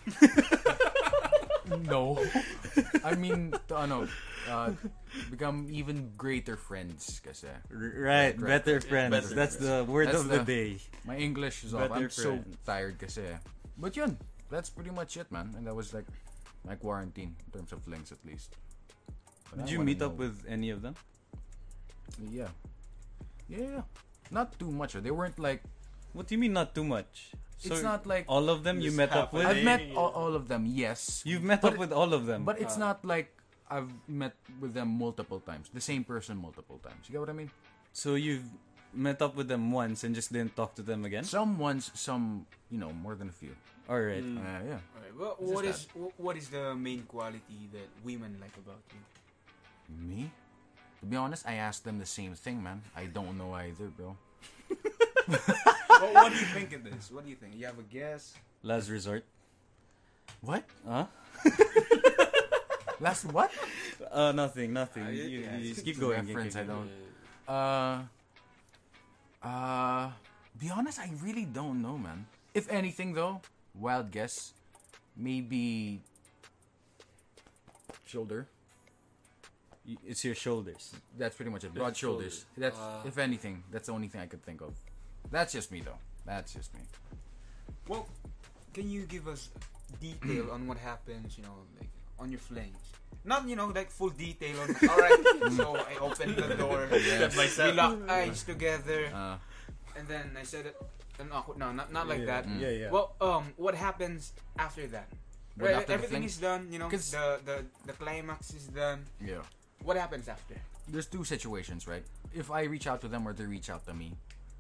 no. 1.85 2.19
I 3.05 3.15
mean, 3.15 3.53
to 3.69 3.75
ano, 3.77 4.09
uh, 4.49 4.73
become 5.31 5.69
even 5.71 6.13
greater 6.17 6.57
friends 6.57 7.21
kasi. 7.25 7.49
R- 7.73 7.77
right, 7.99 8.37
Right, 8.37 8.61
better 8.63 8.75
right. 8.81 8.85
friends. 8.85 9.11
Better 9.13 9.35
That's 9.35 9.57
friends. 9.57 9.87
the 9.87 9.91
word 9.91 10.09
That's 10.09 10.21
of 10.21 10.29
the, 10.29 10.39
the- 10.39 10.45
day. 10.45 10.71
My 11.05 11.17
English 11.17 11.65
is 11.65 11.75
off. 11.75 11.89
Better 11.91 12.09
I'm 12.09 12.11
so 12.13 12.31
friends. 12.41 12.57
tired 12.65 12.97
kasi. 13.01 13.25
But 13.77 13.97
yun, 13.97 14.17
that's 14.51 14.71
pretty 14.71 14.91
much 14.91 15.17
it, 15.17 15.31
man. 15.33 15.55
And 15.57 15.67
that 15.67 15.75
was 15.75 15.93
like 15.93 16.07
my 16.67 16.75
quarantine 16.77 17.37
in 17.37 17.49
terms 17.53 17.73
of 17.73 17.83
flings 17.85 18.13
at 18.13 18.21
least. 18.25 18.57
But 19.51 19.61
I 19.61 19.63
Did 19.65 19.71
you 19.73 19.79
wanna 19.81 19.87
meet 19.93 20.03
up 20.03 20.17
with 20.17 20.45
any 20.49 20.71
of 20.71 20.83
them? 20.83 20.95
Yeah. 22.31 22.49
Yeah, 23.49 23.59
yeah. 23.59 23.83
Not 24.31 24.59
too 24.59 24.71
much. 24.71 24.95
They 24.95 25.11
weren't 25.11 25.39
like. 25.39 25.63
What 26.13 26.27
do 26.27 26.35
you 26.35 26.41
mean 26.41 26.53
not 26.53 26.75
too 26.75 26.85
much? 26.85 27.33
it's 27.59 27.83
not 27.83 28.07
like. 28.07 28.25
all 28.29 28.51
of 28.51 28.63
them 28.63 28.81
you 28.81 28.93
met 28.93 29.11
up 29.13 29.33
with. 29.33 29.47
I've 29.47 29.65
met 29.65 29.83
all, 29.97 30.11
all 30.15 30.35
of 30.35 30.47
them, 30.47 30.67
yes. 30.67 31.23
You've 31.27 31.43
met 31.43 31.61
But 31.61 31.75
up 31.75 31.79
with 31.79 31.93
all 31.93 32.15
of 32.15 32.27
them. 32.27 32.45
But 32.45 32.61
it's 32.61 32.77
not 32.77 33.05
like 33.05 33.35
I've 33.71 33.91
met 34.07 34.35
with 34.61 34.75
them 34.75 34.89
multiple 34.89 35.41
times. 35.41 35.69
The 35.75 35.81
same 35.81 36.05
person 36.05 36.39
multiple 36.39 36.79
times. 36.79 37.09
You 37.09 37.13
get 37.19 37.21
what 37.21 37.31
I 37.31 37.37
mean? 37.37 37.51
so 37.93 38.15
you've 38.15 38.47
met 38.95 39.21
up 39.21 39.35
with 39.35 39.49
them 39.49 39.73
once 39.73 40.05
and 40.05 40.15
just 40.15 40.33
didn't 40.33 40.55
talk 40.55 40.75
to 40.77 40.83
them 40.83 41.05
again. 41.05 41.25
Some 41.25 41.59
once, 41.59 41.91
some, 41.95 42.47
you 42.71 42.79
know, 42.79 42.93
more 42.93 43.15
than 43.17 43.29
a 43.29 43.33
few. 43.33 43.55
All 43.89 44.01
right. 44.01 44.23
Mm. 44.23 44.39
Uh, 44.39 44.61
yeah. 44.65 44.79
Alright, 44.95 45.15
well, 45.19 45.37
It's 45.41 45.51
what 45.51 45.65
just 45.65 45.83
is 45.83 45.89
wh- 45.97 46.21
what 46.21 46.37
is 46.37 46.49
the 46.49 46.75
main 46.77 47.03
quality 47.09 47.69
that 47.73 47.89
women 48.05 48.39
like 48.41 48.55
about 48.57 48.81
you? 48.93 49.03
Me? 50.07 50.31
To 51.01 51.07
be 51.07 51.17
honest, 51.17 51.47
I 51.47 51.55
asked 51.55 51.85
them 51.85 51.99
the 51.99 52.07
same 52.07 52.35
thing, 52.35 52.63
man. 52.63 52.83
I 52.97 53.07
don't 53.07 53.39
know 53.39 53.53
either, 53.53 53.87
bro. 53.87 54.17
what, 55.27 56.15
what 56.15 56.33
do 56.33 56.39
you 56.39 56.47
think 56.47 56.73
of 56.73 56.85
this? 56.85 57.11
What 57.11 57.25
do 57.25 57.31
you 57.31 57.37
think? 57.37 57.55
You 57.57 57.67
have 57.67 57.79
a 57.79 57.83
guess? 57.83 58.35
Last 58.63 58.91
resort. 58.91 59.25
What? 60.41 60.65
Huh? 60.87 61.07
Last 63.01 63.27
what? 63.27 63.51
Uh, 64.11 64.33
nothing, 64.33 64.73
nothing. 64.73 65.05
Uh, 65.05 65.11
you, 65.11 65.23
yeah, 65.23 65.57
you 65.57 65.73
just 65.73 65.85
keep 65.85 66.01
going. 66.01 66.27
keep 66.27 66.35
Reference, 66.35 66.57
I 66.57 66.65
don't. 66.65 66.91
Uh, 67.47 68.03
uh, 69.43 70.11
be 70.59 70.71
honest, 70.71 70.99
I 70.99 71.11
really 71.23 71.45
don't 71.45 71.81
know, 71.81 71.97
man. 71.97 72.27
If 72.55 72.71
anything, 72.71 73.15
though, 73.15 73.41
wild 73.79 74.11
guess, 74.11 74.53
maybe 75.17 76.01
shoulder. 78.05 78.49
Y- 79.89 79.97
It's 80.07 80.23
your 80.25 80.35
shoulders. 80.35 80.93
That's 81.17 81.35
pretty 81.37 81.51
much 81.51 81.65
it. 81.65 81.73
Broad 81.75 81.97
shoulders. 81.97 82.45
shoulders. 82.45 82.47
That's 82.57 82.79
Uh, 82.79 83.03
if 83.07 83.17
anything, 83.19 83.65
that's 83.73 83.87
the 83.87 83.95
only 83.95 84.09
thing 84.09 84.21
I 84.21 84.27
could 84.27 84.45
think 84.45 84.61
of. 84.61 84.75
That's 85.31 85.53
just 85.53 85.73
me, 85.73 85.81
though. 85.81 85.99
That's 86.27 86.53
just 86.53 86.75
me. 86.75 86.81
Well, 87.89 88.07
can 88.75 88.91
you 88.91 89.03
give 89.07 89.27
us 89.29 89.49
detail 90.01 90.51
on 90.53 90.67
what 90.69 90.77
happens, 90.79 91.39
you 91.39 91.45
know, 91.45 91.57
like 91.81 91.89
on 92.19 92.31
your 92.31 92.41
flings. 92.41 92.77
Not 93.25 93.49
you 93.49 93.57
know 93.57 93.69
like 93.69 93.91
full 93.91 94.11
detail 94.11 94.61
on. 94.61 94.69
All 94.91 94.97
right, 94.99 95.25
so 95.57 95.77
I 95.77 95.97
opened 96.01 96.37
the 96.37 96.55
door. 96.55 96.89
Yes. 96.93 97.37
We 97.59 97.73
locked 97.73 98.09
eyes 98.11 98.43
together, 98.45 99.09
Uh, 99.15 99.37
and 99.97 100.07
then 100.09 100.37
I 100.39 100.45
said 100.45 100.67
it. 100.67 100.77
And 101.19 101.33
awkward. 101.33 101.59
No, 101.59 101.73
not 101.73 101.91
not 101.93 102.07
like 102.07 102.21
Yeah. 102.21 102.27
that. 102.27 102.43
Yeah, 102.61 102.69
yeah. 102.71 102.91
Well, 102.95 103.17
um, 103.21 103.53
what 103.57 103.75
happens 103.75 104.33
after 104.57 104.87
that? 104.89 105.09
What, 105.57 105.67
Right, 105.67 105.77
after 105.83 105.93
everything 105.99 106.23
is 106.23 106.37
done. 106.39 106.69
You 106.71 106.79
know, 106.79 106.89
the 106.89 107.41
the 107.45 107.57
the 107.87 107.93
climax 107.95 108.53
is 108.55 108.67
done. 108.69 109.03
yeah. 109.21 109.43
What 109.85 109.97
happens 109.97 110.29
after? 110.29 110.55
there's 110.89 111.05
two 111.07 111.23
situations, 111.23 111.87
right? 111.87 112.03
If 112.33 112.51
I 112.51 112.63
reach 112.65 112.87
out 112.87 113.03
to 113.03 113.09
them 113.09 113.29
or 113.29 113.35
they 113.37 113.45
reach 113.45 113.69
out 113.69 113.85
to 113.87 113.93
me, 113.93 114.17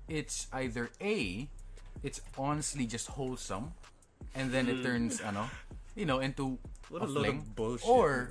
it's 0.08 0.46
either 0.52 0.90
A, 1.00 1.48
it's 2.04 2.20
honestly 2.36 2.84
just 2.84 3.08
wholesome, 3.08 3.72
and 4.36 4.52
then 4.52 4.68
it 4.68 4.82
turns, 4.84 5.22
ano, 5.24 5.48
you 5.96 6.04
know, 6.04 6.20
into 6.20 6.58
What 6.92 7.00
a 7.00 7.04
a 7.04 7.08
load 7.08 7.24
fling. 7.24 7.38
of 7.38 7.56
bullshit. 7.56 7.88
Or, 7.88 8.30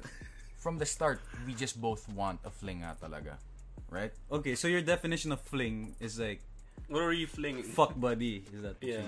from 0.61 0.77
the 0.77 0.85
start, 0.85 1.21
we 1.49 1.53
just 1.57 1.81
both 1.81 2.05
want 2.13 2.37
a 2.45 2.51
fling 2.53 2.81
nga 2.85 2.93
talaga. 3.01 3.41
Right? 3.89 4.13
Okay, 4.29 4.53
so 4.53 4.67
your 4.67 4.81
definition 4.85 5.31
of 5.31 5.41
fling 5.41 5.95
is 5.99 6.19
like 6.21 6.41
What 6.89 7.01
are 7.01 7.13
you 7.17 7.25
flinging? 7.25 7.63
fuck 7.65 7.97
buddy. 7.97 8.45
Is 8.53 8.61
that 8.61 8.77
Yeah. 8.81 9.01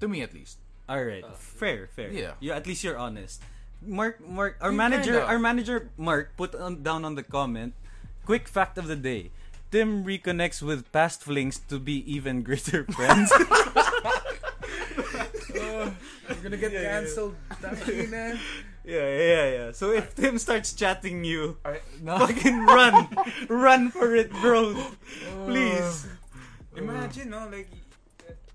To 0.00 0.08
me, 0.08 0.20
at 0.20 0.34
least. 0.36 0.58
All 0.92 1.00
right, 1.02 1.24
Uh, 1.24 1.32
fair, 1.32 1.88
fair. 1.88 2.12
Yeah. 2.12 2.34
yeah. 2.40 2.54
At 2.56 2.66
least 2.68 2.84
you're 2.84 2.98
honest. 3.00 3.40
Mark, 3.82 4.20
Mark, 4.26 4.56
our 4.60 4.70
You 4.70 4.76
manager, 4.76 5.12
kinda. 5.20 5.26
our 5.26 5.38
manager, 5.38 5.90
Mark, 5.96 6.36
put 6.36 6.54
on, 6.54 6.82
down 6.82 7.04
on 7.04 7.14
the 7.14 7.22
comment. 7.22 7.74
Quick 8.24 8.48
fact 8.48 8.78
of 8.78 8.86
the 8.88 8.96
day: 8.96 9.30
Tim 9.70 10.04
reconnects 10.04 10.62
with 10.62 10.90
past 10.92 11.22
flings 11.22 11.58
to 11.68 11.78
be 11.78 12.02
even 12.10 12.42
greater 12.42 12.84
friends. 12.96 13.30
You're 15.54 16.42
gonna 16.42 16.56
get 16.56 16.72
Yeah, 16.72 16.80
yeah, 16.80 16.82
yeah. 16.82 17.00
cancelled. 17.00 17.34
yeah, 18.84 19.08
yeah, 19.08 19.44
yeah. 19.50 19.72
So 19.72 19.90
if 19.92 20.14
Tim 20.14 20.38
starts 20.38 20.72
chatting 20.72 21.24
you, 21.24 21.56
Alright, 21.64 21.82
fucking 22.04 22.66
run, 22.66 23.08
run 23.48 23.90
for 23.90 24.14
it, 24.14 24.30
bro. 24.42 24.74
Please. 25.46 26.06
imagine, 26.76 27.30
no, 27.30 27.48
like 27.48 27.68
uh, 27.72 27.85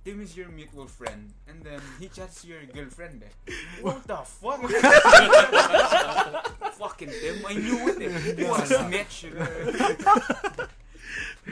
Tim 0.03 0.19
is 0.21 0.35
your 0.35 0.49
mutual 0.49 0.87
friend, 0.87 1.29
and 1.47 1.61
then 1.61 1.79
he 1.99 2.07
chats 2.09 2.43
your 2.43 2.65
girlfriend. 2.73 3.21
Eh. 3.21 3.29
What 3.85 4.01
the 4.09 4.17
fuck? 4.25 4.61
Fucking 6.81 7.09
Tim, 7.13 7.45
I 7.45 7.53
knew 7.53 7.85
it. 7.93 8.01
Eh. 8.41 8.49
What 8.49 8.63
a 8.65 8.81
snitch. 8.81 9.29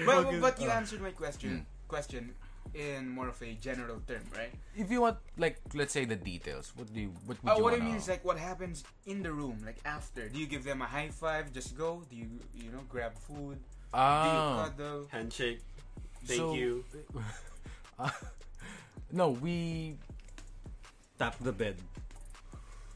but 0.05 0.39
but 0.41 0.59
you 0.61 0.69
answered 0.69 1.01
my 1.01 1.11
question. 1.11 1.65
Question 1.87 2.33
in 2.73 3.09
more 3.09 3.27
of 3.29 3.41
a 3.41 3.53
general 3.57 3.97
term, 4.05 4.21
right? 4.37 4.53
If 4.77 4.91
you 4.93 5.01
want, 5.01 5.17
like, 5.41 5.57
let's 5.73 5.91
say 5.93 6.05
the 6.05 6.15
details, 6.15 6.71
what 6.77 6.85
do 6.93 7.01
you, 7.01 7.09
what 7.25 7.37
would 7.41 7.49
Uh, 7.51 7.55
you 7.57 7.63
what 7.65 7.73
I 7.73 7.77
wanna- 7.81 7.89
mean 7.89 7.97
is 8.01 8.07
like 8.07 8.21
what 8.25 8.37
happens 8.37 8.83
in 9.09 9.23
the 9.25 9.31
room, 9.33 9.57
like 9.65 9.77
after. 9.85 10.29
Do 10.29 10.37
you 10.37 10.45
give 10.45 10.63
them 10.63 10.81
a 10.81 10.85
high 10.85 11.09
five? 11.09 11.49
Just 11.53 11.73
go? 11.77 12.03
Do 12.09 12.15
you 12.15 12.29
you 12.53 12.69
know 12.73 12.85
grab 12.89 13.13
food? 13.17 13.57
Do 13.93 13.97
you 13.97 14.05
Ah. 14.05 14.69
cuddle? 14.69 15.07
Handshake. 15.09 15.61
Thank 16.25 16.39
So- 16.41 16.53
you. 16.53 16.85
No, 19.11 19.29
we 19.29 19.97
Tap 21.17 21.35
the 21.41 21.51
bed. 21.51 21.75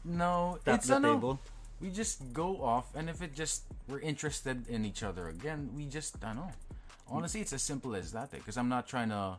no. 0.04 0.58
Tap 0.64 0.76
it's 0.76 0.88
the 0.88 0.96
ano, 0.96 1.14
table. 1.14 1.40
We 1.80 1.90
just 1.90 2.32
go 2.32 2.62
off, 2.62 2.94
and 2.96 3.10
if 3.10 3.20
it 3.20 3.34
just 3.34 3.64
we're 3.88 4.00
interested 4.00 4.68
in 4.68 4.84
each 4.84 5.02
other 5.02 5.28
again, 5.28 5.70
we 5.76 5.86
just 5.86 6.16
I 6.24 6.28
don't 6.28 6.36
know. 6.36 6.52
Honestly, 7.08 7.40
it's 7.42 7.52
as 7.52 7.62
simple 7.62 7.94
as 7.94 8.12
that. 8.12 8.32
Eh, 8.32 8.38
because 8.38 8.56
I'm 8.56 8.70
not 8.70 8.88
trying 8.88 9.10
to 9.10 9.36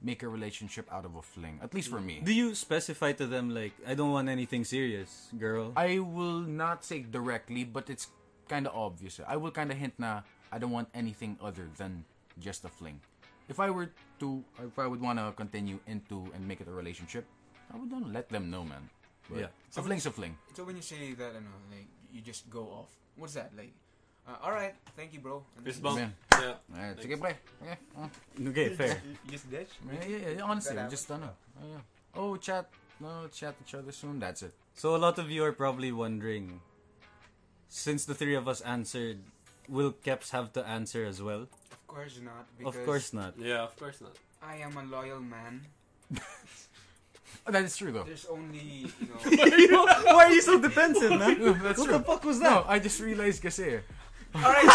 make 0.00 0.22
a 0.22 0.28
relationship 0.28 0.88
out 0.90 1.04
of 1.04 1.16
a 1.16 1.22
fling. 1.22 1.60
At 1.62 1.74
least 1.74 1.90
for 1.90 2.00
me. 2.00 2.22
Do 2.24 2.32
you 2.32 2.54
specify 2.54 3.12
to 3.12 3.26
them 3.26 3.50
like, 3.50 3.72
I 3.86 3.94
don't 3.94 4.12
want 4.12 4.28
anything 4.28 4.64
serious, 4.64 5.28
girl? 5.36 5.72
I 5.76 5.98
will 5.98 6.40
not 6.40 6.84
say 6.84 7.00
directly, 7.02 7.64
but 7.64 7.90
it's 7.90 8.08
kind 8.48 8.66
of 8.66 8.74
obvious. 8.74 9.20
I 9.26 9.36
will 9.36 9.50
kind 9.50 9.70
of 9.70 9.76
hint 9.76 9.94
na 9.98 10.22
I 10.50 10.58
don't 10.58 10.70
want 10.70 10.88
anything 10.94 11.36
other 11.42 11.68
than 11.76 12.04
just 12.38 12.64
a 12.64 12.68
fling. 12.68 13.00
If 13.48 13.60
I 13.60 13.70
were 13.70 13.90
to, 14.20 14.44
if 14.60 14.78
I 14.78 14.86
would 14.86 15.00
want 15.00 15.18
to 15.18 15.32
continue 15.32 15.80
into 15.86 16.28
and 16.34 16.46
make 16.46 16.60
it 16.60 16.68
a 16.68 16.72
relationship, 16.72 17.24
I 17.72 17.76
would 17.76 17.90
not 17.90 18.04
let 18.12 18.28
them 18.28 18.50
know, 18.50 18.64
man. 18.64 18.88
But 19.28 19.48
Yeah. 19.48 19.76
a 19.76 19.82
fling's 19.82 20.06
a 20.06 20.10
fling. 20.12 20.36
So 20.54 20.64
when 20.64 20.76
you 20.76 20.82
say 20.82 21.12
that, 21.16 21.34
you 21.34 21.40
know, 21.40 21.58
like 21.72 21.88
you 22.12 22.20
just 22.20 22.48
go 22.48 22.68
off. 22.72 22.88
What's 23.16 23.34
that 23.34 23.52
like? 23.56 23.72
Uh, 24.28 24.36
all 24.44 24.52
right, 24.52 24.74
thank 24.96 25.12
you, 25.12 25.20
bro. 25.20 25.44
And 25.56 25.64
Fist 25.64 25.82
bump. 25.82 25.96
Man. 25.96 26.12
Yeah. 26.36 26.54
Alright, 26.76 27.00
sige 27.00 27.16
pre. 27.16 27.32
Okay. 27.64 27.76
uh. 27.96 28.48
okay, 28.52 28.68
fair. 28.76 29.00
You 29.24 29.32
just 29.32 29.48
ditch. 29.50 29.72
Yeah, 29.88 30.04
yeah, 30.04 30.28
yeah. 30.36 30.44
Honestly, 30.44 30.76
That 30.76 30.90
just 30.92 31.08
ano. 31.10 31.32
Oh, 31.56 31.64
yeah. 31.64 31.82
Oh, 32.14 32.36
chat. 32.36 32.68
No, 33.00 33.28
chat 33.32 33.56
each 33.64 33.74
other 33.74 33.92
soon. 33.92 34.20
That's 34.20 34.42
it. 34.42 34.52
So 34.74 34.94
a 34.94 35.00
lot 35.00 35.18
of 35.18 35.30
you 35.30 35.44
are 35.44 35.52
probably 35.52 35.92
wondering, 35.92 36.60
since 37.68 38.04
the 38.04 38.14
three 38.14 38.34
of 38.34 38.46
us 38.48 38.60
answered, 38.60 39.18
will 39.68 39.92
Keps 39.92 40.30
have 40.30 40.52
to 40.52 40.66
answer 40.66 41.04
as 41.04 41.22
well? 41.22 41.48
Of 41.88 41.94
course 41.94 42.20
not. 42.20 42.44
Of 42.66 42.84
course 42.84 43.12
not. 43.14 43.32
Yeah, 43.38 43.62
of 43.64 43.76
course 43.78 44.00
not. 44.00 44.12
I 44.42 44.56
am 44.56 44.76
a 44.76 44.84
loyal 44.84 45.20
man. 45.20 45.62
That 47.48 47.64
is 47.64 47.76
true 47.80 47.92
though. 47.92 48.04
There's 48.04 48.26
only 48.28 48.60
you 48.60 49.68
know. 49.72 49.86
Why 49.86 50.28
are 50.28 50.32
you 50.32 50.42
so 50.44 50.60
defensive, 50.60 51.16
man? 51.16 51.40
That's 51.64 51.78
what 51.80 51.88
true. 51.88 51.96
the 51.96 52.04
fuck 52.04 52.24
was 52.24 52.40
No, 52.40 52.60
that? 52.60 52.68
I 52.68 52.78
just 52.78 53.00
realized 53.00 53.40
kasi. 53.40 53.80
eh. 53.80 54.36
all 54.36 54.52
right, 54.52 54.68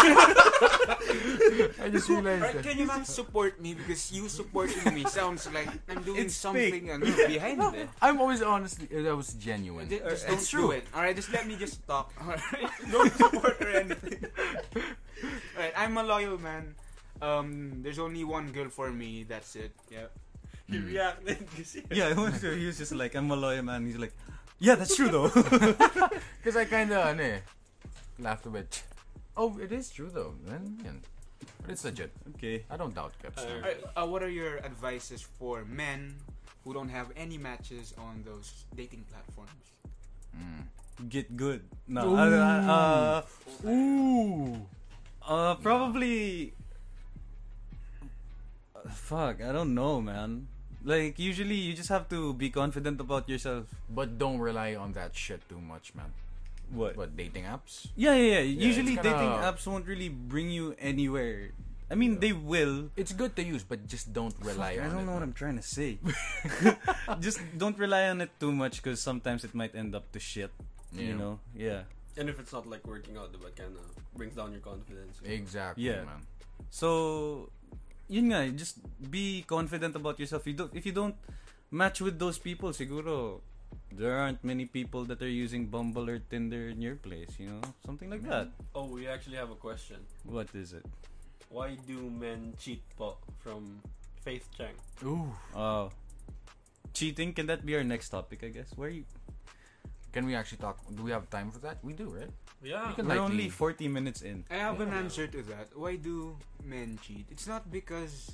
I 1.78 1.86
just 1.94 2.10
realized. 2.10 2.42
all 2.42 2.50
right, 2.50 2.54
that. 2.58 2.64
can 2.66 2.74
you 2.78 2.86
not 2.90 3.06
support 3.06 3.60
me 3.62 3.74
because 3.78 4.10
you 4.10 4.26
supporting 4.26 4.82
me 4.94 5.06
sounds 5.06 5.46
like 5.54 5.70
I'm 5.86 6.02
doing 6.02 6.26
It's 6.26 6.34
something 6.34 6.90
ano, 6.90 7.06
behind 7.06 7.62
it. 7.78 7.86
I'm 8.02 8.18
always 8.18 8.42
honestly. 8.42 8.90
uh, 8.90 9.02
That 9.06 9.14
was 9.14 9.34
genuine. 9.38 9.86
Ju- 9.86 10.02
Just 10.02 10.26
It's 10.26 10.26
don't 10.26 10.42
do 10.42 10.50
true. 10.50 10.70
it. 10.82 10.84
All 10.90 11.02
right, 11.06 11.14
just 11.14 11.30
let 11.30 11.46
me 11.46 11.54
just 11.54 11.78
talk. 11.86 12.10
All 12.18 12.34
right, 12.34 12.66
don't 12.90 13.12
support 13.14 13.54
or 13.62 13.70
anything. 13.70 14.18
All 14.74 15.62
right, 15.62 15.74
I'm 15.78 15.94
a 15.98 16.02
loyal 16.02 16.38
man. 16.42 16.74
Um, 17.22 17.82
there's 17.82 17.98
only 17.98 18.24
one 18.24 18.50
girl 18.52 18.68
for 18.68 18.90
me. 18.90 19.24
That's 19.28 19.56
it. 19.56 19.72
Yeah. 19.90 20.10
He 20.68 20.78
reacted 20.78 21.44
kasi. 21.54 21.84
Yeah, 21.92 22.08
I 22.08 22.14
was, 22.14 22.40
he 22.40 22.66
was 22.66 22.78
just 22.78 22.92
like, 22.92 23.14
I'm 23.14 23.30
a 23.30 23.36
lawyer, 23.36 23.62
man. 23.62 23.84
He's 23.86 23.98
like, 23.98 24.12
yeah, 24.58 24.74
that's 24.74 24.96
true 24.96 25.08
though. 25.08 25.28
Because 26.40 26.56
I 26.56 26.64
kind 26.64 26.92
of, 26.92 27.06
ano 27.06 27.22
eh, 27.22 27.40
laughed 28.18 28.46
a 28.46 28.50
bit. 28.50 28.82
Oh, 29.36 29.58
it 29.58 29.72
is 29.72 29.90
true 29.90 30.08
though. 30.08 30.34
Man. 30.46 30.78
Yan. 30.84 31.00
But 31.60 31.72
it's 31.72 31.84
legit. 31.84 32.12
okay. 32.36 32.64
I 32.70 32.76
don't 32.76 32.94
doubt 32.94 33.12
Keps. 33.20 33.44
Uh. 33.44 33.48
All 33.48 33.60
right, 33.60 33.80
uh, 33.96 34.06
what 34.06 34.22
are 34.22 34.30
your 34.32 34.58
advices 34.64 35.20
for 35.20 35.64
men 35.64 36.16
who 36.64 36.72
don't 36.72 36.88
have 36.88 37.12
any 37.16 37.36
matches 37.36 37.92
on 37.98 38.24
those 38.24 38.64
dating 38.76 39.04
platforms? 39.10 39.64
Mm. 40.32 41.08
Get 41.08 41.36
good. 41.36 41.64
No. 41.88 42.16
Uh, 42.16 43.22
uh, 43.64 43.68
Ooh. 43.68 44.56
uh, 45.26 45.54
probably. 45.56 46.54
Fuck, 48.94 49.42
I 49.42 49.52
don't 49.52 49.74
know, 49.74 50.00
man. 50.00 50.48
Like, 50.84 51.18
usually 51.18 51.54
you 51.56 51.72
just 51.74 51.88
have 51.88 52.08
to 52.10 52.34
be 52.34 52.50
confident 52.50 53.00
about 53.00 53.28
yourself. 53.28 53.66
But 53.88 54.18
don't 54.18 54.38
rely 54.38 54.74
on 54.74 54.92
that 54.92 55.16
shit 55.16 55.40
too 55.48 55.60
much, 55.60 55.94
man. 55.94 56.12
What? 56.70 56.96
What 56.96 57.16
dating 57.16 57.44
apps? 57.44 57.88
Yeah, 57.96 58.14
yeah, 58.14 58.40
yeah. 58.40 58.66
Usually 58.68 58.96
kinda- 58.96 59.02
dating 59.02 59.36
apps 59.44 59.66
won't 59.66 59.86
really 59.86 60.08
bring 60.08 60.50
you 60.50 60.74
anywhere. 60.78 61.50
I 61.90 61.94
mean, 61.96 62.18
they 62.20 62.32
will. 62.32 62.88
It's 62.96 63.12
good 63.12 63.36
to 63.36 63.44
use, 63.44 63.62
but 63.62 63.86
just 63.86 64.12
don't 64.12 64.34
rely 64.40 64.76
Fuck, 64.76 64.84
I 64.84 64.88
don't 64.88 65.04
it. 65.04 65.06
know 65.06 65.12
what 65.12 65.20
man. 65.20 65.28
I'm 65.28 65.32
trying 65.36 65.56
to 65.56 65.62
say. 65.62 65.98
just 67.20 67.40
don't 67.56 67.78
rely 67.78 68.08
on 68.08 68.20
it 68.20 68.30
too 68.40 68.52
much 68.52 68.82
because 68.82 69.00
sometimes 69.00 69.44
it 69.44 69.54
might 69.54 69.74
end 69.74 69.94
up 69.94 70.10
to 70.12 70.18
shit. 70.20 70.50
You 70.92 71.14
know? 71.14 71.40
Yeah. 71.54 71.82
And 72.16 72.28
if 72.28 72.38
it's 72.38 72.52
not 72.52 72.66
like 72.68 72.86
working 72.86 73.16
out, 73.16 73.32
but 73.32 73.56
kind 73.56 73.74
of 73.76 73.84
brings 74.16 74.34
down 74.36 74.52
your 74.52 74.60
confidence. 74.62 75.18
Exactly, 75.24 75.84
Yeah. 75.84 76.04
man. 76.04 76.22
So, 76.70 77.50
yun 78.08 78.30
nga, 78.30 78.50
just 78.52 78.78
be 79.10 79.44
confident 79.46 79.96
about 79.96 80.18
yourself. 80.18 80.46
You 80.46 80.54
don't, 80.54 80.72
if 80.74 80.86
you 80.86 80.92
don't 80.92 81.16
match 81.70 82.00
with 82.00 82.18
those 82.18 82.38
people, 82.38 82.70
siguro 82.70 83.40
there 83.92 84.18
aren't 84.18 84.42
many 84.42 84.66
people 84.66 85.04
that 85.04 85.22
are 85.22 85.28
using 85.28 85.66
Bumble 85.66 86.10
or 86.10 86.18
Tinder 86.18 86.68
in 86.68 86.82
your 86.82 86.96
place, 86.96 87.30
you 87.38 87.46
know? 87.46 87.60
Something 87.86 88.10
like 88.10 88.22
that. 88.22 88.48
Oh, 88.74 88.86
we 88.86 89.06
actually 89.06 89.36
have 89.36 89.50
a 89.50 89.58
question. 89.58 89.98
What 90.24 90.48
is 90.54 90.72
it? 90.72 90.84
Why 91.48 91.76
do 91.86 92.10
men 92.10 92.54
cheat 92.58 92.82
po 92.98 93.18
from 93.38 93.80
Faith 94.22 94.48
Chang? 94.56 94.74
Ooh. 95.04 95.30
Oh. 95.54 95.90
Cheating, 96.92 97.32
can 97.32 97.46
that 97.46 97.64
be 97.66 97.74
our 97.76 97.84
next 97.84 98.10
topic, 98.10 98.42
I 98.42 98.48
guess? 98.48 98.70
Where 98.74 98.90
you 98.90 99.04
Can 100.14 100.26
we 100.26 100.36
actually 100.38 100.58
talk? 100.58 100.78
Do 100.94 101.02
we 101.02 101.10
have 101.10 101.28
time 101.28 101.50
for 101.50 101.58
that? 101.66 101.82
We 101.82 101.92
do, 101.92 102.06
right? 102.06 102.30
Yeah. 102.64 102.88
We 102.88 102.94
can 102.94 103.06
We're 103.06 103.20
lightly- 103.20 103.44
only 103.44 103.48
40 103.50 103.88
minutes 103.88 104.22
in. 104.22 104.44
I 104.50 104.54
have 104.64 104.80
an 104.80 104.88
answer 104.90 105.26
to 105.28 105.42
that. 105.52 105.76
Why 105.76 105.96
do 105.96 106.36
men 106.64 106.98
cheat? 107.04 107.26
It's 107.30 107.46
not 107.46 107.70
because 107.70 108.32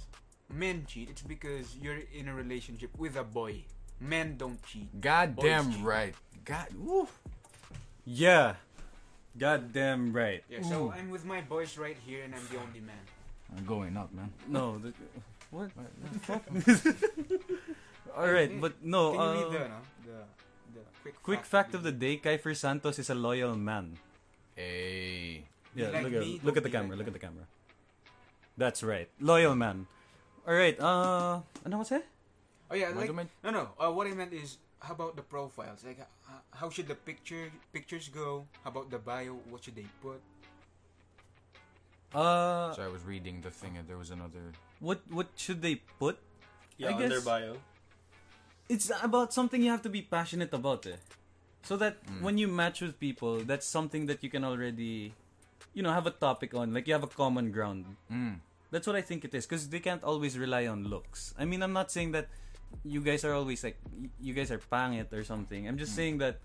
men 0.49 0.87
cheat. 0.87 1.11
It's 1.11 1.23
because 1.23 1.75
you're 1.83 1.99
in 2.15 2.29
a 2.29 2.35
relationship 2.35 2.91
with 2.97 3.17
a 3.17 3.25
boy. 3.25 3.65
Men 4.01 4.37
don't 4.39 4.63
cheat. 4.63 4.89
God 5.01 5.35
Boys 5.37 5.45
damn 5.45 5.73
cheat. 5.75 5.83
right. 5.85 6.15
God. 6.47 6.69
Woo. 6.79 7.09
Yeah. 8.07 8.55
Goddamn 9.37 10.13
right. 10.13 10.43
Yeah, 10.49 10.63
so 10.63 10.87
Ooh. 10.89 10.93
I'm 10.95 11.11
with 11.11 11.25
my 11.25 11.41
boys 11.43 11.79
right 11.79 11.97
here, 12.07 12.25
and 12.25 12.35
I'm 12.35 12.43
the 12.51 12.59
only 12.59 12.81
man. 12.81 13.03
I'm 13.57 13.65
going 13.67 13.97
out, 13.97 14.15
man. 14.15 14.31
No. 14.49 14.79
The, 14.79 14.93
what? 15.51 15.71
All 18.17 18.31
right, 18.31 18.51
but 18.61 18.83
no. 18.83 19.13
Can 19.13 19.21
you 19.21 19.23
uh, 19.23 19.33
read 19.35 19.53
the, 19.53 19.59
no, 19.69 19.81
the 20.07 20.19
the 20.75 20.81
quick 21.03 21.23
Quick 21.23 21.45
fact 21.47 21.75
of 21.75 21.83
the 21.83 21.93
day: 21.93 22.19
Kiefer 22.19 22.57
Santos 22.57 22.99
is 22.99 23.11
a 23.11 23.15
loyal 23.15 23.55
man. 23.55 23.99
Hey. 24.61 25.45
Yeah, 25.75 25.89
like 25.89 26.03
look 26.05 26.13
me, 26.21 26.37
at 26.37 26.45
look 26.45 26.57
at 26.61 26.65
the 26.67 26.71
camera. 26.73 26.91
like 26.93 26.99
look 26.99 27.09
at 27.09 27.17
the 27.17 27.23
camera. 27.23 27.45
That's 28.59 28.83
right, 28.83 29.09
loyal 29.21 29.55
man. 29.57 29.87
All 30.45 30.53
right. 30.53 30.77
Uh, 30.77 31.41
ano 31.65 31.79
what's 31.81 31.93
it? 31.95 32.05
Oh 32.69 32.77
yeah, 32.77 32.93
What 32.93 33.09
like 33.09 33.11
do 33.11 33.17
you 33.17 33.29
no, 33.45 33.51
no. 33.51 33.65
Uh, 33.81 33.91
what 33.91 34.07
I 34.07 34.13
meant 34.13 34.33
is, 34.37 34.59
how 34.79 34.93
about 34.95 35.17
the 35.17 35.23
profiles? 35.25 35.83
Like, 35.83 35.99
uh, 36.03 36.43
how 36.55 36.69
should 36.71 36.87
the 36.87 36.95
picture 36.95 37.51
pictures 37.73 38.09
go? 38.13 38.47
How 38.63 38.71
about 38.71 38.91
the 38.91 38.99
bio? 39.01 39.41
What 39.49 39.65
should 39.65 39.75
they 39.75 39.87
put? 40.05 40.21
Uh, 42.15 42.75
So 42.75 42.83
I 42.83 42.91
was 42.91 43.03
reading 43.07 43.41
the 43.41 43.51
thing 43.51 43.79
and 43.79 43.87
there 43.89 43.99
was 43.99 44.11
another. 44.11 44.53
what 44.83 45.01
what 45.11 45.31
should 45.39 45.63
they 45.63 45.83
put? 45.99 46.19
Yeah, 46.77 46.91
I 46.91 46.93
on 46.95 46.99
guess- 47.01 47.11
their 47.17 47.25
bio. 47.25 47.57
It's 48.71 48.87
about 49.03 49.35
something 49.35 49.59
you 49.59 49.71
have 49.75 49.83
to 49.83 49.91
be 49.91 49.99
passionate 49.99 50.55
about, 50.55 50.87
eh. 50.87 50.95
So 51.63 51.77
that 51.77 52.05
Mm. 52.07 52.23
when 52.23 52.39
you 52.39 52.49
match 52.49 52.81
with 52.81 52.99
people, 52.99 53.41
that's 53.45 53.67
something 53.67 54.07
that 54.07 54.23
you 54.25 54.31
can 54.31 54.45
already, 54.45 55.15
you 55.75 55.83
know, 55.83 55.93
have 55.93 56.07
a 56.07 56.11
topic 56.11 56.55
on. 56.55 56.73
Like 56.73 56.87
you 56.89 56.95
have 56.95 57.03
a 57.05 57.13
common 57.13 57.53
ground. 57.53 57.97
Mm. 58.11 58.41
That's 58.71 58.87
what 58.87 58.97
I 58.97 59.03
think 59.03 59.25
it 59.25 59.35
is 59.35 59.47
because 59.47 59.69
they 59.69 59.81
can't 59.81 60.03
always 60.03 60.39
rely 60.39 60.67
on 60.67 60.85
looks. 60.85 61.35
I 61.39 61.45
mean, 61.45 61.63
I'm 61.63 61.73
not 61.73 61.91
saying 61.91 62.13
that 62.13 62.29
you 62.85 63.01
guys 63.03 63.25
are 63.25 63.35
always 63.35 63.63
like 63.65 63.77
you 64.21 64.33
guys 64.33 64.51
are 64.51 64.59
pangit 64.59 65.13
or 65.13 65.25
something. 65.25 65.67
I'm 65.69 65.77
just 65.77 65.95
saying 65.95 66.19
that 66.19 66.39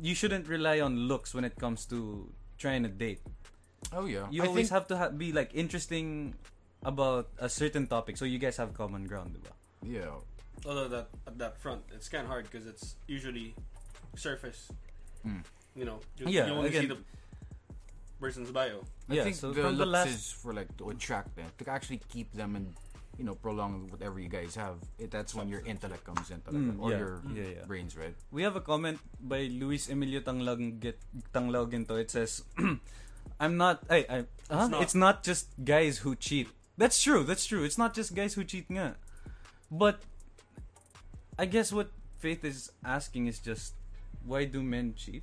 you 0.00 0.14
shouldn't 0.14 0.48
rely 0.48 0.80
on 0.80 1.06
looks 1.06 1.32
when 1.32 1.44
it 1.44 1.54
comes 1.56 1.86
to 1.86 2.28
trying 2.58 2.82
to 2.82 2.88
date. 2.90 3.22
Oh 3.92 4.06
yeah. 4.06 4.26
You 4.30 4.42
I 4.42 4.46
always 4.50 4.68
think, 4.68 4.74
have 4.74 4.86
to 4.88 4.96
ha- 4.98 5.14
be 5.14 5.30
like 5.32 5.54
interesting 5.54 6.34
about 6.82 7.30
a 7.38 7.48
certain 7.48 7.86
topic 7.86 8.16
so 8.18 8.24
you 8.24 8.38
guys 8.38 8.56
have 8.58 8.74
common 8.74 9.06
ground, 9.06 9.36
diba? 9.38 9.52
Yeah. 9.82 10.18
Although 10.66 10.88
that 10.88 11.08
at 11.26 11.38
that 11.38 11.56
front, 11.58 11.82
it's 11.94 12.08
kind 12.08 12.24
of 12.24 12.28
hard 12.28 12.50
because 12.50 12.66
it's 12.66 12.96
usually 13.06 13.54
surface. 14.16 14.70
Mm. 15.26 15.42
You 15.74 15.84
know, 15.84 15.98
you, 16.18 16.26
Yeah, 16.28 16.46
you 16.46 16.52
only 16.54 16.68
again- 16.68 16.82
see 16.82 16.88
the 16.88 16.98
person's 18.20 18.50
bio. 18.50 18.84
I 19.10 19.14
yeah, 19.14 19.24
think 19.24 19.36
so 19.36 19.52
the 19.52 19.62
from 19.62 19.76
the 19.76 19.84
looks 19.84 19.92
last 19.92 20.08
is 20.14 20.30
for 20.32 20.52
like 20.54 20.70
to 20.78 20.90
attract 20.90 21.36
them, 21.36 21.46
to 21.58 21.68
actually 21.70 22.00
keep 22.08 22.32
them 22.32 22.56
and 22.56 22.72
you 23.18 23.24
know 23.24 23.34
prolong 23.34 23.86
whatever 23.90 24.18
you 24.18 24.28
guys 24.28 24.54
have. 24.56 24.76
It, 24.98 25.10
that's 25.10 25.34
when 25.34 25.48
your 25.48 25.60
intellect 25.66 26.04
comes 26.04 26.30
in, 26.30 26.40
talaga, 26.40 26.72
Mm, 26.72 26.80
or 26.80 26.90
yeah, 26.90 26.98
your 26.98 27.12
yeah, 27.34 27.48
yeah. 27.60 27.64
brains, 27.66 27.96
right? 27.96 28.14
We 28.32 28.42
have 28.42 28.56
a 28.56 28.64
comment 28.64 28.98
by 29.20 29.50
Luis 29.52 29.88
Emilio 29.90 30.20
Tanglag 30.20 30.80
get 30.80 30.98
Ginto. 31.34 32.00
It 32.00 32.10
says, 32.10 32.42
"I'm 33.40 33.56
not. 33.58 33.84
I. 33.90 34.06
I 34.08 34.18
huh? 34.48 34.68
not. 34.68 34.82
It's 34.82 34.94
not 34.96 35.22
just 35.22 35.52
guys 35.62 35.98
who 35.98 36.16
cheat. 36.16 36.48
That's 36.78 37.00
true. 37.02 37.22
That's 37.24 37.44
true. 37.46 37.62
It's 37.62 37.78
not 37.78 37.92
just 37.94 38.14
guys 38.16 38.34
who 38.34 38.42
cheat, 38.42 38.68
nga. 38.72 38.96
But 39.70 40.00
I 41.38 41.44
guess 41.46 41.72
what 41.72 41.92
Faith 42.18 42.42
is 42.42 42.72
asking 42.84 43.26
is 43.28 43.38
just 43.38 43.74
why 44.26 44.44
do 44.44 44.62
men 44.62 44.94
cheat? 44.96 45.22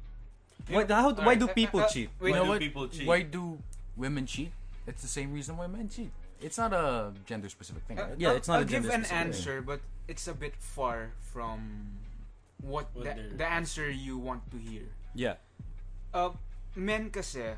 Why? 0.70 0.86
How? 0.86 1.14
Why 1.14 1.36
do 1.36 1.48
people 1.48 1.82
cheat? 1.90 2.10
wait, 2.20 2.30
you 2.30 2.36
know 2.36 2.44
do 2.46 2.50
what? 2.50 2.60
people 2.62 2.88
cheat? 2.88 3.08
Why 3.08 3.22
do 3.24 3.58
women 3.98 4.26
cheat? 4.26 4.52
It's 4.88 5.02
the 5.02 5.08
same 5.12 5.34
reason 5.34 5.58
why 5.58 5.68
men 5.68 5.90
cheat. 5.90 6.12
It's 6.42 6.58
not 6.58 6.74
a 6.74 7.14
gender 7.26 7.50
specific 7.50 7.84
thing, 7.86 8.00
Uh, 8.00 8.10
right? 8.10 8.18
Yeah, 8.18 8.30
I'll- 8.30 8.38
it's 8.38 8.48
not 8.48 8.58
I'll 8.62 8.66
a 8.66 8.66
give 8.66 8.86
an 8.86 9.06
specific. 9.06 9.18
answer, 9.18 9.62
but 9.62 9.82
it's 10.08 10.26
a 10.28 10.34
bit 10.34 10.58
far 10.58 11.14
from 11.22 11.98
what 12.62 12.90
What 12.94 13.06
the, 13.06 13.38
the 13.38 13.46
answer 13.46 13.90
you 13.90 14.18
want 14.18 14.50
to 14.52 14.58
hear. 14.58 14.90
Yeah. 15.14 15.38
Uh, 16.14 16.34
men 16.76 17.10
kasi, 17.14 17.58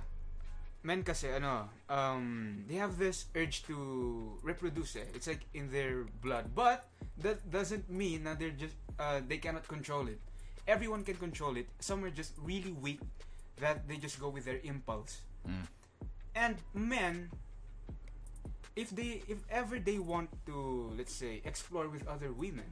men 0.83 1.03
kasi, 1.03 1.31
ano, 1.31 1.69
um, 1.87 2.63
they 2.67 2.75
have 2.75 2.99
this 2.99 3.27
urge 3.35 3.63
to 3.71 4.35
reproduce. 4.43 4.95
Eh. 4.99 5.07
It's 5.15 5.27
like 5.27 5.47
in 5.55 5.71
their 5.71 6.03
blood, 6.19 6.51
but 6.55 6.87
that 7.23 7.39
doesn't 7.51 7.87
mean 7.91 8.23
that 8.27 8.39
they're 8.39 8.55
just 8.55 8.75
uh, 8.99 9.19
they 9.25 9.39
cannot 9.39 9.67
control 9.67 10.07
it. 10.11 10.19
Everyone 10.67 11.03
can 11.03 11.15
control 11.15 11.57
it. 11.57 11.67
Some 11.79 12.03
are 12.03 12.09
just 12.09 12.33
really 12.41 12.71
weak 12.71 12.99
that 13.59 13.87
they 13.87 13.97
just 13.97 14.19
go 14.19 14.29
with 14.29 14.45
their 14.45 14.59
impulse. 14.63 15.21
Mm. 15.47 15.67
And 16.35 16.55
men, 16.73 17.29
if 18.75 18.89
they, 18.89 19.21
if 19.27 19.39
ever 19.49 19.77
they 19.79 19.99
want 19.99 20.29
to, 20.45 20.91
let's 20.97 21.13
say, 21.13 21.41
explore 21.45 21.87
with 21.89 22.07
other 22.07 22.31
women, 22.31 22.65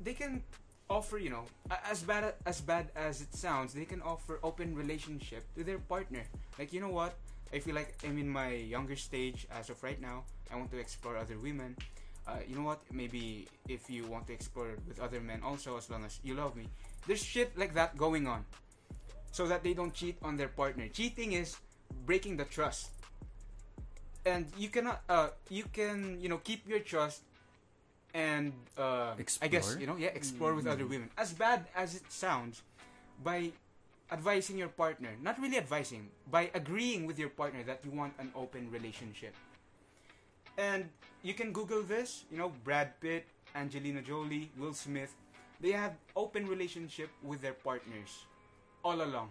they 0.00 0.14
can 0.14 0.42
offer, 0.90 1.16
you 1.18 1.30
know, 1.30 1.44
as 1.90 2.02
bad 2.02 2.34
as 2.44 2.60
bad 2.60 2.90
as 2.94 3.20
it 3.22 3.34
sounds, 3.34 3.72
they 3.72 3.84
can 3.84 4.02
offer 4.02 4.38
open 4.42 4.74
relationship 4.74 5.42
to 5.54 5.64
their 5.64 5.78
partner. 5.78 6.22
Like, 6.58 6.72
you 6.72 6.80
know 6.80 6.90
what? 6.90 7.14
I 7.52 7.58
feel 7.58 7.74
like 7.74 7.96
I'm 8.04 8.18
in 8.18 8.28
my 8.28 8.52
younger 8.52 8.96
stage 8.96 9.46
as 9.50 9.70
of 9.70 9.82
right 9.82 10.00
now. 10.00 10.24
I 10.52 10.56
want 10.56 10.70
to 10.72 10.78
explore 10.78 11.16
other 11.16 11.38
women. 11.38 11.76
Uh, 12.26 12.38
you 12.46 12.54
know 12.54 12.62
what? 12.62 12.80
Maybe 12.92 13.48
if 13.68 13.90
you 13.90 14.06
want 14.06 14.26
to 14.28 14.32
explore 14.32 14.78
with 14.86 15.00
other 15.00 15.20
men 15.20 15.42
also, 15.42 15.76
as 15.76 15.90
long 15.90 16.04
as 16.04 16.20
you 16.22 16.34
love 16.34 16.54
me, 16.54 16.68
there's 17.06 17.22
shit 17.22 17.56
like 17.58 17.74
that 17.74 17.96
going 17.96 18.26
on, 18.26 18.44
so 19.32 19.46
that 19.46 19.62
they 19.62 19.74
don't 19.74 19.92
cheat 19.92 20.16
on 20.22 20.36
their 20.36 20.48
partner. 20.48 20.86
Cheating 20.88 21.32
is 21.32 21.56
breaking 22.06 22.36
the 22.36 22.44
trust, 22.44 22.90
and 24.24 24.46
you 24.56 24.68
cannot. 24.68 25.02
Uh, 25.08 25.34
you 25.50 25.64
can 25.72 26.18
you 26.20 26.28
know 26.28 26.38
keep 26.38 26.62
your 26.68 26.78
trust, 26.78 27.22
and 28.14 28.52
uh, 28.78 29.18
I 29.42 29.48
guess 29.48 29.76
you 29.80 29.86
know 29.86 29.96
yeah 29.96 30.14
explore 30.14 30.54
with 30.54 30.66
other 30.66 30.86
women. 30.86 31.10
As 31.18 31.32
bad 31.34 31.66
as 31.74 31.96
it 31.96 32.06
sounds, 32.06 32.62
by 33.18 33.50
advising 34.12 34.58
your 34.58 34.68
partner, 34.68 35.10
not 35.22 35.40
really 35.40 35.58
advising, 35.58 36.06
by 36.30 36.50
agreeing 36.54 37.06
with 37.06 37.18
your 37.18 37.30
partner 37.30 37.64
that 37.64 37.80
you 37.82 37.90
want 37.90 38.12
an 38.18 38.30
open 38.36 38.70
relationship. 38.70 39.34
And 40.58 40.90
you 41.22 41.34
can 41.34 41.52
Google 41.52 41.82
this, 41.82 42.24
you 42.30 42.38
know, 42.38 42.52
Brad 42.64 42.98
Pitt, 43.00 43.26
Angelina 43.54 44.02
Jolie, 44.02 44.50
Will 44.58 44.74
Smith. 44.74 45.14
They 45.60 45.70
have 45.70 45.94
open 46.16 46.46
relationship 46.46 47.10
with 47.22 47.40
their 47.40 47.54
partners 47.54 48.26
all 48.84 49.00
along. 49.00 49.30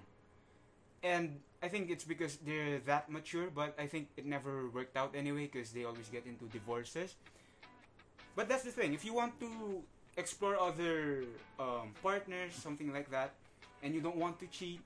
And 1.03 1.39
I 1.61 1.67
think 1.67 1.89
it's 1.89 2.05
because 2.05 2.37
they're 2.45 2.79
that 2.85 3.11
mature, 3.11 3.49
but 3.53 3.75
I 3.77 3.87
think 3.87 4.07
it 4.15 4.25
never 4.25 4.69
worked 4.69 4.95
out 4.95 5.13
anyway 5.15 5.49
because 5.51 5.71
they 5.71 5.83
always 5.83 6.07
get 6.07 6.25
into 6.25 6.45
divorces. 6.45 7.15
But 8.35 8.47
that's 8.47 8.63
the 8.63 8.71
thing. 8.71 8.93
If 8.93 9.03
you 9.03 9.13
want 9.13 9.37
to 9.41 9.83
explore 10.15 10.55
other 10.55 11.25
um, 11.59 11.91
partners, 12.01 12.55
something 12.55 12.93
like 12.93 13.11
that, 13.11 13.33
and 13.83 13.93
you 13.93 13.99
don't 13.99 14.15
want 14.15 14.39
to 14.39 14.47
cheat, 14.47 14.79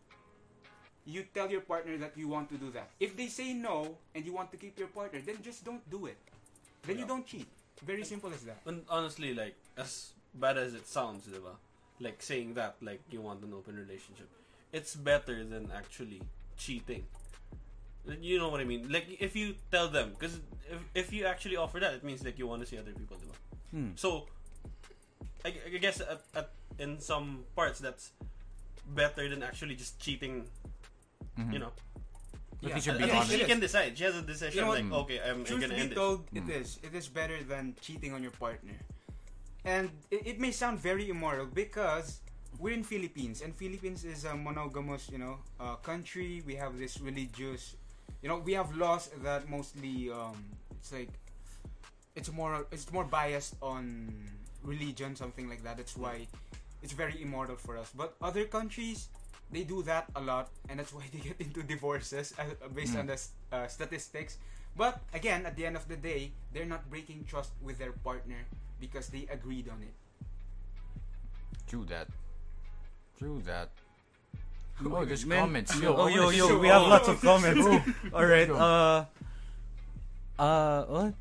you 1.06 1.24
tell 1.36 1.52
your 1.52 1.62
partner 1.62 1.98
that 1.98 2.18
you 2.18 2.28
want 2.28 2.50
to 2.50 2.58
do 2.58 2.72
that. 2.72 2.90
If 3.00 3.16
they 3.16 3.28
say 3.28 3.54
no 3.54 3.96
and 4.16 4.26
you 4.26 4.34
want 4.34 4.50
to 4.52 4.58
keep 4.58 4.80
your 4.80 4.88
partner, 4.88 5.22
then 5.22 5.38
just 5.44 5.64
don't 5.64 5.88
do 5.92 6.08
it. 6.08 6.18
Then 6.88 7.00
you 7.00 7.06
don't 7.06 7.26
cheat. 7.26 7.48
Very 7.86 8.04
simple 8.06 8.32
as 8.34 8.42
that. 8.44 8.62
And 8.66 8.84
honestly, 8.90 9.34
like 9.34 9.56
as 9.78 10.12
bad 10.34 10.58
as 10.58 10.74
it 10.74 10.88
sounds, 10.88 11.28
diba? 11.28 11.56
Like 12.00 12.22
saying 12.22 12.54
that, 12.56 12.76
like 12.82 13.02
you 13.10 13.22
want 13.22 13.44
an 13.44 13.54
open 13.54 13.76
relationship, 13.76 14.30
it's 14.72 14.96
better 14.96 15.44
than 15.44 15.72
actually 15.76 16.22
cheating. 16.58 17.06
You 18.22 18.38
know 18.38 18.50
what 18.50 18.62
I 18.62 18.66
mean? 18.66 18.92
Like 18.92 19.08
if 19.20 19.36
you 19.36 19.56
tell 19.72 19.88
them, 19.90 20.12
because 20.18 20.36
if, 20.70 20.80
if 20.94 21.14
you 21.14 21.26
actually 21.26 21.56
offer 21.56 21.80
that, 21.80 21.94
it 21.94 22.04
means 22.04 22.24
like 22.24 22.38
you 22.38 22.48
want 22.48 22.62
to 22.62 22.68
see 22.68 22.78
other 22.78 22.92
people, 22.92 23.18
diba? 23.18 23.36
Hmm. 23.72 23.90
So, 23.96 24.28
I, 25.44 25.54
I 25.74 25.78
guess 25.78 26.02
at, 26.02 26.22
at 26.36 26.50
in 26.80 27.00
some 27.00 27.44
parts 27.56 27.80
that's 27.80 28.12
better 28.94 29.28
than 29.30 29.42
actually 29.44 29.76
just 29.76 30.00
cheating. 30.00 30.46
Mhm. 31.40 31.54
You 31.54 31.60
know, 31.60 31.72
But 32.66 32.70
Yeah. 32.70 32.76
they 32.76 32.82
should 32.82 32.94
At 32.96 32.98
be 32.98 33.04
least 33.06 33.16
honest. 33.16 33.32
she 33.38 33.46
can 33.46 33.60
decide. 33.60 33.96
She 33.96 34.04
has 34.06 34.16
a 34.16 34.22
decision. 34.24 34.58
You 34.58 34.66
know 34.66 34.72
like, 34.74 34.92
okay, 35.06 35.20
I'm, 35.22 35.36
I'm 35.38 35.46
Truth 35.46 35.62
gonna 35.62 35.76
be 35.76 35.82
end 35.82 35.92
it. 35.92 35.96
told, 36.02 36.26
Mm. 36.34 36.50
it 36.50 36.56
is. 36.66 36.80
It 36.82 36.96
is 36.96 37.08
better 37.08 37.44
than 37.44 37.76
cheating 37.80 38.12
on 38.18 38.24
your 38.26 38.32
partner. 38.34 38.74
And 39.64 39.92
it, 40.10 40.26
it 40.26 40.40
may 40.40 40.50
sound 40.50 40.80
very 40.80 41.08
immoral 41.10 41.46
because 41.46 42.22
we're 42.58 42.74
in 42.74 42.82
Philippines, 42.84 43.42
and 43.46 43.54
Philippines 43.56 44.04
is 44.04 44.26
a 44.26 44.34
monogamous, 44.36 45.10
you 45.12 45.20
know, 45.20 45.38
uh, 45.60 45.76
country. 45.86 46.42
We 46.46 46.56
have 46.56 46.80
this 46.80 47.00
religious, 47.00 47.76
you 48.24 48.30
know, 48.30 48.40
we 48.40 48.54
have 48.54 48.76
laws 48.76 49.10
that 49.22 49.48
mostly, 49.48 50.10
um, 50.10 50.34
it's 50.72 50.92
like, 50.92 51.10
it's 52.16 52.32
more, 52.32 52.66
it's 52.72 52.92
more 52.92 53.04
biased 53.04 53.54
on 53.62 54.10
religion, 54.64 55.16
something 55.16 55.48
like 55.48 55.62
that. 55.64 55.78
That's 55.78 55.96
why 55.96 56.26
it's 56.82 56.94
very 56.94 57.22
immoral 57.22 57.58
for 57.58 57.78
us. 57.78 57.92
But 57.94 58.16
other 58.22 58.46
countries, 58.46 59.10
they 59.52 59.64
do 59.64 59.84
that 59.84 60.06
a 60.16 60.22
lot, 60.22 60.50
and 60.70 60.80
that's 60.80 60.94
why 60.98 61.04
they 61.14 61.20
get 61.20 61.40
into 61.40 61.64
divorces 61.64 62.34
uh, 62.40 62.44
based 62.74 62.94
Mm. 62.96 63.00
on 63.00 63.06
the 63.08 63.18
uh, 63.52 63.68
statistics. 63.68 64.38
But 64.76 65.00
again, 65.14 65.46
at 65.46 65.56
the 65.56 65.66
end 65.66 65.76
of 65.78 65.88
the 65.88 65.96
day, 65.96 66.32
they're 66.52 66.68
not 66.68 66.90
breaking 66.90 67.24
trust 67.30 67.52
with 67.64 67.78
their 67.80 67.94
partner 68.04 68.44
because 68.80 69.08
they 69.08 69.24
agreed 69.32 69.70
on 69.72 69.80
it. 69.82 69.96
True 71.68 71.86
that. 71.88 72.08
True 73.18 73.42
that. 73.46 73.70
Oh, 74.84 75.06
there's 75.06 75.26
Man- 75.26 75.40
comments. 75.48 75.72
Yo, 75.80 75.96
oh, 75.96 76.08
yo, 76.12 76.30
yo, 76.36 76.60
we 76.60 76.68
have 76.68 76.84
lots 76.84 77.08
of 77.08 77.22
comments. 77.24 77.64
All 78.14 78.26
right. 78.28 78.50
Uh, 78.52 79.06
uh, 80.38 80.84
what? 80.86 81.14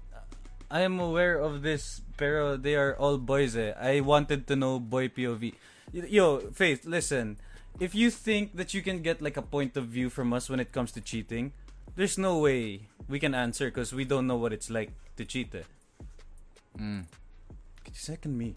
I 0.70 0.81
am 0.83 0.99
aware 0.99 1.39
of 1.39 1.62
this, 1.62 2.03
pero 2.16 2.57
they 2.57 2.75
are 2.75 2.97
all 2.99 3.16
boys. 3.18 3.55
Eh. 3.55 3.70
I 3.79 4.01
wanted 4.01 4.49
to 4.51 4.57
know 4.57 4.81
boy 4.81 5.07
POV. 5.07 5.55
Yo, 5.93 6.41
Faith, 6.51 6.83
listen. 6.85 7.39
If 7.81 7.95
you 7.95 8.11
think 8.11 8.57
that 8.57 8.72
you 8.75 8.83
can 8.83 9.03
get 9.03 9.20
like 9.20 9.37
a 9.37 9.43
point 9.43 9.77
of 9.77 9.87
view 9.87 10.09
from 10.11 10.33
us 10.33 10.49
when 10.49 10.61
it 10.61 10.70
comes 10.72 10.93
to 10.93 11.01
cheating, 11.01 11.53
there's 11.97 12.16
no 12.18 12.39
way 12.39 12.89
we 13.09 13.18
can 13.18 13.35
answer 13.35 13.66
because 13.66 13.93
we 13.93 14.05
don't 14.05 14.27
know 14.27 14.37
what 14.37 14.53
it's 14.53 14.70
like 14.70 14.93
to 15.16 15.25
cheat. 15.25 15.55
Eh. 15.55 15.62
Mm. 16.79 17.05
Could 17.85 17.95
you 17.95 17.99
second 18.01 18.39
me? 18.39 18.55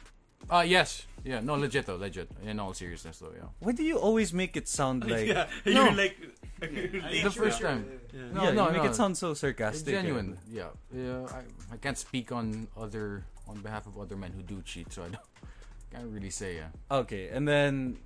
Uh, 0.49 0.63
yes. 0.65 1.05
Yeah, 1.25 1.41
no, 1.41 1.55
legit 1.55 1.85
though, 1.87 1.95
legit. 1.97 2.29
In 2.45 2.59
all 2.59 2.73
seriousness 2.73 3.17
though, 3.19 3.33
yeah. 3.35 3.47
Why 3.59 3.71
do 3.73 3.83
you 3.83 3.97
always 3.97 4.33
make 4.33 4.55
it 4.55 4.67
sound 4.67 5.03
like 5.09 5.27
yeah, 5.33 5.47
No. 5.65 5.71
you're 5.85 5.93
like 5.93 6.17
The 6.61 7.31
first 7.31 7.59
time. 7.61 7.85
No, 8.33 8.43
yeah, 8.43 8.51
no, 8.51 8.67
you 8.67 8.73
make 8.73 8.83
no. 8.83 8.89
it 8.89 8.95
sound 8.95 9.17
so 9.17 9.31
It's 9.31 9.41
sarcastic. 9.41 9.93
genuine. 9.93 10.37
Yeah. 10.49 10.69
Yeah, 10.95 11.25
I, 11.33 11.73
I 11.73 11.77
can't 11.77 11.97
speak 11.97 12.31
on 12.31 12.67
other 12.77 13.25
on 13.47 13.61
behalf 13.61 13.87
of 13.87 13.97
other 13.97 14.15
men 14.15 14.31
who 14.35 14.41
do 14.43 14.61
cheat, 14.61 14.91
so 14.93 15.01
I 15.03 15.05
don't 15.09 15.17
can't 15.91 16.07
really 16.13 16.29
say 16.29 16.55
yeah. 16.57 16.69
Okay, 16.91 17.29
and 17.29 17.47
then 17.47 17.97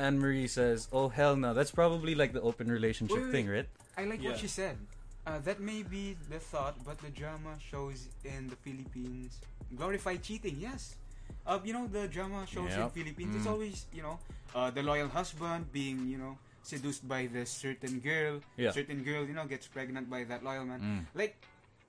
Anne 0.00 0.16
Marie 0.18 0.48
says, 0.48 0.88
"Oh 0.92 1.12
hell 1.12 1.36
no, 1.36 1.52
that's 1.52 1.70
probably 1.70 2.16
like 2.16 2.32
the 2.32 2.40
open 2.40 2.72
relationship 2.72 3.16
Wait, 3.20 3.24
wait, 3.28 3.32
thing, 3.36 3.46
right?" 3.52 3.68
I 4.00 4.08
like 4.08 4.24
Yeah. 4.24 4.32
what 4.32 4.40
she 4.40 4.48
said. 4.48 4.80
Uh, 5.28 5.36
that 5.44 5.60
may 5.60 5.84
be 5.84 6.16
the 6.32 6.40
thought, 6.40 6.80
but 6.88 6.96
the 7.04 7.12
drama 7.12 7.60
shows 7.60 8.08
in 8.24 8.48
the 8.48 8.56
Philippines 8.64 9.36
glorify 9.76 10.16
cheating. 10.16 10.56
Yes, 10.56 10.96
uh, 11.44 11.60
you 11.62 11.76
know 11.76 11.84
the 11.86 12.08
drama 12.08 12.48
shows 12.48 12.72
in 12.72 12.80
Yep. 12.88 12.96
Philippines. 12.96 13.36
It's 13.36 13.44
Mm. 13.46 13.52
always 13.54 13.84
you 13.92 14.00
know 14.00 14.16
uh, 14.56 14.72
the 14.72 14.80
loyal 14.82 15.12
husband 15.12 15.68
being 15.70 16.08
you 16.08 16.16
know 16.16 16.40
seduced 16.64 17.04
by 17.06 17.28
the 17.28 17.44
certain 17.44 18.00
girl. 18.00 18.40
Yeah. 18.56 18.72
Certain 18.72 19.04
girl 19.04 19.28
you 19.28 19.36
know 19.36 19.44
gets 19.44 19.68
pregnant 19.68 20.08
by 20.08 20.24
that 20.24 20.40
loyal 20.42 20.64
man. 20.64 20.80
Mm. 20.80 21.02
Like 21.12 21.36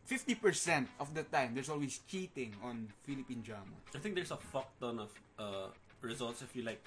fifty 0.03 0.35
percent 0.35 0.91
of 0.99 1.15
the 1.15 1.23
time, 1.23 1.55
there's 1.55 1.71
always 1.71 2.03
cheating 2.11 2.51
on 2.61 2.91
Philippine 3.07 3.39
drama. 3.41 3.79
I 3.95 3.99
think 4.03 4.19
there's 4.19 4.35
a 4.35 4.41
fuck 4.51 4.67
ton 4.83 4.99
of 4.99 5.09
uh, 5.39 5.71
results 6.03 6.43
if 6.43 6.51
you 6.53 6.67
like 6.67 6.83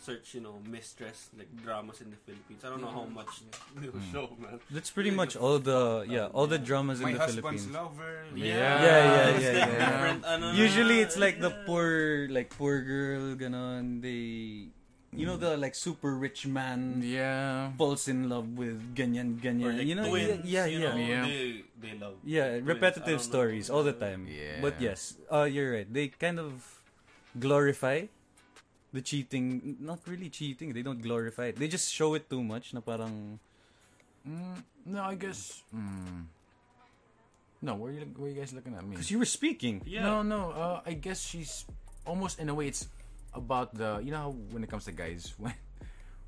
search, 0.00 0.32
you 0.34 0.40
know, 0.40 0.56
mistress 0.64 1.28
like 1.36 1.48
dramas 1.62 2.00
in 2.00 2.08
the 2.10 2.16
Philippines. 2.24 2.64
I 2.64 2.72
don't 2.72 2.80
know 2.80 2.88
how 2.90 3.04
much 3.04 3.44
they'll 3.76 3.92
Mm. 3.92 4.12
show, 4.12 4.26
man. 4.40 4.56
That's 4.72 4.88
pretty 4.90 5.12
much 5.12 5.36
all 5.36 5.60
the 5.60 6.08
yeah 6.08 6.32
all 6.32 6.48
the 6.48 6.58
dramas 6.58 7.00
My 7.04 7.12
in 7.12 7.14
the 7.14 7.20
husband's 7.20 7.68
Philippines. 7.68 7.76
lover. 7.76 8.24
Yeah. 8.34 8.44
Yeah, 8.48 8.80
yeah, 8.80 9.28
it's 9.36 9.44
yeah, 9.44 9.52
like 9.60 9.68
yeah. 9.68 9.90
different, 9.92 10.20
ano 10.24 10.44
Usually 10.56 10.98
it's 11.04 11.16
like 11.20 11.36
the 11.44 11.52
poor 11.68 12.26
like 12.32 12.48
poor 12.56 12.80
girl 12.80 13.36
ganon 13.36 14.00
they 14.00 14.72
you 15.10 15.26
know 15.26 15.34
the 15.36 15.58
like 15.58 15.74
super 15.74 16.14
rich 16.14 16.46
man 16.46 17.02
Yeah. 17.02 17.74
falls 17.76 18.06
in 18.06 18.30
love 18.30 18.54
with 18.56 18.78
ganyan 18.94 19.36
or 19.36 19.42
ganyan. 19.42 19.74
like 19.82 19.88
you 19.90 19.98
know 19.98 20.06
twins, 20.08 20.46
yeah 20.46 20.64
you 20.70 20.78
yeah. 20.80 20.94
know, 20.94 20.96
Yeah. 20.96 21.24
They, 21.26 21.44
they 21.82 21.92
love 21.98 22.16
Yeah, 22.24 22.46
twins. 22.62 22.66
Repetitive 22.72 23.18
don't 23.20 23.26
know. 23.26 23.32
stories 23.36 23.66
all 23.68 23.82
the 23.82 23.92
time. 23.96 24.24
Yeah. 24.30 24.62
But 24.62 24.78
yes, 24.80 25.18
uh, 25.28 25.44
you're 25.50 25.74
right. 25.76 25.88
They 25.90 26.08
kind 26.14 26.38
of 26.38 26.62
glorify 27.38 28.06
the 28.92 29.00
cheating. 29.00 29.76
Not 29.80 30.00
really 30.06 30.28
cheating. 30.28 30.72
They 30.72 30.82
don't 30.82 31.00
glorify 31.00 31.54
it. 31.54 31.56
They 31.56 31.68
just 31.68 31.92
show 31.92 32.14
it 32.14 32.28
too 32.30 32.42
much. 32.42 32.74
Na 32.74 32.80
parang 32.80 33.38
Mm, 34.20 34.60
no, 34.84 35.00
I 35.00 35.14
guess. 35.16 35.64
Mm, 35.72 36.28
no, 37.64 37.72
where 37.80 37.92
you 37.92 38.04
where 38.20 38.28
you 38.28 38.36
guys 38.36 38.52
looking 38.52 38.76
at 38.76 38.84
me? 38.84 38.92
because 38.96 39.10
you 39.10 39.16
were 39.18 39.28
speaking. 39.28 39.80
Yeah. 39.88 40.04
No, 40.04 40.20
no. 40.20 40.50
Uh, 40.52 40.80
I 40.84 40.92
guess 40.92 41.24
she's 41.24 41.64
almost 42.04 42.36
in 42.38 42.48
a 42.48 42.54
way. 42.54 42.68
It's 42.68 42.88
about 43.32 43.72
the 43.72 44.00
you 44.04 44.10
know 44.12 44.28
how 44.28 44.32
when 44.52 44.60
it 44.60 44.68
comes 44.68 44.84
to 44.84 44.92
guys 44.92 45.32
when 45.40 45.56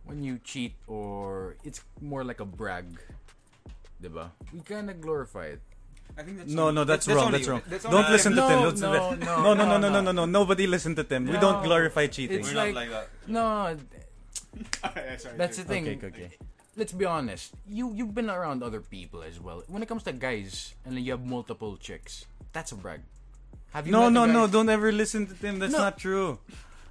when 0.09 0.25
you 0.25 0.41
cheat 0.41 0.73
or 0.89 1.57
it's 1.69 1.85
more 2.01 2.25
like 2.25 2.41
a 2.41 2.49
brag, 2.49 2.97
diba? 4.01 4.33
We 4.53 4.61
kind 4.65 4.89
of 4.89 5.01
glorify 5.01 5.61
it. 5.61 5.63
I 6.19 6.23
think 6.23 6.39
that's 6.39 6.51
No, 6.53 6.63
only- 6.69 6.75
no, 6.75 6.85
that's 6.85 7.07
that's 7.07 7.17
wrong. 7.17 7.33
That's 7.33 7.49
wrong. 7.49 7.63
That's 7.69 7.85
Don't 7.85 8.11
listen 8.11 8.33
you. 8.33 8.37
to 8.37 8.43
No, 8.43 8.49
Tim. 8.49 8.59
No, 8.61 8.69
listen. 8.69 8.91
no, 9.21 9.37
no, 9.43 9.55
no, 9.55 9.55
no, 9.55 9.65
no, 9.65 9.79
no, 9.79 9.89
no, 9.89 10.01
no. 10.01 10.13
no. 10.13 10.25
Nobody 10.27 10.67
listen 10.67 10.95
to 10.97 11.05
Tim. 11.05 11.27
We 11.27 11.39
don't 11.39 11.63
glorify 11.65 12.07
cheating. 12.09 12.41
It's 12.41 12.49
We're 12.53 12.57
like- 12.57 12.75
not 12.75 12.81
like 12.83 12.91
that. 12.91 13.09
No, 13.27 13.77
Sorry, 15.19 15.37
that's 15.37 15.57
the 15.57 15.65
thing. 15.65 15.89
Okay, 15.89 16.07
okay. 16.07 16.31
Let's 16.77 16.93
be 16.93 17.05
honest. 17.05 17.53
You 17.69 17.93
you've 17.95 18.15
been 18.15 18.29
around 18.31 18.63
other 18.63 18.81
people 18.81 19.23
as 19.23 19.41
well. 19.41 19.63
When 19.69 19.83
it 19.83 19.89
comes 19.89 20.03
to 20.05 20.13
guys 20.13 20.75
and 20.85 20.99
you 20.99 21.13
have 21.13 21.25
multiple 21.25 21.77
chicks, 21.77 22.25
that's 22.53 22.73
a 22.73 22.77
brag. 22.77 23.01
Have 23.73 23.87
you 23.87 23.93
No, 23.93 24.09
no, 24.09 24.27
no. 24.27 24.47
Don't 24.47 24.69
ever 24.69 24.93
listen 24.93 25.27
to 25.27 25.35
Tim. 25.35 25.59
That's 25.59 25.73
No. 25.73 25.79
not 25.89 25.99
true. 25.99 26.39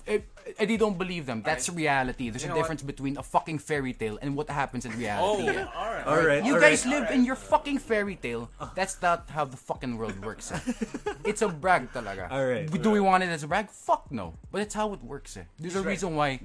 Eh, 0.07 0.19
Eddie 0.57 0.77
don't 0.77 0.97
believe 0.97 1.25
them. 1.25 1.41
That's 1.43 1.69
reality. 1.69 2.29
There's 2.29 2.43
You 2.43 2.47
a 2.47 2.49
know 2.49 2.55
what? 2.55 2.61
difference 2.63 2.81
between 2.83 3.17
a 3.17 3.23
fucking 3.23 3.59
fairy 3.59 3.93
tale 3.93 4.17
and 4.21 4.35
what 4.35 4.49
happens 4.49 4.85
in 4.85 4.93
Oh, 4.93 4.97
reality. 4.97 5.43
yeah. 5.45 5.67
alright. 5.75 6.05
All 6.07 6.21
right. 6.25 6.43
You 6.43 6.55
all 6.55 6.61
guys 6.61 6.85
right. 6.85 7.01
live 7.01 7.11
in 7.11 7.25
your 7.25 7.35
fucking 7.35 7.77
fairy 7.79 8.15
tale. 8.15 8.49
That's 8.75 9.01
not 9.01 9.29
how 9.29 9.45
the 9.45 9.57
fucking 9.57 9.97
world 9.97 10.17
works. 10.23 10.51
Eh. 10.51 10.59
It's 11.25 11.41
a 11.41 11.47
brag 11.49 11.93
talaga. 11.93 12.29
All 12.31 12.45
right. 12.45 12.65
Do 12.69 12.89
we 12.91 12.99
want 12.99 13.23
it 13.23 13.29
as 13.29 13.43
a 13.43 13.47
brag? 13.47 13.69
Fuck 13.69 14.11
no. 14.11 14.33
But 14.51 14.61
it's 14.61 14.73
how 14.73 14.93
it 14.93 15.03
works. 15.03 15.37
Eh. 15.37 15.43
There's 15.59 15.75
a 15.75 15.79
right. 15.79 15.87
reason 15.93 16.15
why 16.15 16.39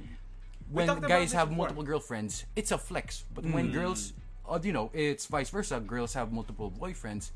when 0.70 0.86
guys 1.00 1.32
have 1.32 1.48
before. 1.48 1.64
multiple 1.64 1.84
girlfriends, 1.84 2.44
it's 2.54 2.70
a 2.72 2.78
flex. 2.78 3.24
But 3.34 3.44
Hmm. 3.44 3.52
when 3.52 3.72
girls, 3.72 4.12
uh, 4.48 4.58
you 4.62 4.72
know, 4.72 4.90
it's 4.92 5.26
vice 5.26 5.48
versa. 5.50 5.80
Girls 5.80 6.14
have 6.14 6.32
multiple 6.32 6.70
boyfriends. 6.70 7.30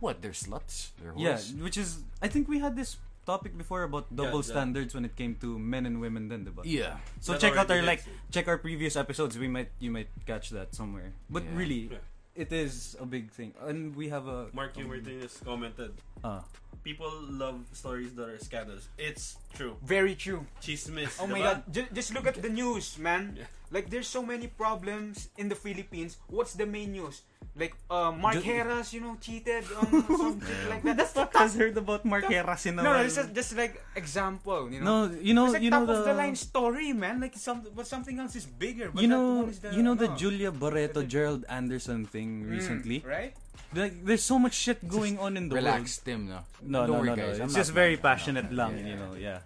What? 0.00 0.22
They're 0.22 0.30
sluts. 0.32 0.90
They're 1.02 1.12
Yeah, 1.16 1.38
which 1.60 1.76
is 1.76 1.98
I 2.22 2.28
think 2.28 2.48
we 2.48 2.60
had 2.60 2.76
this 2.76 2.96
topic 3.28 3.52
before 3.60 3.84
about 3.84 4.08
double 4.08 4.40
yeah. 4.40 4.52
standards 4.56 4.96
when 4.96 5.04
it 5.04 5.12
came 5.12 5.36
to 5.44 5.60
men 5.60 5.84
and 5.84 6.00
women. 6.00 6.32
Then, 6.32 6.48
diba? 6.48 6.64
Yeah. 6.64 6.96
So 7.20 7.36
That 7.36 7.44
check 7.44 7.60
out 7.60 7.68
our 7.68 7.84
like 7.84 8.00
it. 8.08 8.32
check 8.32 8.48
our 8.48 8.56
previous 8.56 8.96
episodes. 8.96 9.36
We 9.36 9.52
might 9.52 9.68
you 9.76 9.92
might 9.92 10.08
catch 10.24 10.48
that 10.56 10.72
somewhere. 10.72 11.12
But 11.28 11.44
Yeah. 11.44 11.60
really, 11.60 11.82
Yeah. 11.92 12.00
it 12.32 12.48
is 12.48 12.96
a 12.96 13.04
big 13.04 13.28
thing, 13.28 13.52
and 13.60 13.92
we 13.92 14.08
have 14.08 14.24
a 14.24 14.48
Mark 14.56 14.80
Martinez 14.80 15.36
commented, 15.44 15.92
uh, 16.24 16.40
people 16.80 17.12
love 17.28 17.68
stories 17.76 18.16
that 18.16 18.32
are 18.32 18.40
scandalous. 18.40 18.88
It's 18.96 19.36
true. 19.52 19.76
Very 19.84 20.16
true. 20.16 20.48
Chismis. 20.64 21.20
Oh 21.20 21.28
my 21.28 21.44
god, 21.44 21.68
just, 21.68 21.92
just 21.92 22.10
look 22.16 22.24
at 22.24 22.40
the 22.40 22.48
news, 22.48 22.96
man. 22.96 23.36
Yeah. 23.70 23.74
Like 23.78 23.90
there's 23.90 24.08
so 24.08 24.22
many 24.22 24.46
problems 24.46 25.28
in 25.36 25.48
the 25.48 25.54
Philippines. 25.54 26.16
What's 26.28 26.54
the 26.54 26.66
main 26.66 26.92
news? 26.92 27.22
Like 27.58 27.74
uh, 27.90 28.12
Mark 28.12 28.38
Ju- 28.38 28.46
Herras, 28.46 28.92
you 28.92 29.00
know, 29.00 29.16
cheated 29.20 29.64
on 29.74 29.90
some 30.18 30.40
shit 30.40 30.68
like 30.70 30.82
that. 30.84 30.96
That's 30.96 31.12
fuck 31.12 31.34
has 31.34 31.58
heard 31.58 31.76
about 31.76 32.04
Mark 32.04 32.24
Herras 32.30 32.66
in 32.66 32.76
no, 32.76 32.82
no, 32.86 33.02
it's 33.02 33.16
just, 33.16 33.34
just 33.34 33.56
like 33.56 33.82
example, 33.96 34.70
you 34.70 34.80
know. 34.80 35.06
no, 35.06 35.14
you 35.18 35.34
know, 35.34 35.46
it's 35.46 35.54
like 35.54 35.62
you 35.62 35.70
know 35.70 35.84
top 35.84 35.90
of 35.90 36.04
the 36.06 36.12
the, 36.12 36.14
line 36.14 36.36
story, 36.36 36.92
man. 36.92 37.20
Like 37.20 37.34
some, 37.36 37.66
but 37.74 37.86
something 37.86 38.18
else 38.18 38.36
is 38.36 38.46
bigger. 38.46 38.90
But 38.94 39.02
you 39.02 39.08
know, 39.08 39.46
is 39.46 39.58
the, 39.58 39.74
you 39.74 39.82
know 39.82 39.94
the 39.94 40.06
ano, 40.06 40.16
Julia 40.16 40.52
Barreto 40.52 41.02
Gerald 41.02 41.44
Anderson 41.48 42.06
thing 42.06 42.46
mm, 42.46 42.50
recently. 42.50 43.02
right? 43.04 43.34
Like, 43.74 44.04
there's 44.04 44.22
so 44.22 44.38
much 44.38 44.54
shit 44.54 44.86
going 44.88 45.18
on 45.18 45.36
in 45.36 45.48
the 45.50 45.56
Relax, 45.56 45.98
Tim. 45.98 46.28
No. 46.28 46.32
world. 46.32 46.44
No, 46.62 46.78
Don't 46.86 46.88
no, 46.88 46.98
worry, 47.00 47.08
no, 47.08 47.14
no. 47.16 47.26
guys. 47.26 47.40
I'm 47.40 47.50
just 47.50 47.72
very 47.72 47.96
mad. 47.96 48.02
passionate, 48.02 48.52
lang. 48.52 48.78
Yeah. 48.78 48.86
You 48.86 48.96
know, 48.96 49.12
yeah. 49.18 49.38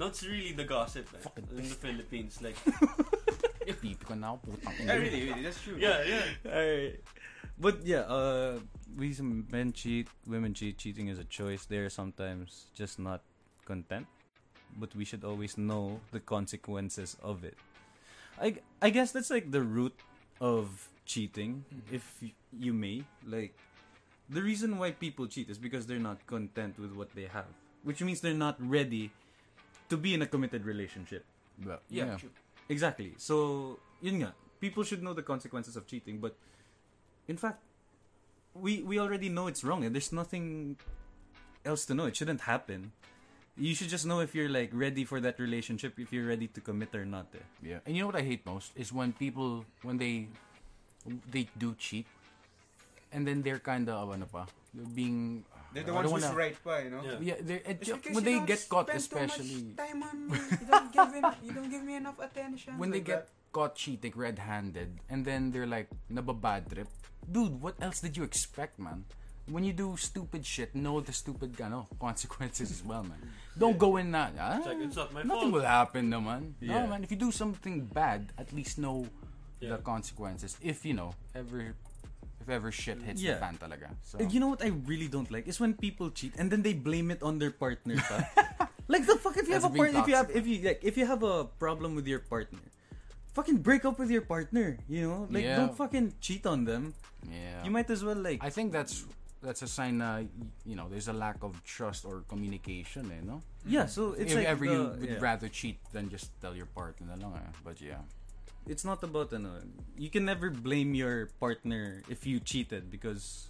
No, 0.00 0.06
it's 0.08 0.24
really 0.24 0.52
the 0.56 0.64
gossip 0.64 1.04
eh, 1.12 1.28
in 1.52 1.68
the 1.68 1.76
Philippines. 1.76 2.40
Like, 2.40 2.56
Pipi 3.68 4.00
ko 4.00 4.16
na 4.16 4.32
ako, 4.32 4.56
putang 4.56 4.72
ina. 4.80 4.88
Yeah, 4.88 4.96
really, 4.96 5.20
really, 5.28 5.42
that's 5.44 5.60
true. 5.60 5.76
yeah, 5.76 6.00
yeah. 6.08 6.24
Alright. 6.48 7.04
But 7.60 7.84
yeah, 7.84 8.08
uh, 8.08 8.64
we 8.96 9.12
some 9.12 9.44
men 9.52 9.76
cheat, 9.76 10.08
women 10.24 10.56
cheat. 10.56 10.80
Cheating 10.80 11.12
is 11.12 11.20
a 11.20 11.28
choice. 11.28 11.68
They're 11.68 11.92
sometimes 11.92 12.72
just 12.72 12.96
not 12.96 13.20
content, 13.68 14.08
but 14.80 14.96
we 14.96 15.04
should 15.04 15.20
always 15.20 15.60
know 15.60 16.00
the 16.16 16.24
consequences 16.24 17.20
of 17.20 17.44
it. 17.44 17.60
I 18.40 18.56
I 18.80 18.88
guess 18.88 19.12
that's 19.12 19.28
like 19.28 19.52
the 19.52 19.60
root 19.60 19.92
of 20.40 20.88
cheating, 21.04 21.68
if 21.92 22.08
y- 22.24 22.32
you 22.56 22.72
may. 22.72 23.04
Like 23.28 23.52
the 24.32 24.40
reason 24.40 24.80
why 24.80 24.96
people 24.96 25.28
cheat 25.28 25.52
is 25.52 25.60
because 25.60 25.84
they're 25.84 26.00
not 26.00 26.24
content 26.24 26.80
with 26.80 26.96
what 26.96 27.12
they 27.12 27.28
have, 27.28 27.52
which 27.84 28.00
means 28.00 28.24
they're 28.24 28.32
not 28.32 28.56
ready 28.56 29.12
to 29.90 29.96
be 29.98 30.14
in 30.14 30.22
a 30.22 30.26
committed 30.26 30.64
relationship. 30.64 31.26
But, 31.58 31.82
Yeah, 31.90 32.16
yeah. 32.16 32.30
Exactly. 32.70 33.18
So, 33.18 33.76
yun 34.00 34.22
nga. 34.22 34.32
People 34.62 34.84
should 34.84 35.02
know 35.02 35.12
the 35.12 35.24
consequences 35.24 35.74
of 35.74 35.86
cheating, 35.86 36.20
but 36.20 36.36
in 37.26 37.36
fact, 37.36 37.64
we 38.52 38.82
we 38.84 39.00
already 39.00 39.28
know 39.28 39.48
it's 39.48 39.64
wrong. 39.64 39.84
And 39.84 39.96
there's 39.96 40.12
nothing 40.12 40.76
else 41.64 41.88
to 41.88 41.96
know. 41.96 42.06
It 42.06 42.16
shouldn't 42.16 42.44
happen. 42.44 42.92
You 43.56 43.74
should 43.74 43.88
just 43.88 44.04
know 44.06 44.20
if 44.20 44.36
you're 44.36 44.52
like 44.52 44.70
ready 44.72 45.04
for 45.04 45.20
that 45.20 45.40
relationship, 45.40 45.98
if 45.98 46.12
you're 46.12 46.28
ready 46.28 46.46
to 46.52 46.60
commit 46.60 46.94
or 46.94 47.04
not. 47.04 47.32
Eh. 47.34 47.44
Yeah, 47.60 47.80
and 47.84 47.96
you 47.96 48.04
know 48.04 48.08
what 48.12 48.20
I 48.20 48.24
hate 48.24 48.44
most 48.44 48.72
is 48.76 48.92
when 48.92 49.12
people 49.16 49.64
when 49.82 49.96
they 49.96 50.28
they 51.28 51.48
do 51.56 51.74
cheat, 51.76 52.06
and 53.12 53.26
then 53.26 53.42
they're 53.42 53.60
kind 53.60 53.88
of 53.88 54.12
ano 54.12 54.28
pa, 54.28 54.44
being 54.94 55.44
They're 55.72 55.84
the 55.84 55.92
I 55.92 55.94
ones 55.94 56.04
don't 56.10 56.14
who's 56.18 56.24
wanna- 56.28 56.36
right 56.36 56.56
pa, 56.64 56.78
you 56.78 56.90
know. 56.90 57.02
Yeah. 57.04 57.18
Yeah, 57.20 57.34
they're, 57.40 57.62
It's 57.64 57.88
because 57.90 58.14
when 58.14 58.24
they 58.24 58.34
don't 58.34 58.46
get 58.46 58.66
caught, 58.68 58.88
spend 58.90 59.06
too 59.10 59.16
much 59.20 59.38
especially 59.38 59.74
time 59.78 60.02
on 60.02 60.16
me. 60.28 60.38
You 60.60 60.66
don't 60.66 60.92
give 60.92 61.08
me, 61.14 61.20
you 61.44 61.52
don't 61.52 61.70
give 61.70 61.84
me 61.84 61.94
enough 61.96 62.18
attention. 62.18 62.78
when 62.78 62.90
they 62.90 62.98
like 62.98 63.06
get 63.06 63.28
caught 63.52 63.74
cheating 63.76 64.12
red-handed, 64.14 64.98
and 65.08 65.24
then 65.24 65.50
they're 65.50 65.66
like 65.66 65.88
nababad 66.10 66.70
trip. 66.72 66.88
Dude, 67.30 67.60
what 67.60 67.74
else 67.80 68.00
did 68.00 68.16
you 68.16 68.24
expect, 68.24 68.78
man? 68.78 69.04
When 69.50 69.64
you 69.64 69.72
do 69.72 69.96
stupid 69.98 70.46
shit, 70.46 70.74
know 70.74 71.00
the 71.00 71.12
stupid 71.12 71.58
ano, 71.60 71.88
consequences 71.98 72.70
as 72.70 72.84
well, 72.84 73.02
man. 73.02 73.18
Don't 73.58 73.78
go 73.78 73.96
in 73.98 74.12
that. 74.12 74.32
Ah, 74.38 74.58
It's 74.58 74.66
like, 74.66 74.78
it's 74.78 74.94
not 74.96 75.12
my 75.12 75.22
nothing 75.22 75.50
fault. 75.50 75.52
will 75.54 75.66
happen, 75.66 76.10
naman. 76.10 76.54
Yeah. 76.60 76.82
No, 76.82 76.94
man. 76.94 77.02
If 77.02 77.10
you 77.10 77.16
do 77.18 77.32
something 77.34 77.86
bad, 77.90 78.30
at 78.38 78.52
least 78.54 78.78
know 78.78 79.06
Yeah. 79.58 79.74
the 79.74 79.78
consequences. 79.82 80.56
If 80.62 80.86
you 80.86 80.94
know 80.94 81.14
ever, 81.34 81.74
if 81.74 81.76
ever 82.50 82.70
shit 82.70 83.00
hits 83.02 83.22
Yeah. 83.22 83.34
the 83.34 83.40
fan 83.40 83.56
talaga. 83.58 83.94
So 84.02 84.18
You 84.20 84.40
know 84.40 84.48
what 84.48 84.62
I 84.62 84.70
really 84.86 85.08
don't 85.08 85.30
like 85.30 85.46
is 85.48 85.58
when 85.60 85.74
people 85.74 86.10
cheat 86.10 86.34
and 86.36 86.50
then 86.50 86.62
they 86.62 86.74
blame 86.74 87.10
it 87.10 87.22
on 87.22 87.38
their 87.38 87.50
partner. 87.54 87.96
pa. 88.02 88.26
like 88.92 89.06
the 89.06 89.16
fuck 89.16 89.36
if 89.38 89.46
you 89.46 89.54
That's 89.54 89.64
have 89.64 89.74
a 89.74 89.78
partner, 89.78 90.00
if 90.02 90.08
you 90.08 90.16
have 90.16 90.28
if 90.34 90.44
you 90.46 90.56
like 90.66 90.80
if 90.82 90.94
you 90.98 91.06
have 91.06 91.22
a 91.22 91.44
problem 91.58 91.94
with 91.94 92.06
your 92.10 92.20
partner, 92.20 92.60
fucking 93.34 93.62
break 93.62 93.84
up 93.86 93.98
with 93.98 94.10
your 94.10 94.22
partner. 94.26 94.78
You 94.90 95.06
know, 95.08 95.20
like 95.30 95.44
Yeah. 95.46 95.56
don't 95.62 95.76
fucking 95.76 96.18
cheat 96.20 96.44
on 96.46 96.64
them. 96.66 96.94
yeah, 97.28 97.62
You 97.64 97.70
might 97.70 97.88
as 97.90 98.02
well 98.02 98.16
like 98.18 98.40
I 98.42 98.50
think 98.50 98.72
that's 98.72 99.04
that's 99.40 99.62
a 99.64 99.68
sign 99.70 99.98
na 100.04 100.20
y- 100.20 100.28
you 100.68 100.76
know 100.76 100.88
there's 100.92 101.08
a 101.08 101.16
lack 101.16 101.40
of 101.40 101.56
trust 101.64 102.04
or 102.04 102.24
communication, 102.28 103.08
eh, 103.08 103.24
no? 103.24 103.40
Yeah, 103.64 103.86
so 103.88 104.12
it's 104.12 104.32
if 104.32 104.40
like 104.40 104.48
ever 104.48 104.64
the- 104.66 104.72
you 104.72 104.80
would 105.00 105.10
yeah. 105.16 105.20
rather 105.20 105.48
cheat 105.48 105.80
than 105.92 106.08
just 106.12 106.28
tell 106.44 106.52
your 106.56 106.68
partner 106.68 107.16
lang, 107.16 107.32
eh. 107.36 107.52
But 107.64 107.80
yeah. 107.80 108.04
It's 108.66 108.84
not 108.84 109.02
about 109.02 109.32
ano, 109.32 109.60
you 109.96 110.10
can 110.10 110.24
never 110.24 110.50
blame 110.50 110.94
your 110.94 111.28
partner 111.40 112.02
if 112.08 112.26
you 112.26 112.40
cheated 112.40 112.90
because 112.90 113.48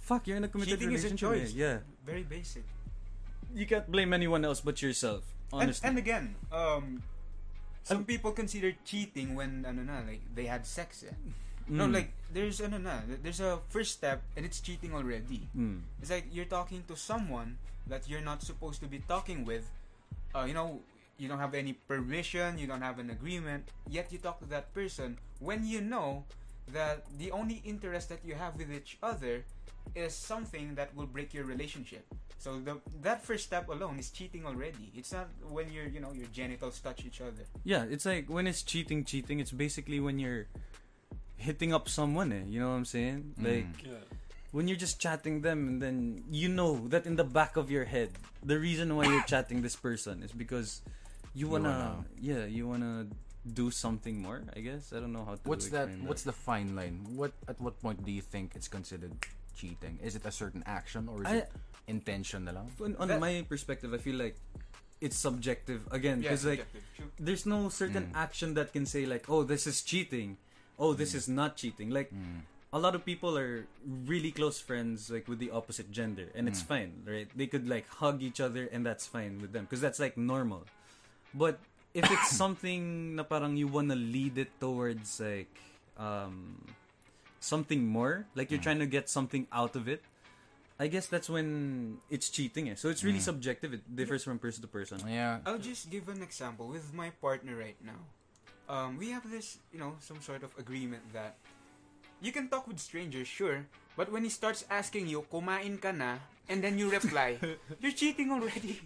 fuck, 0.00 0.26
you're 0.26 0.36
in 0.36 0.44
a 0.44 0.48
committed 0.48 0.78
Cheating 0.80 0.92
is 0.94 1.04
a 1.04 1.08
relationship. 1.14 1.28
choice. 1.28 1.52
Yeah. 1.54 1.78
Very 2.04 2.22
basic. 2.22 2.64
You 3.54 3.66
can't 3.66 3.90
blame 3.90 4.12
anyone 4.12 4.44
else 4.44 4.60
but 4.60 4.80
yourself. 4.82 5.22
And, 5.52 5.62
Honestly. 5.62 5.88
and 5.88 5.98
again, 5.98 6.34
um, 6.52 7.02
some 7.82 8.04
people 8.04 8.30
consider 8.32 8.72
cheating 8.84 9.34
when 9.34 9.64
ano 9.66 9.82
na, 9.82 10.02
like 10.06 10.22
they 10.34 10.46
had 10.46 10.66
sex. 10.66 11.02
Eh. 11.02 11.10
No, 11.70 11.86
Mm. 11.86 11.94
like 11.94 12.10
there's 12.32 12.60
ano 12.60 12.78
na, 12.78 13.02
there's 13.22 13.40
a 13.40 13.58
first 13.70 13.92
step 13.98 14.22
and 14.36 14.46
it's 14.46 14.60
cheating 14.60 14.94
already. 14.94 15.46
Mm. 15.56 15.82
It's 16.02 16.10
like 16.10 16.26
you're 16.30 16.46
talking 16.50 16.82
to 16.86 16.94
someone 16.94 17.58
that 17.86 18.06
you're 18.08 18.22
not 18.22 18.42
supposed 18.42 18.78
to 18.82 18.86
be 18.86 19.02
talking 19.06 19.42
with. 19.44 19.66
Uh, 20.34 20.46
you 20.46 20.54
know, 20.54 20.78
you 21.20 21.28
don't 21.28 21.38
have 21.38 21.54
any 21.54 21.74
permission, 21.74 22.58
you 22.58 22.66
don't 22.66 22.82
have 22.82 22.98
an 22.98 23.10
agreement, 23.10 23.68
yet 23.88 24.10
you 24.12 24.18
talk 24.18 24.40
to 24.40 24.46
that 24.46 24.72
person 24.72 25.18
when 25.38 25.64
you 25.66 25.80
know 25.80 26.24
that 26.72 27.04
the 27.18 27.30
only 27.32 27.60
interest 27.64 28.08
that 28.08 28.20
you 28.24 28.34
have 28.34 28.56
with 28.56 28.72
each 28.72 28.96
other 29.02 29.44
is 29.94 30.14
something 30.14 30.74
that 30.76 30.94
will 30.94 31.06
break 31.06 31.34
your 31.34 31.44
relationship. 31.44 32.06
So 32.38 32.58
the 32.58 32.80
that 33.02 33.20
first 33.22 33.44
step 33.44 33.68
alone 33.68 33.98
is 33.98 34.08
cheating 34.10 34.46
already. 34.46 34.88
It's 34.96 35.12
not 35.12 35.28
when 35.50 35.70
your 35.70 35.84
you 35.84 36.00
know 36.00 36.12
your 36.12 36.28
genitals 36.32 36.80
touch 36.80 37.04
each 37.04 37.20
other. 37.20 37.44
Yeah, 37.64 37.84
it's 37.84 38.06
like 38.06 38.30
when 38.30 38.46
it's 38.46 38.62
cheating, 38.62 39.04
cheating. 39.04 39.40
It's 39.40 39.52
basically 39.52 40.00
when 40.00 40.18
you're 40.18 40.46
hitting 41.36 41.74
up 41.74 41.88
someone. 41.88 42.32
Eh, 42.32 42.44
you 42.48 42.60
know 42.60 42.70
what 42.70 42.80
I'm 42.80 42.88
saying? 42.88 43.34
Mm. 43.36 43.44
Like 43.44 43.68
Yeah. 43.84 44.00
when 44.52 44.68
you're 44.68 44.80
just 44.80 45.00
chatting 45.00 45.42
them, 45.42 45.68
and 45.68 45.82
then 45.82 46.24
you 46.30 46.48
know 46.48 46.88
that 46.88 47.04
in 47.04 47.16
the 47.16 47.24
back 47.28 47.56
of 47.60 47.70
your 47.70 47.84
head, 47.84 48.10
the 48.44 48.58
reason 48.58 48.96
why 48.96 49.04
you're 49.04 49.24
chatting 49.28 49.60
this 49.60 49.76
person 49.76 50.22
is 50.22 50.32
because 50.32 50.80
you 51.34 51.46
You 51.46 51.52
wanna, 51.52 51.68
wanna- 51.68 52.04
yeah, 52.20 52.44
you 52.46 52.66
wanna 52.68 53.06
do 53.54 53.70
something 53.70 54.20
more. 54.20 54.42
I 54.54 54.60
guess 54.60 54.92
I 54.92 55.00
don't 55.00 55.12
know 55.12 55.24
how 55.24 55.34
to. 55.34 55.44
What's 55.48 55.68
that? 55.70 55.88
explain 55.88 56.06
What's 56.08 56.22
the 56.22 56.32
fine 56.32 56.74
line? 56.76 57.06
What 57.16 57.32
at 57.48 57.60
what 57.60 57.80
point 57.80 58.04
do 58.04 58.12
you 58.12 58.20
think 58.22 58.52
it's 58.54 58.68
considered 58.68 59.12
cheating? 59.56 59.98
Is 60.02 60.14
it 60.16 60.24
a 60.26 60.32
certain 60.32 60.62
action 60.66 61.08
or 61.08 61.22
is 61.22 61.28
I- 61.28 61.36
it 61.46 61.50
intention 61.88 62.44
na 62.44 62.52
lang? 62.52 62.68
On, 62.82 62.96
on 62.96 63.08
That- 63.08 63.20
my 63.20 63.44
perspective, 63.48 63.94
I 63.94 63.98
feel 63.98 64.16
like 64.16 64.36
it's 65.00 65.16
subjective 65.16 65.88
again 65.90 66.20
because 66.20 66.44
like 66.44 66.60
subjective. 66.68 66.84
True. 66.96 67.10
there's 67.18 67.46
no 67.46 67.68
certain 67.72 68.12
Mm. 68.12 68.16
action 68.20 68.52
that 68.54 68.72
can 68.76 68.84
say 68.84 69.06
like, 69.06 69.30
oh, 69.32 69.42
this 69.44 69.66
is 69.66 69.80
cheating. 69.82 70.36
Oh, 70.78 70.92
this 70.92 71.14
is 71.14 71.28
not 71.28 71.56
cheating. 71.56 71.88
Like 71.88 72.12
Mm. 72.12 72.44
a 72.72 72.78
lot 72.78 72.94
of 72.94 73.04
people 73.08 73.36
are 73.38 73.64
really 74.04 74.30
close 74.30 74.60
friends 74.60 75.08
like 75.10 75.26
with 75.26 75.38
the 75.40 75.50
opposite 75.50 75.90
gender 75.90 76.28
and 76.36 76.46
it's 76.46 76.62
Mm. 76.62 76.70
fine 76.70 76.92
right 77.02 77.26
they 77.34 77.48
could 77.50 77.66
like 77.66 77.82
hug 77.98 78.22
each 78.22 78.38
other 78.38 78.68
and 78.70 78.86
that's 78.86 79.10
fine 79.10 79.40
with 79.42 79.50
them 79.50 79.64
because 79.66 79.80
that's 79.82 79.98
like 79.98 80.14
normal 80.16 80.62
but 81.34 81.58
if 81.94 82.06
it's 82.10 82.30
something 82.42 83.14
na 83.16 83.22
parang 83.22 83.56
you 83.56 83.66
wanna 83.66 83.96
lead 83.96 84.38
it 84.38 84.50
towards 84.60 85.18
like 85.20 85.50
um 85.98 86.58
something 87.40 87.86
more 87.86 88.26
like 88.34 88.50
you're 88.50 88.60
Mm. 88.60 88.68
trying 88.68 88.82
to 88.82 88.90
get 88.90 89.08
something 89.08 89.46
out 89.52 89.74
of 89.74 89.88
it 89.88 90.02
i 90.78 90.86
guess 90.88 91.08
that's 91.08 91.28
when 91.28 91.98
it's 92.12 92.28
cheating 92.28 92.68
eh. 92.68 92.76
so 92.76 92.88
it's 92.92 93.04
really 93.04 93.20
Mm. 93.20 93.30
subjective 93.32 93.72
it 93.74 93.82
differs 93.88 94.22
from 94.24 94.38
person 94.38 94.60
to 94.62 94.68
person 94.68 95.00
Yeah. 95.08 95.40
I'll 95.48 95.60
just 95.60 95.88
give 95.90 96.08
an 96.08 96.20
example 96.22 96.68
with 96.68 96.92
my 96.92 97.10
partner 97.20 97.56
right 97.56 97.76
now. 97.84 98.00
Um, 98.70 98.96
we 99.02 99.10
have 99.10 99.26
this, 99.26 99.58
you 99.74 99.82
know, 99.82 99.98
some 99.98 100.22
sort 100.22 100.46
of 100.46 100.54
agreement 100.54 101.02
that 101.10 101.34
you 102.22 102.30
can 102.30 102.46
talk 102.46 102.70
with 102.70 102.78
strangers, 102.78 103.26
sure, 103.26 103.66
but 103.98 104.12
when 104.14 104.22
he 104.22 104.30
starts 104.30 104.62
asking 104.70 105.10
you, 105.10 105.26
"Kumain 105.26 105.80
ka 105.82 105.90
na," 105.90 106.22
and 106.46 106.62
then 106.62 106.78
you 106.78 106.86
reply, 106.86 107.34
you're 107.82 107.90
cheating 107.96 108.30
already. 108.30 108.78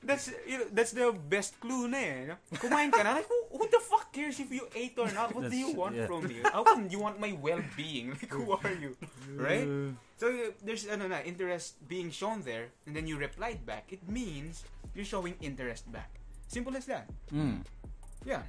That's 0.00 0.32
you 0.48 0.64
know, 0.64 0.68
that's 0.72 0.96
the 0.96 1.12
best 1.12 1.60
clue 1.60 1.84
na 1.84 2.00
eh. 2.00 2.32
no? 2.32 2.34
Kumain 2.56 2.88
ka 2.88 3.04
na? 3.04 3.20
Like, 3.20 3.28
who, 3.28 3.52
who 3.52 3.68
the 3.68 3.84
fuck 3.84 4.08
cares 4.08 4.40
if 4.40 4.48
you 4.48 4.64
ate 4.72 4.96
or 4.96 5.12
not? 5.12 5.36
What 5.36 5.52
do 5.52 5.56
you 5.56 5.76
want 5.76 5.92
yeah. 5.92 6.08
from 6.08 6.24
me? 6.24 6.40
How 6.40 6.64
come 6.64 6.88
you 6.88 6.98
want 6.98 7.20
my 7.20 7.36
well-being? 7.36 8.16
Like, 8.20 8.32
who 8.32 8.48
are 8.56 8.72
you? 8.72 8.96
Right? 9.36 9.68
So 10.16 10.32
uh, 10.32 10.56
there's 10.64 10.88
ano 10.88 11.08
na, 11.08 11.20
interest 11.20 11.76
being 11.84 12.08
shown 12.08 12.40
there, 12.48 12.72
and 12.88 12.96
then 12.96 13.04
you 13.04 13.20
replied 13.20 13.68
back. 13.68 13.92
It 13.92 14.00
means 14.08 14.64
you're 14.96 15.08
showing 15.08 15.36
interest 15.44 15.84
back. 15.92 16.08
Simple 16.48 16.76
as 16.76 16.88
that. 16.88 17.08
Mm. 17.28 17.60
Yeah. 18.24 18.48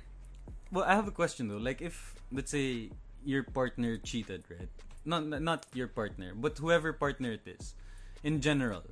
Well, 0.72 0.88
I 0.88 0.95
have 0.95 1.08
a 1.08 1.16
question 1.16 1.52
though. 1.52 1.60
Like, 1.60 1.84
if 1.84 2.16
let's 2.32 2.52
say 2.52 2.95
your 3.28 3.43
partner 3.43 3.99
cheated, 3.99 4.47
right? 4.47 4.72
Not 5.04 5.28
not 5.28 5.68
your 5.76 5.91
partner, 5.91 6.32
but 6.32 6.56
whoever 6.58 6.95
partner 6.95 7.36
it 7.36 7.43
is, 7.43 7.76
in 8.24 8.39
general, 8.39 8.88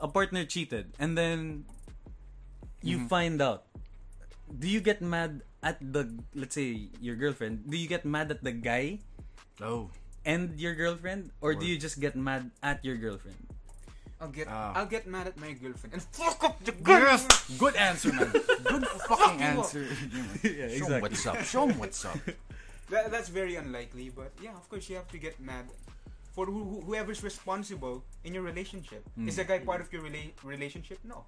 a 0.00 0.08
partner 0.08 0.44
cheated, 0.44 0.92
and 0.98 1.16
then 1.16 1.64
you 2.82 3.04
Mhm. 3.04 3.08
find 3.08 3.36
out. 3.42 3.64
Do 4.46 4.68
you 4.70 4.78
get 4.80 5.02
mad 5.02 5.42
at 5.62 5.80
the 5.82 6.06
let's 6.34 6.54
say 6.54 6.88
your 7.02 7.16
girlfriend? 7.18 7.66
Do 7.70 7.74
you 7.76 7.88
get 7.90 8.04
mad 8.06 8.30
at 8.30 8.44
the 8.46 8.52
guy 8.54 9.00
Oh. 9.60 9.90
and 10.24 10.54
your 10.60 10.74
girlfriend, 10.78 11.32
or 11.40 11.54
do 11.58 11.66
you 11.66 11.78
just 11.78 11.98
get 11.98 12.14
mad 12.14 12.50
at 12.62 12.84
your 12.84 12.94
girlfriend? 12.96 13.38
I'll 14.20 14.32
get 14.32 14.48
Ah. 14.48 14.72
I'll 14.78 14.88
get 14.88 15.04
mad 15.04 15.26
at 15.28 15.36
my 15.36 15.52
girlfriend 15.52 15.92
and 15.92 16.02
fuck 16.14 16.40
up 16.46 16.62
the 16.64 16.72
girl. 16.72 17.04
Yes! 17.20 17.26
Good 17.58 17.76
answer, 17.76 18.12
man. 18.16 18.32
Good 18.32 18.86
fucking 19.04 19.40
you 19.44 19.60
up. 19.60 19.66
answer. 19.66 19.84
Show 20.78 20.88
him 20.88 21.00
what's 21.04 21.26
up. 21.26 21.36
Show 21.44 21.68
him 21.68 21.76
what's 21.78 22.00
up. 22.06 22.16
That, 22.88 23.10
that's 23.10 23.28
very 23.28 23.56
unlikely, 23.58 24.08
but 24.14 24.30
yeah, 24.40 24.54
of 24.56 24.64
course 24.70 24.88
you 24.88 24.96
have 24.96 25.10
to 25.10 25.18
get 25.18 25.36
mad 25.42 25.66
for 26.36 26.44
who, 26.44 26.62
who, 26.68 26.80
whoever's 26.84 27.24
responsible 27.24 28.04
in 28.22 28.36
your 28.36 28.44
relationship. 28.44 29.02
Mm. 29.18 29.28
Is 29.28 29.36
the 29.40 29.44
guy 29.44 29.58
part 29.58 29.80
of 29.80 29.90
your 29.90 30.02
rela- 30.02 30.36
relationship? 30.44 31.00
No. 31.02 31.24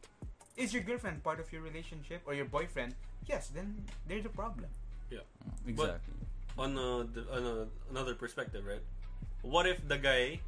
Is 0.55 0.75
your 0.75 0.83
girlfriend 0.85 1.25
part 1.25 1.41
of 1.41 1.51
your 1.51 1.63
relationship 1.63 2.21
or 2.27 2.35
your 2.35 2.45
boyfriend? 2.45 2.95
Yes, 3.27 3.49
then 3.49 3.73
there's 4.07 4.27
a 4.27 4.29
problem. 4.29 4.69
Yeah, 5.11 5.25
exactly. 5.67 6.13
On, 6.59 6.77
a, 6.77 7.09
on 7.33 7.43
a, 7.47 7.67
another 7.91 8.15
perspective, 8.15 8.67
right? 8.69 8.85
What 9.41 9.67
if 9.67 9.81
the 9.89 9.97
guy 9.97 10.41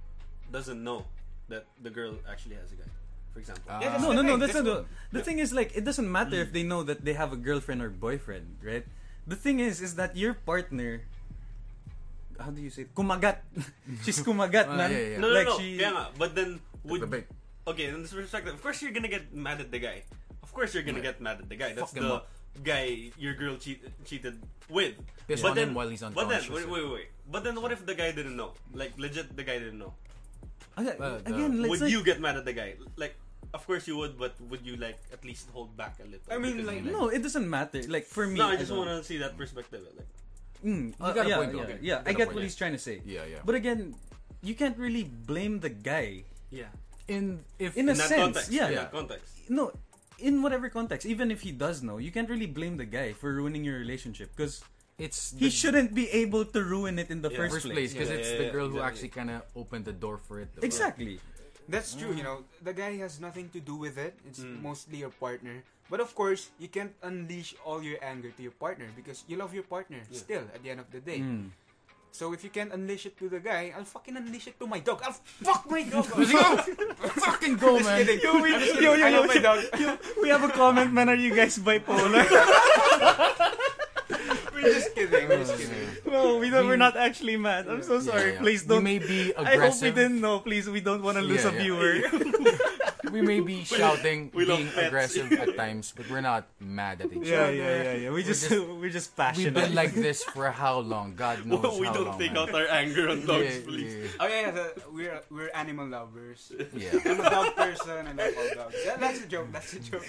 doesn't 0.52 0.82
know 0.84 1.06
that 1.48 1.64
the 1.82 1.88
girl 1.88 2.14
actually 2.28 2.56
has 2.56 2.68
a 2.72 2.76
guy? 2.76 2.90
For 3.32 3.38
example. 3.38 3.64
Ah. 3.70 3.80
Yeah, 3.80 3.96
no, 3.96 4.12
no, 4.12 4.20
no. 4.22 4.36
That's 4.36 4.52
that's 4.52 4.64
not 4.66 4.70
the, 4.70 4.76
what- 4.82 5.12
the 5.12 5.22
thing. 5.22 5.38
Is 5.38 5.54
like 5.54 5.72
it 5.78 5.84
doesn't 5.86 6.10
matter 6.10 6.36
if 6.36 6.52
they 6.52 6.64
know 6.66 6.82
that 6.82 7.06
they 7.06 7.14
have 7.14 7.32
a 7.32 7.38
girlfriend 7.38 7.80
or 7.80 7.88
boyfriend, 7.88 8.58
right? 8.60 8.84
The 9.26 9.36
thing 9.38 9.60
is, 9.62 9.80
is 9.80 9.94
that 9.94 10.18
your 10.18 10.34
partner. 10.34 11.06
How 12.40 12.50
do 12.50 12.60
you 12.60 12.72
say? 12.72 12.88
It? 12.88 12.94
Kumagat. 12.96 13.44
She's 14.04 14.24
kumagat, 14.24 14.66
Ah, 14.72 14.76
man. 14.76 14.88
yeah, 14.90 15.04
yeah. 15.14 15.18
no, 15.20 15.28
no, 15.28 15.34
Like 15.36 15.46
no. 15.52 15.58
she- 15.60 15.76
Kaya 15.76 15.90
nga, 15.92 16.04
but 16.16 16.30
then 16.34 16.50
would 16.88 17.04
the 17.04 17.22
okay 17.68 17.92
in 17.92 18.00
this 18.00 18.16
perspective, 18.16 18.56
of 18.56 18.62
course 18.64 18.80
you're 18.80 18.96
gonna 18.96 19.12
get 19.12 19.28
mad 19.36 19.60
at 19.60 19.68
the 19.68 19.78
guy. 19.78 20.02
Of 20.42 20.50
course 20.56 20.72
you're 20.72 20.82
gonna 20.82 21.04
Yeah. 21.04 21.12
get 21.14 21.20
mad 21.20 21.38
at 21.44 21.48
the 21.52 21.56
guy. 21.60 21.76
That's 21.76 21.92
Fuck 21.92 22.00
the 22.00 22.24
guy 22.64 23.12
your 23.20 23.36
girl 23.36 23.60
cheat, 23.60 23.84
cheated 24.08 24.40
with. 24.72 24.96
Piss 25.28 25.44
but 25.44 25.52
on 25.52 25.56
then, 25.56 25.68
him 25.70 25.74
while 25.76 25.86
he's 25.92 26.00
But 26.02 26.26
then, 26.32 26.42
wait, 26.50 26.66
wait, 26.66 26.86
wait. 26.90 27.08
But 27.30 27.44
then, 27.46 27.60
what 27.62 27.70
if 27.70 27.84
the 27.86 27.94
guy 27.94 28.10
didn't 28.10 28.34
know? 28.34 28.56
Like 28.74 28.96
legit, 28.98 29.36
the 29.36 29.44
guy 29.46 29.60
didn't 29.62 29.78
know. 29.78 29.94
Okay, 30.74 30.96
Well, 30.98 31.20
again, 31.22 31.60
let's 31.62 31.70
would 31.70 31.80
like, 31.86 31.92
you 31.92 32.02
get 32.02 32.18
mad 32.18 32.34
at 32.40 32.44
the 32.48 32.56
guy? 32.56 32.74
Like, 32.96 33.14
of 33.54 33.62
course 33.66 33.86
you 33.86 33.96
would, 34.00 34.16
but 34.18 34.34
would 34.50 34.64
you 34.66 34.74
like 34.80 34.98
at 35.12 35.22
least 35.24 35.46
hold 35.52 35.76
back 35.76 35.98
a 36.00 36.06
little? 36.08 36.24
I 36.30 36.38
mean, 36.38 36.56
Because 36.56 36.66
like- 36.66 36.84
No, 36.88 37.06
it 37.12 37.22
doesn't 37.22 37.46
matter. 37.46 37.82
Like 37.86 38.06
for 38.06 38.26
me, 38.26 38.38
no, 38.40 38.48
I 38.48 38.56
just 38.56 38.72
want 38.72 38.88
to 38.90 39.04
see 39.04 39.18
that 39.22 39.36
perspective. 39.36 39.84
Like, 39.94 40.08
Mm, 40.64 40.94
uh, 41.00 41.12
got 41.12 41.26
a 41.26 41.28
yeah, 41.28 41.36
point, 41.36 41.54
yeah, 41.54 41.62
okay. 41.62 41.78
yeah. 41.80 41.80
You 41.80 41.90
got 41.90 42.06
I 42.06 42.10
a 42.10 42.14
get 42.14 42.16
point, 42.28 42.34
what 42.36 42.40
yeah. 42.40 42.48
he's 42.52 42.56
trying 42.56 42.72
to 42.72 42.78
say. 42.82 43.00
Yeah, 43.04 43.24
yeah. 43.24 43.40
But 43.44 43.54
again, 43.54 43.94
you 44.42 44.54
can't 44.54 44.76
really 44.76 45.04
blame 45.04 45.60
the 45.60 45.70
guy. 45.70 46.24
yeah, 46.50 46.68
in 47.08 47.40
if 47.58 47.76
In 47.76 47.88
a 47.88 47.92
in 47.92 47.98
that 47.98 48.08
sense, 48.08 48.20
context, 48.20 48.52
yeah. 48.52 48.68
in 48.68 48.88
context. 48.92 49.26
No, 49.48 49.72
in 50.18 50.42
whatever 50.42 50.68
context, 50.68 51.06
even 51.06 51.30
if 51.30 51.40
he 51.40 51.50
does 51.52 51.82
know, 51.82 51.96
you 51.98 52.10
can't 52.12 52.28
really 52.28 52.46
blame 52.50 52.76
the 52.76 52.84
guy 52.84 53.12
for 53.14 53.32
ruining 53.32 53.64
your 53.64 53.78
relationship 53.78 54.30
because 54.36 54.60
it's 54.98 55.32
he 55.32 55.46
the 55.46 55.50
shouldn't 55.50 55.94
be 55.96 56.10
able 56.12 56.44
to 56.44 56.60
ruin 56.62 56.98
it 56.98 57.08
in 57.10 57.22
the 57.22 57.30
Yeah. 57.32 57.40
first, 57.40 57.54
first 57.64 57.70
place 57.72 57.92
because 57.96 58.10
Yeah, 58.12 58.20
it's 58.20 58.30
yeah, 58.30 58.36
the 58.38 58.44
yeah, 58.50 58.56
girl 58.56 58.68
who 58.68 58.76
exactly. 58.78 58.88
actually 59.08 59.12
kind 59.16 59.30
of 59.30 59.38
opened 59.56 59.84
the 59.88 59.96
door 59.96 60.18
for 60.20 60.40
it. 60.44 60.52
though. 60.54 60.60
Exactly. 60.66 61.20
That's 61.70 61.94
true, 61.94 62.12
you 62.12 62.22
know. 62.26 62.42
The 62.62 62.74
guy 62.74 62.98
has 62.98 63.16
nothing 63.22 63.48
to 63.54 63.60
do 63.62 63.76
with 63.78 63.96
it. 63.96 64.18
It's 64.26 64.40
Mm. 64.42 64.60
mostly 64.60 64.98
your 65.06 65.14
partner. 65.14 65.62
But 65.90 65.98
of 66.00 66.14
course, 66.14 66.50
you 66.62 66.68
can't 66.70 66.94
unleash 67.02 67.54
all 67.66 67.82
your 67.82 67.98
anger 68.00 68.30
to 68.30 68.40
your 68.42 68.54
partner 68.54 68.86
because 68.94 69.24
you 69.26 69.36
love 69.36 69.52
your 69.52 69.66
partner 69.66 69.98
Yeah. 70.06 70.16
still 70.18 70.44
at 70.54 70.62
the 70.62 70.70
end 70.70 70.78
of 70.80 70.86
the 70.94 71.00
day. 71.02 71.18
Mm. 71.18 71.50
So 72.12 72.32
if 72.34 72.42
you 72.42 72.50
can't 72.50 72.72
unleash 72.74 73.06
it 73.06 73.14
to 73.22 73.28
the 73.30 73.38
guy, 73.38 73.70
I'll 73.74 73.86
fucking 73.86 74.16
unleash 74.18 74.46
it 74.50 74.58
to 74.58 74.66
my 74.66 74.78
dog. 74.82 74.98
I'll 75.06 75.14
fuck 75.14 75.66
my 75.70 75.82
dog. 75.86 76.06
Let's 76.18 76.32
go! 76.34 76.56
Fucking 77.22 77.54
go, 77.58 77.78
man! 77.78 78.02
Yo, 78.18 78.42
we- 78.42 78.50
I'm 78.54 78.82
yo, 78.82 78.94
yo, 78.94 79.06
I 79.06 79.08
yo, 79.14 79.20
love 79.22 79.30
my 79.30 79.38
yo. 79.78 79.98
We 80.22 80.28
have 80.30 80.42
a 80.42 80.50
comment, 80.50 80.90
man. 80.94 81.08
Are 81.08 81.14
you 81.14 81.34
guys 81.34 81.58
bipolar? 81.58 82.26
We're 84.52 84.74
just 84.74 84.94
kidding. 84.94 85.28
We're 85.28 85.38
just 85.38 85.56
kidding. 85.56 85.86
no, 86.06 86.36
we 86.38 86.50
don't, 86.50 86.66
we're 86.66 86.76
not 86.76 86.96
actually 86.96 87.36
mad. 87.36 87.68
I'm 87.68 87.82
so 87.82 88.00
sorry. 88.00 88.32
yeah. 88.34 88.40
Please 88.42 88.62
don't. 88.66 88.78
We 88.84 88.98
may 88.98 88.98
be 88.98 89.30
aggressive. 89.30 89.46
I 89.46 89.70
hope 89.70 89.80
we 89.82 89.90
didn't 89.90 90.20
know. 90.20 90.40
Please, 90.40 90.68
we 90.68 90.80
don't 90.80 91.02
want 91.02 91.16
to 91.16 91.22
lose 91.22 91.44
Yeah, 91.44 91.50
a 91.50 91.54
yeah. 91.54 91.62
viewer. 91.62 91.92
We 93.12 93.20
may 93.22 93.40
be 93.40 93.64
shouting, 93.78 94.30
we 94.34 94.46
being 94.46 94.68
aggressive 94.76 95.32
at 95.32 95.56
times, 95.62 95.92
but 95.96 96.08
we're 96.10 96.20
not 96.20 96.46
mad 96.60 97.00
at 97.02 97.12
each 97.12 97.26
Yeah, 97.28 97.50
other. 97.50 97.54
yeah, 97.54 97.82
yeah, 97.82 97.92
yeah. 98.06 98.10
We 98.10 98.22
just, 98.22 98.48
just- 98.48 98.66
we're 98.80 98.90
just 98.90 99.12
We've 99.36 99.52
been 99.54 99.74
like 99.74 99.92
this 99.92 100.22
for 100.24 100.50
how 100.50 100.78
long? 100.80 101.14
God 101.16 101.44
knows 101.46 101.78
we 101.78 101.86
how 101.86 101.92
don't 101.94 102.06
long. 102.14 102.18
take 102.18 102.32
man. 102.32 102.48
out 102.48 102.54
our 102.54 102.68
anger 102.68 103.08
on 103.10 103.26
dogs, 103.26 103.44
Yeah, 103.58 103.66
please. 103.66 103.92
yeah, 103.94 104.08
Oh 104.20 104.26
yeah, 104.26 104.40
yeah 104.40 104.50
the, 104.50 104.66
we're 104.92 105.20
we're 105.30 105.50
animal 105.54 105.86
lovers. 105.88 106.52
yeah. 106.74 106.94
I'm 107.04 107.20
a 107.20 107.30
dog 107.30 107.54
person. 107.56 108.06
I 108.06 108.12
love 108.12 108.34
all 108.38 108.50
dogs. 108.64 108.76
That, 108.86 109.00
that's 109.00 109.20
a 109.20 109.26
joke. 109.26 109.48
That's 109.52 109.72
a 109.74 109.80
joke. 109.80 110.06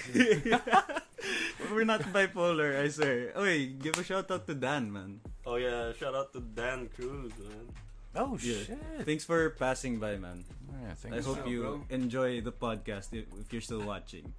we're 1.71 1.85
not 1.85 2.01
bipolar, 2.13 2.79
I 2.81 2.87
swear. 2.89 3.31
Oh, 3.35 3.43
wait, 3.43 3.79
give 3.81 3.97
a 3.97 4.03
shout 4.03 4.29
out 4.31 4.45
to 4.47 4.53
Dan, 4.55 4.91
man. 4.91 5.19
Oh 5.45 5.55
yeah, 5.55 5.93
shout 5.93 6.15
out 6.15 6.33
to 6.33 6.39
Dan 6.41 6.89
Cruz, 6.95 7.31
man. 7.39 7.67
Oh 8.16 8.36
Yeah. 8.41 8.64
shit! 8.68 8.80
Thanks 9.07 9.24
for 9.24 9.49
passing 9.55 9.99
by, 9.99 10.18
man. 10.18 10.43
Yeah, 10.68 10.95
I 11.16 11.22
hope 11.22 11.43
so, 11.43 11.47
you 11.47 11.62
bro. 11.62 11.86
enjoy 11.89 12.41
the 12.41 12.51
podcast 12.51 13.14
if, 13.16 13.26
if 13.39 13.47
you're 13.53 13.64
still 13.64 13.84
watching. 13.84 14.34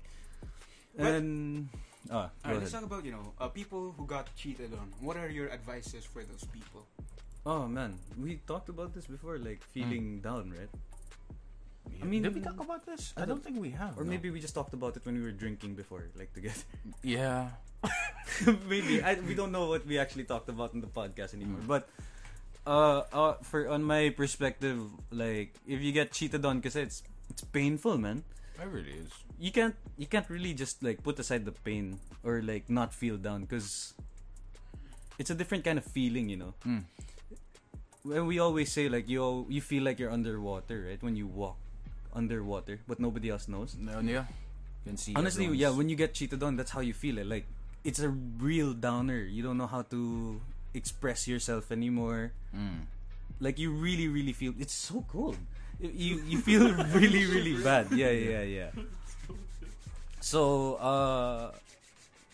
But- 0.97 1.07
And 1.17 1.69
go 2.09 2.29
Alright, 2.45 2.61
let's 2.61 2.73
talk 2.73 2.85
about 2.85 3.05
you 3.05 3.13
know 3.17 3.33
uh, 3.41 3.49
people 3.49 3.95
who 3.97 4.05
got 4.05 4.29
cheated 4.37 4.75
on. 4.77 4.93
What 5.01 5.17
are 5.17 5.29
your 5.31 5.49
advices 5.49 6.05
for 6.05 6.21
those 6.25 6.45
people? 6.53 6.85
Oh 7.49 7.65
man, 7.67 7.97
we 8.21 8.41
talked 8.47 8.69
about 8.69 8.93
this 8.93 9.07
before, 9.09 9.39
like 9.39 9.63
feeling 9.73 10.21
down, 10.21 10.53
right? 10.53 10.69
I 10.73 12.05
I 12.05 12.05
mean- 12.05 12.11
mean, 12.11 12.23
did 12.29 12.35
we 12.37 12.41
talk 12.45 12.61
about 12.61 12.85
this? 12.85 13.15
I 13.17 13.23
I 13.23 13.25
don't 13.25 13.41
don't- 13.41 13.45
think 13.45 13.57
we 13.63 13.71
have. 13.73 13.97
Or 13.97 14.05
no. 14.05 14.11
maybe 14.13 14.29
we 14.29 14.39
just 14.41 14.55
talked 14.55 14.75
about 14.77 14.97
it 15.01 15.07
when 15.09 15.17
we 15.17 15.23
were 15.25 15.33
drinking 15.33 15.75
before, 15.81 16.05
like 16.19 16.33
together. 16.37 16.61
Yeah. 17.03 17.57
maybe 18.69 19.03
I, 19.03 19.17
we 19.27 19.35
don't 19.35 19.51
know 19.51 19.67
what 19.67 19.87
we 19.87 19.99
actually 19.99 20.25
talked 20.25 20.49
about 20.53 20.75
in 20.75 20.81
the 20.81 20.87
podcast 20.93 21.35
anymore. 21.35 21.61
Mm. 21.65 21.67
But 21.73 21.89
uh, 22.67 23.03
uh, 23.13 23.35
for 23.43 23.69
on 23.69 23.83
my 23.83 24.11
perspective, 24.11 24.79
like 25.11 25.55
if 25.67 25.81
you 25.81 25.93
get 25.93 26.13
cheated 26.13 26.45
on, 26.45 26.61
cause 26.63 26.77
it's 26.77 27.03
it's 27.31 27.43
painful, 27.45 27.99
man. 27.99 28.23
It 28.61 28.69
really 28.69 28.93
is. 29.03 29.11
You 29.39 29.51
can't 29.51 29.75
you 29.99 30.07
can't 30.07 30.29
really 30.31 30.55
just 30.55 30.83
like 30.83 31.03
put 31.03 31.19
aside 31.19 31.45
the 31.45 31.53
pain 31.53 31.99
or 32.23 32.43
like 32.43 32.71
not 32.71 32.95
feel 32.95 33.17
down, 33.17 33.47
cause 33.47 33.95
it's 35.19 35.31
a 35.31 35.35
different 35.35 35.65
kind 35.65 35.79
of 35.79 35.85
feeling, 35.85 36.29
you 36.29 36.37
know. 36.37 36.55
Mm. 36.67 36.85
When 38.03 38.27
we 38.27 38.39
always 38.39 38.71
say 38.71 38.89
like 38.89 39.09
you 39.09 39.47
you 39.49 39.61
feel 39.61 39.83
like 39.83 39.99
you're 39.99 40.11
underwater, 40.11 40.87
right? 40.91 41.03
When 41.03 41.15
you 41.17 41.27
walk 41.27 41.57
underwater, 42.15 42.79
but 42.87 42.99
nobody 43.01 43.31
else 43.31 43.49
knows. 43.49 43.75
No, 43.79 43.99
yeah. 44.01 44.27
You 44.85 44.95
can 44.95 44.97
see. 44.97 45.15
Honestly, 45.15 45.47
everyone's- 45.47 45.61
yeah, 45.61 45.71
when 45.71 45.89
you 45.89 45.97
get 45.97 46.15
cheated 46.15 46.43
on, 46.43 46.57
that's 46.57 46.71
how 46.71 46.81
you 46.81 46.93
feel 46.95 47.19
it. 47.19 47.27
Like 47.27 47.47
it's 47.85 47.99
a 47.99 48.11
real 48.11 48.75
downer. 48.75 49.19
You 49.23 49.43
don't 49.43 49.59
know 49.59 49.67
how 49.71 49.83
to 49.95 50.41
express 50.75 51.29
yourself 51.29 51.71
anymore. 51.71 52.33
Mm. 52.55 52.89
Like 53.41 53.59
you 53.59 53.73
really, 53.73 54.09
really 54.09 54.33
feel 54.33 54.55
it's 54.59 54.75
so 54.75 55.05
cold. 55.09 55.37
You 55.81 56.23
you 56.27 56.39
feel 56.39 56.71
really, 56.95 57.27
really 57.27 57.59
bad. 57.59 57.91
Yeah, 57.91 58.11
yeah, 58.15 58.43
yeah. 58.47 58.71
So, 60.23 60.75
uh, 60.79 61.51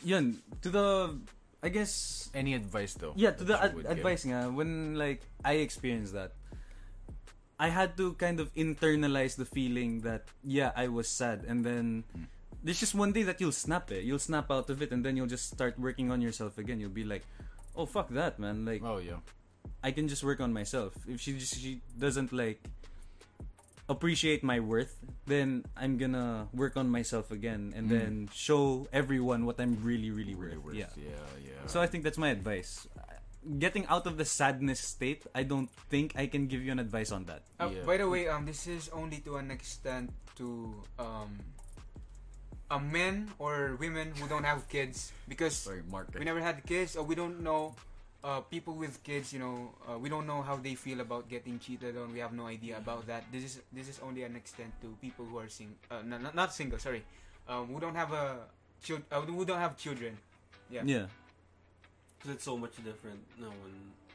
yun 0.05 0.39
to 0.63 0.69
the 0.69 1.17
I 1.63 1.69
guess 1.71 2.15
Any 2.37 2.55
advice 2.55 2.95
though? 2.95 3.17
yeah 3.17 3.33
to 3.33 3.43
the 3.43 3.57
ad- 3.59 3.73
you 3.73 3.77
would 3.83 3.89
give? 3.89 3.99
advice 3.99 4.23
nga 4.29 4.47
when 4.53 4.95
like 4.95 5.25
I 5.43 5.65
experienced 5.65 6.13
that 6.15 6.37
I 7.59 7.73
had 7.73 7.97
to 7.99 8.15
kind 8.15 8.39
of 8.39 8.53
internalize 8.55 9.35
the 9.35 9.49
feeling 9.49 10.05
that 10.07 10.29
yeah 10.45 10.71
I 10.77 10.87
was 10.93 11.09
sad 11.09 11.43
and 11.49 11.65
then 11.67 12.05
Hmm. 12.15 12.29
there's 12.63 12.79
just 12.79 12.95
one 12.95 13.11
day 13.17 13.25
that 13.27 13.41
you'll 13.41 13.57
snap 13.57 13.91
it 13.91 14.05
you'll 14.07 14.23
snap 14.23 14.53
out 14.55 14.69
of 14.71 14.79
it 14.85 14.93
and 14.95 15.03
then 15.03 15.17
you'll 15.19 15.31
just 15.31 15.51
start 15.51 15.75
working 15.81 16.13
on 16.15 16.21
yourself 16.23 16.59
again 16.63 16.79
you'll 16.79 16.95
be 16.95 17.03
like 17.09 17.25
oh 17.79 17.87
fuck 17.87 18.11
that 18.11 18.39
man 18.39 18.65
like 18.67 18.83
Oh 18.85 18.99
yeah. 18.99 19.23
I 19.83 19.93
can 19.95 20.09
just 20.09 20.25
work 20.27 20.41
on 20.43 20.53
myself 20.53 20.93
if 21.07 21.21
she 21.23 21.39
just, 21.39 21.55
she 21.57 21.81
doesn't 21.97 22.33
like 22.35 22.59
appreciate 23.89 24.45
my 24.45 24.61
worth 24.61 24.99
then 25.27 25.65
I'm 25.77 25.97
gonna 25.97 26.49
work 26.53 26.77
on 26.77 26.91
myself 26.91 27.31
again 27.31 27.73
and 27.77 27.87
Mm. 27.89 27.91
then 27.95 28.13
show 28.35 28.87
everyone 28.93 29.47
what 29.47 29.57
I'm 29.61 29.79
really 29.83 30.11
really, 30.11 30.35
Really 30.35 30.57
worth. 30.59 30.77
worth. 30.77 30.77
yeah 30.77 30.93
Yeah, 30.99 31.25
yeah. 31.41 31.65
so 31.67 31.81
I 31.81 31.87
think 31.87 32.05
that's 32.05 32.19
my 32.19 32.29
advice. 32.29 32.87
Getting 33.59 33.87
out 33.87 34.05
of 34.07 34.19
the 34.19 34.27
sadness 34.27 34.81
state, 34.83 35.25
I 35.33 35.43
don't 35.47 35.71
think 35.89 36.13
I 36.19 36.27
can 36.27 36.49
give 36.53 36.61
you 36.61 36.73
an 36.73 36.79
advice 36.83 37.13
on 37.15 37.25
that. 37.33 37.47
Uh, 37.57 37.71
Yeah. 37.73 37.87
By 37.87 37.97
the 37.97 38.09
way, 38.11 38.29
um, 38.29 38.45
this 38.45 38.67
is 38.67 38.91
only 38.93 39.23
to 39.25 39.37
an 39.41 39.49
extent 39.55 40.13
to 40.37 40.75
um, 40.99 41.39
uh, 42.71 42.79
men 42.79 43.31
or 43.39 43.77
women 43.81 44.13
who 44.19 44.29
don't 44.29 44.45
have 44.45 44.69
kids 44.69 45.13
because 45.29 45.57
Sorry, 45.57 45.83
we 46.19 46.25
never 46.25 46.41
had 46.41 46.65
kids 46.67 46.97
or 46.97 47.05
we 47.05 47.15
don't 47.15 47.41
know 47.43 47.75
uh, 48.25 48.41
people 48.41 48.75
with 48.75 49.03
kids. 49.03 49.33
You 49.33 49.39
know, 49.41 49.71
uh, 49.89 49.99
we 49.99 50.09
don't 50.09 50.27
know 50.27 50.43
how 50.43 50.57
they 50.57 50.75
feel 50.75 51.01
about 51.01 51.29
getting 51.29 51.59
cheated 51.59 51.97
on. 51.97 52.13
We 52.13 52.19
have 52.21 52.33
no 52.33 52.47
idea 52.47 52.77
about 52.77 53.07
that. 53.07 53.25
This 53.33 53.45
is 53.45 53.55
this 53.73 53.89
is 53.89 54.01
only 54.05 54.23
an 54.23 54.37
extent 54.37 54.73
to 54.83 54.95
people 55.01 55.25
who 55.25 55.39
are 55.39 55.49
sing 55.49 55.75
uh, 55.91 56.03
not, 56.05 56.23
not 56.23 56.35
not 56.35 56.49
single. 56.55 56.79
Sorry, 56.79 57.03
um, 57.49 57.67
who 57.73 57.81
don't 57.81 57.97
have 57.97 58.13
a 58.13 58.45
child 58.83 59.03
uh, 59.11 59.21
who 59.23 59.45
don't 59.45 59.61
have 59.61 59.77
children. 59.77 60.17
Yeah. 60.69 60.83
Yeah, 60.85 61.07
Because 62.19 62.37
it's 62.37 62.45
so 62.45 62.59
much 62.61 62.77
different 62.85 63.25
now 63.41 63.49
when 63.65 63.73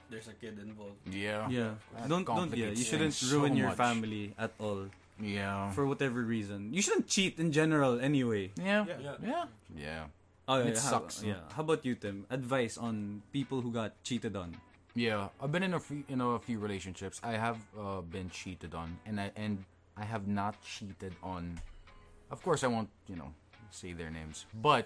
there's 0.09 0.27
a 0.27 0.33
kid 0.37 0.59
involved. 0.61 1.01
Yeah. 1.09 1.49
yeah. 1.49 1.73
That 1.97 2.09
Don't 2.09 2.25
don't 2.25 2.53
yeah. 2.53 2.69
You 2.69 2.75
shouldn't 2.77 3.17
things 3.17 3.17
so 3.17 3.41
ruin 3.41 3.57
your 3.57 3.73
much. 3.73 3.77
family 3.77 4.37
at 4.37 4.53
all 4.59 4.85
Yeah. 5.21 5.71
for 5.71 5.85
whatever 5.85 6.21
reason. 6.21 6.73
You 6.73 6.81
shouldn't 6.81 7.07
cheat 7.07 7.39
in 7.39 7.51
general 7.51 7.99
anyway. 7.99 8.51
yeah. 8.57 8.85
Yeah. 8.87 8.97
Yeah. 9.01 9.15
Yeah. 9.23 9.45
Yeah. 9.75 10.03
Oh, 10.47 10.59
It 10.59 10.75
yeah, 10.75 10.79
sucks, 10.79 11.21
How, 11.21 11.27
no? 11.27 11.33
yeah. 11.33 11.41
How 11.55 11.61
about 11.63 11.85
you, 11.85 11.95
Tim? 11.95 12.25
Advice 12.29 12.77
on 12.77 13.21
people 13.31 13.61
who 13.61 13.71
got 13.71 13.93
cheated 14.03 14.35
on. 14.35 14.57
Yeah, 14.93 15.29
I've 15.41 15.51
been 15.51 15.63
in 15.63 15.73
a 15.73 15.79
few, 15.79 16.03
in 16.09 16.21
a 16.21 16.37
few 16.37 16.59
relationships. 16.59 17.19
I 17.23 17.33
have 17.33 17.57
uh, 17.79 18.01
been 18.01 18.29
cheated 18.29 18.75
on, 18.75 18.99
and 19.07 19.19
I 19.19 19.31
and 19.35 19.63
I 19.97 20.03
have 20.05 20.27
not 20.27 20.61
cheated 20.61 21.15
on. 21.23 21.57
Of 22.29 22.43
course, 22.43 22.61
I 22.63 22.67
won't 22.67 22.89
you 23.07 23.15
know 23.15 23.33
say 23.71 23.93
their 23.93 24.11
names, 24.11 24.45
but 24.53 24.85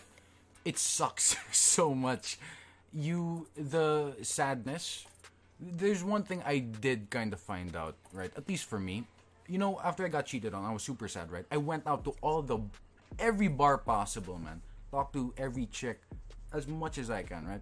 it 0.64 0.78
sucks 0.80 1.36
so 1.52 1.94
much. 1.94 2.40
You 2.94 3.48
the 3.58 4.16
sadness. 4.24 5.04
There's 5.60 6.04
one 6.06 6.24
thing 6.24 6.42
I 6.46 6.60
did 6.60 7.10
kind 7.10 7.34
of 7.34 7.42
find 7.42 7.76
out, 7.76 7.96
right? 8.14 8.32
At 8.38 8.48
least 8.48 8.64
for 8.70 8.80
me, 8.80 9.04
you 9.48 9.58
know, 9.58 9.80
after 9.84 10.06
I 10.06 10.10
got 10.10 10.26
cheated 10.26 10.54
on, 10.54 10.64
I 10.66 10.72
was 10.72 10.84
super 10.84 11.08
sad, 11.08 11.32
right? 11.32 11.46
I 11.52 11.58
went 11.58 11.88
out 11.88 12.04
to 12.06 12.14
all 12.22 12.42
the 12.42 12.60
every 13.20 13.48
bar 13.48 13.78
possible, 13.78 14.38
man. 14.38 14.62
Talked 14.92 15.14
to 15.14 15.34
every 15.38 15.66
chick 15.68 16.02
as 16.54 16.68
much 16.68 16.98
as 16.98 17.10
I 17.10 17.24
can, 17.24 17.46
right? 17.48 17.62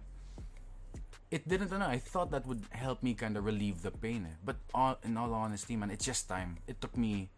it 1.30 1.42
didn't 1.48 1.70
know. 1.72 1.84
I 1.84 1.98
thought 1.98 2.30
that 2.30 2.46
would 2.46 2.62
help 2.70 3.02
me 3.02 3.12
kind 3.12 3.36
of 3.36 3.44
relieve 3.44 3.82
the 3.82 3.90
pain. 3.90 4.26
eh. 4.30 4.34
But 4.44 4.56
all, 4.72 4.96
in 5.02 5.16
all 5.16 5.34
honesty, 5.34 5.74
man, 5.74 5.90
it's 5.90 6.04
just 6.04 6.28
time. 6.28 6.56
It 6.68 6.80
took 6.80 6.96
me 6.96 7.30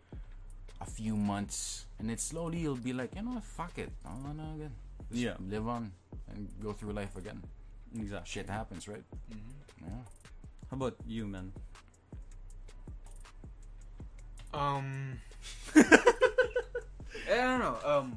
a 0.81 0.85
few 0.85 1.17
months, 1.17 1.87
and 1.99 2.11
it 2.11 2.21
slowly 2.21 2.59
you'll 2.59 2.77
be 2.77 2.93
like, 2.93 3.15
you 3.17 3.23
know, 3.23 3.33
what, 3.41 3.45
fuck 3.45 3.79
it. 3.79 3.91
I 4.05 4.13
wanna 4.23 4.53
again. 4.55 4.75
Just 5.11 5.23
Yeah. 5.23 5.37
live 5.41 5.67
on 5.67 5.91
and 6.29 6.49
go 6.63 6.73
through 6.75 6.93
life 6.93 7.17
again. 7.17 7.43
Exactly. 7.97 8.29
Shit 8.29 8.49
happens, 8.51 8.87
right? 8.89 9.03
Mm-hmm. 9.33 9.85
Yeah. 9.89 10.03
How 10.71 10.77
about 10.77 10.97
you, 11.07 11.27
man? 11.27 11.51
Um, 14.55 15.19
I 15.77 17.37
don't 17.37 17.61
know. 17.61 17.77
Um, 17.85 18.17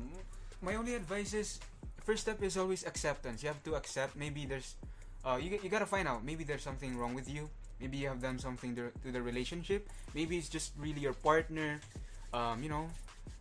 my 0.62 0.76
only 0.76 0.96
advice 0.96 1.34
is 1.34 1.60
first 2.04 2.24
step 2.24 2.42
is 2.44 2.58
always 2.58 2.86
acceptance. 2.86 3.44
You 3.44 3.50
have 3.50 3.64
to 3.64 3.76
accept. 3.76 4.16
Maybe 4.16 4.46
there's, 4.46 4.76
uh, 5.26 5.38
you 5.42 5.60
you 5.62 5.70
gotta 5.70 5.86
find 5.86 6.08
out. 6.08 6.24
Maybe 6.24 6.44
there's 6.44 6.64
something 6.64 6.98
wrong 6.98 7.14
with 7.14 7.30
you. 7.30 7.50
Maybe 7.80 7.98
you 7.98 8.08
have 8.10 8.22
done 8.22 8.38
something 8.40 8.76
to, 8.76 8.92
to 9.04 9.12
the 9.12 9.22
relationship. 9.22 9.90
Maybe 10.14 10.38
it's 10.38 10.50
just 10.50 10.72
really 10.78 11.02
your 11.02 11.14
partner. 11.18 11.80
Um, 12.34 12.64
you 12.64 12.70
know, 12.70 12.88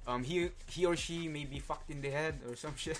um, 0.09 0.25
he 0.25 0.51
he 0.67 0.87
or 0.87 0.97
she 0.97 1.29
may 1.29 1.45
be 1.45 1.61
fucked 1.61 1.91
in 1.91 2.01
the 2.03 2.11
head 2.11 2.41
or 2.49 2.57
some 2.57 2.75
shit. 2.81 2.99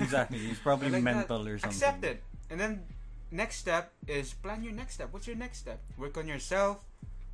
Exactly. 0.00 0.38
He's 0.38 0.58
probably 0.58 0.90
Like 0.90 1.04
that. 1.04 1.14
mental 1.28 1.46
or 1.46 1.58
something. 1.58 1.70
Accept 1.76 2.02
it, 2.04 2.22
and 2.50 2.58
then 2.58 2.82
next 3.30 3.56
step 3.62 3.92
is 4.08 4.32
plan 4.34 4.64
your 4.64 4.72
next 4.72 4.94
step. 4.94 5.12
What's 5.12 5.26
your 5.28 5.36
next 5.36 5.58
step? 5.62 5.78
Work 5.96 6.16
on 6.16 6.26
yourself. 6.26 6.80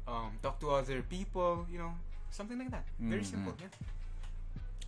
Um, 0.06 0.36
talk 0.42 0.60
to 0.60 0.70
other 0.70 1.02
people. 1.02 1.66
You 1.72 1.78
know, 1.78 1.92
something 2.30 2.58
like 2.58 2.70
that. 2.70 2.84
Very 3.00 3.22
Mhm. 3.22 3.30
simple. 3.30 3.54
Yeah. 3.60 3.72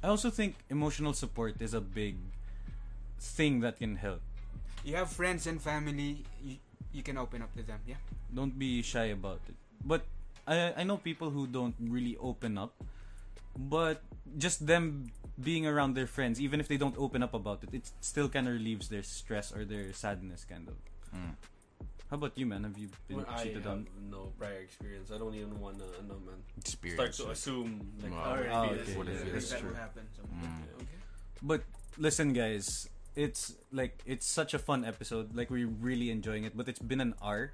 I 0.04 0.08
also 0.12 0.30
think 0.30 0.54
emotional 0.68 1.14
support 1.14 1.56
is 1.60 1.72
a 1.74 1.80
big 1.80 2.16
thing 3.18 3.60
that 3.60 3.78
can 3.80 3.96
help. 3.96 4.20
you 4.86 4.94
have 4.94 5.10
friends 5.10 5.48
and 5.50 5.58
family 5.58 6.22
you, 6.38 6.62
you 6.94 7.02
can 7.02 7.18
open 7.18 7.42
up 7.42 7.50
to 7.58 7.62
them 7.66 7.80
yeah 7.90 7.98
Don't 8.30 8.54
be 8.54 8.82
shy 8.86 9.10
about 9.10 9.42
it. 9.50 9.56
But 9.82 10.06
I 10.46 10.78
I 10.78 10.82
know 10.86 10.94
people 11.00 11.30
who 11.34 11.50
don't 11.50 11.74
really 11.80 12.14
open 12.22 12.54
up, 12.54 12.70
but 13.58 13.98
just 14.38 14.62
them 14.70 15.10
being 15.42 15.66
around 15.66 15.98
their 15.98 16.06
friends, 16.06 16.38
even 16.38 16.62
if 16.62 16.68
they 16.70 16.78
don't 16.78 16.94
open 16.94 17.24
up 17.26 17.34
about 17.34 17.64
it, 17.66 17.74
it 17.74 17.90
still 17.98 18.28
kind 18.30 18.46
of 18.46 18.54
relieves 18.54 18.86
their 18.94 19.02
stress 19.02 19.50
or 19.50 19.64
their 19.66 19.90
sadness, 19.90 20.46
kind 20.46 20.70
of. 20.70 20.76
Mm. 21.10 21.34
How 22.10 22.14
about 22.16 22.38
you, 22.38 22.46
man? 22.46 22.62
Have 22.62 22.78
you 22.78 22.86
been 23.08 23.18
Well, 23.18 23.26
I 23.28 23.42
cheated 23.42 23.66
have 23.66 23.82
on? 23.82 23.86
no 24.10 24.30
prior 24.38 24.62
experience. 24.62 25.10
I 25.10 25.18
don't 25.18 25.34
even 25.34 25.58
want 25.58 25.78
to, 25.82 25.86
no 26.06 26.14
man. 26.22 26.38
Experience. 26.56 26.94
Start 27.02 27.12
to 27.18 27.34
assume 27.34 27.82
like 27.98 28.12
Wow. 28.14 28.22
how 28.22 28.34
it 28.38 28.46
Ah, 28.50 28.62
feels. 28.70 28.80
okay. 28.86 28.96
What 28.96 29.08
it 29.08 29.14
Yeah, 29.18 29.26
is. 29.26 29.32
that's 29.34 29.50
that 29.50 29.60
true. 29.60 29.74
happen 29.74 30.04
so 30.14 30.22
Mm. 30.22 30.62
Okay. 30.86 30.98
But 31.42 31.62
listen, 31.98 32.30
guys, 32.32 32.86
it's 33.18 33.58
like 33.74 33.98
it's 34.06 34.26
such 34.26 34.54
a 34.54 34.60
fun 34.62 34.84
episode. 34.86 35.34
Like 35.34 35.50
we're 35.50 35.66
really 35.66 36.10
enjoying 36.14 36.44
it. 36.46 36.54
But 36.56 36.68
it's 36.70 36.78
been 36.78 37.02
an 37.02 37.14
hour, 37.18 37.50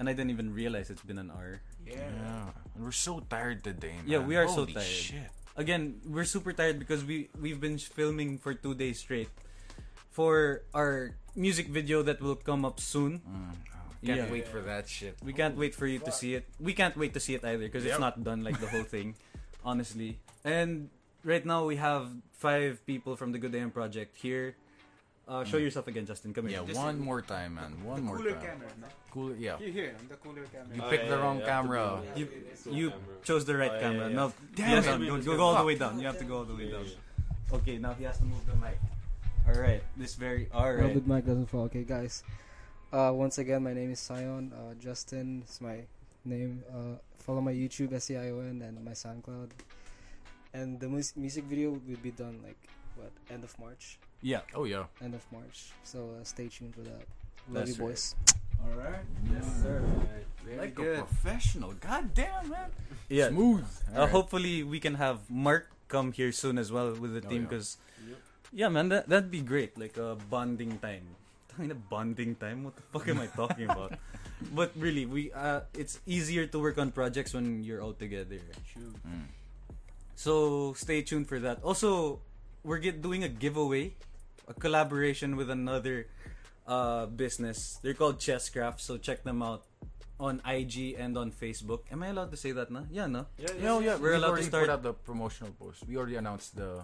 and 0.00 0.08
I 0.08 0.16
didn't 0.16 0.32
even 0.32 0.56
realize 0.56 0.88
it's 0.88 1.04
been 1.04 1.18
an 1.20 1.28
hour. 1.30 1.60
yeah, 1.84 2.00
Yeah. 2.00 2.52
And 2.76 2.80
we're 2.84 2.96
so 2.96 3.20
tired 3.28 3.60
today, 3.64 3.92
man. 4.00 4.08
Yeah, 4.08 4.24
we 4.24 4.36
are 4.40 4.48
so 4.48 4.64
tired. 4.64 4.88
Shit. 4.88 5.28
again, 5.60 6.00
we're 6.08 6.24
super 6.24 6.56
tired 6.56 6.78
because 6.80 7.04
we 7.04 7.28
we've 7.36 7.60
been 7.60 7.76
filming 7.76 8.38
for 8.40 8.54
two 8.56 8.72
days 8.72 9.00
straight 9.04 9.28
for 10.10 10.62
our 10.72 11.12
music 11.36 11.68
video 11.68 12.02
that 12.02 12.20
will 12.20 12.36
come 12.36 12.64
up 12.64 12.80
soon. 12.80 13.20
Mm. 13.20 13.54
Can't 14.06 14.24
Yeah. 14.26 14.32
wait 14.32 14.48
for 14.48 14.60
that 14.64 14.88
shit. 14.88 15.16
We 15.22 15.32
can't 15.32 15.56
wait 15.56 15.74
for 15.74 15.86
you 15.86 15.98
to 16.00 16.12
see 16.12 16.34
it. 16.34 16.48
We 16.58 16.72
can't 16.72 16.96
wait 16.96 17.12
to 17.14 17.20
see 17.20 17.34
it 17.34 17.44
either 17.44 17.64
because 17.68 17.84
Yep. 17.84 17.92
it's 17.92 18.00
not 18.00 18.24
done 18.24 18.42
like 18.42 18.58
the 18.58 18.66
whole 18.68 18.84
thing, 18.84 19.14
honestly. 19.64 20.18
And 20.44 20.88
right 21.22 21.44
now 21.44 21.66
we 21.68 21.76
have 21.76 22.08
five 22.32 22.80
people 22.86 23.14
from 23.16 23.32
the 23.32 23.38
Good 23.38 23.54
AM 23.54 23.70
project 23.70 24.16
here. 24.16 24.56
Uh, 25.28 25.44
show 25.44 25.58
yourself 25.58 25.86
again, 25.86 26.06
Justin. 26.06 26.32
Come 26.34 26.48
here. 26.48 26.58
Yeah, 26.60 26.66
Just- 26.66 26.80
one 26.80 26.98
more 26.98 27.20
time, 27.22 27.54
man. 27.54 27.84
One 27.84 27.96
the 27.96 28.02
more 28.02 28.16
cooler 28.16 28.32
time. 28.32 28.40
camera, 28.40 28.68
man. 28.80 28.90
Cooler, 29.12 29.36
yeah. 29.36 29.58
Here, 29.58 29.70
here, 29.70 29.94
I'm 30.00 30.08
the 30.08 30.16
cooler 30.16 30.42
camera. 30.50 30.74
You 30.74 30.82
Oh, 30.82 30.90
picked 30.90 31.04
yeah, 31.04 31.10
the 31.10 31.18
wrong 31.22 31.36
you 31.38 31.44
have 31.44 31.62
to 31.62 31.68
camera. 31.68 32.02
do- 32.02 32.20
You 32.20 32.26
do 32.26 32.70
you 32.72 32.90
camera. 32.90 33.04
chose 33.22 33.44
the 33.44 33.56
right 33.56 33.70
Oh, 33.76 33.78
camera. 33.84 34.08
yeah, 34.08 34.16
No, 34.16 34.32
Damn 34.56 34.70
yes, 34.70 34.86
it. 34.86 34.98
go, 35.06 35.20
go, 35.20 35.36
go 35.36 35.42
all 35.44 35.58
the 35.60 35.64
way 35.68 35.76
down. 35.76 36.00
You 36.00 36.06
have 36.06 36.18
to 36.18 36.24
go 36.24 36.38
all 36.38 36.44
the 36.48 36.54
way 36.56 36.70
down. 36.72 36.86
Okay, 37.52 37.78
now 37.78 37.92
he 37.94 38.04
has 38.04 38.16
to 38.18 38.24
move 38.24 38.42
the 38.46 38.56
mic. 38.56 38.80
All 39.50 39.60
right, 39.60 39.82
this 39.96 40.14
very 40.14 40.46
all 40.54 40.62
Well, 40.70 40.76
right. 40.86 40.94
the 40.94 41.02
mic 41.12 41.26
doesn't 41.26 41.46
fall. 41.50 41.62
Okay, 41.66 41.82
guys. 41.82 42.22
Uh, 42.92 43.10
once 43.14 43.38
again, 43.38 43.62
my 43.64 43.72
name 43.74 43.90
is 43.90 43.98
Sion. 44.06 44.52
Uh, 44.54 44.74
Justin 44.78 45.42
is 45.48 45.60
my 45.60 45.82
name. 46.24 46.62
Uh, 46.70 46.98
follow 47.18 47.40
my 47.40 47.52
YouTube, 47.52 47.92
S 47.92 48.10
E 48.10 48.16
I 48.16 48.30
O 48.30 48.38
N, 48.40 48.62
and 48.62 48.78
my 48.84 48.92
SoundCloud. 48.92 49.50
And 50.54 50.78
the 50.78 50.88
mus- 50.88 51.16
music 51.16 51.44
video 51.44 51.70
will 51.70 51.98
be 52.02 52.10
done 52.12 52.38
like 52.44 52.58
what 52.96 53.10
end 53.30 53.42
of 53.42 53.56
March. 53.58 53.98
Yeah, 54.22 54.42
Oh 54.54 54.64
yeah. 54.64 54.84
End 55.02 55.14
of 55.14 55.24
March. 55.32 55.72
So 55.82 56.10
uh, 56.20 56.24
stay 56.24 56.46
tuned 56.48 56.74
for 56.74 56.82
that. 56.82 57.02
Love 57.50 57.66
That's 57.66 57.78
you, 57.78 57.84
right. 57.84 57.90
boys. 57.90 58.14
All 58.62 58.76
right. 58.78 59.02
yes, 59.32 59.46
sir. 59.62 59.82
Very 60.44 60.58
like 60.58 60.74
good. 60.74 60.98
a 61.00 61.02
professional. 61.02 61.72
God 61.80 62.14
damn, 62.14 62.50
man. 62.50 62.70
Yeah. 63.08 63.28
Smooth. 63.28 63.64
Uh, 63.94 64.06
hopefully 64.06 64.62
we 64.62 64.78
can 64.78 64.94
have 64.94 65.28
Mark 65.30 65.70
come 65.88 66.12
here 66.12 66.30
soon 66.30 66.58
as 66.58 66.70
well 66.70 66.94
with 66.94 67.14
the 67.14 67.26
Oh, 67.26 67.30
team 67.30 67.42
because 67.42 67.76
Yep. 67.80 67.86
Yeah 68.52 68.68
man 68.68 68.88
that 68.88 69.08
that'd 69.08 69.30
be 69.30 69.40
great 69.40 69.78
like 69.78 69.96
a 69.96 70.16
bonding 70.28 70.78
time 70.78 71.06
Tangina, 71.50 71.76
bonding 71.90 72.34
time 72.36 72.64
what 72.64 72.76
the 72.76 72.82
fuck 72.92 73.08
am 73.08 73.20
i 73.20 73.26
talking 73.26 73.64
about 73.70 73.94
but 74.54 74.72
really 74.76 75.06
we 75.06 75.32
uh 75.32 75.60
it's 75.74 76.00
easier 76.06 76.46
to 76.46 76.58
work 76.58 76.78
on 76.78 76.90
projects 76.90 77.34
when 77.34 77.62
you're 77.62 77.82
all 77.82 77.92
together 77.92 78.38
Shoot. 78.72 78.94
Mm. 79.06 79.26
so 80.14 80.72
stay 80.74 81.02
tuned 81.02 81.28
for 81.28 81.38
that 81.40 81.62
also 81.62 82.20
we're 82.64 82.78
get 82.78 83.02
doing 83.02 83.22
a 83.24 83.28
giveaway 83.28 83.94
a 84.48 84.54
collaboration 84.54 85.36
with 85.36 85.50
another 85.50 86.06
uh 86.66 87.06
business 87.06 87.78
they're 87.82 87.94
called 87.94 88.18
chesscraft 88.18 88.80
so 88.80 88.96
check 88.96 89.22
them 89.24 89.42
out 89.42 89.62
on 90.20 90.36
IG 90.44 90.96
and 91.00 91.16
on 91.16 91.32
Facebook. 91.32 91.80
Am 91.90 92.02
I 92.02 92.08
allowed 92.08 92.30
to 92.30 92.36
say 92.36 92.52
that 92.52 92.70
na? 92.70 92.82
Yeah, 92.92 93.06
no. 93.06 93.24
Yeah, 93.38 93.48
Yeah, 93.56 93.72
oh, 93.72 93.80
yeah. 93.80 93.96
We're 93.96 94.12
We've 94.12 94.18
allowed 94.20 94.26
to 94.26 94.32
already 94.44 94.46
start- 94.52 94.64
put 94.68 94.72
out 94.76 94.82
the 94.82 94.92
promotional 94.92 95.50
post. 95.58 95.80
We 95.88 95.96
already 95.96 96.16
announced 96.16 96.56
the. 96.56 96.82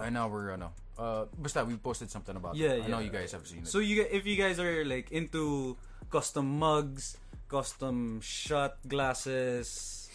I 0.00 0.10
know 0.10 0.28
we're 0.28 0.52
ano. 0.52 0.72
Uh, 0.98 1.26
basta 1.36 1.64
we 1.64 1.76
posted 1.76 2.10
something 2.10 2.36
about 2.36 2.56
Yeah, 2.56 2.80
it. 2.80 2.84
I 2.84 2.88
know 2.88 3.00
you 3.00 3.10
guys 3.10 3.32
have 3.32 3.46
seen 3.46 3.60
it. 3.64 3.68
So 3.68 3.78
you 3.80 4.04
if 4.08 4.24
you 4.26 4.36
guys 4.36 4.58
are 4.60 4.84
like 4.84 5.12
into 5.12 5.76
custom 6.10 6.58
mugs, 6.58 7.16
custom 7.48 8.20
shot 8.20 8.78
glasses, 8.88 10.08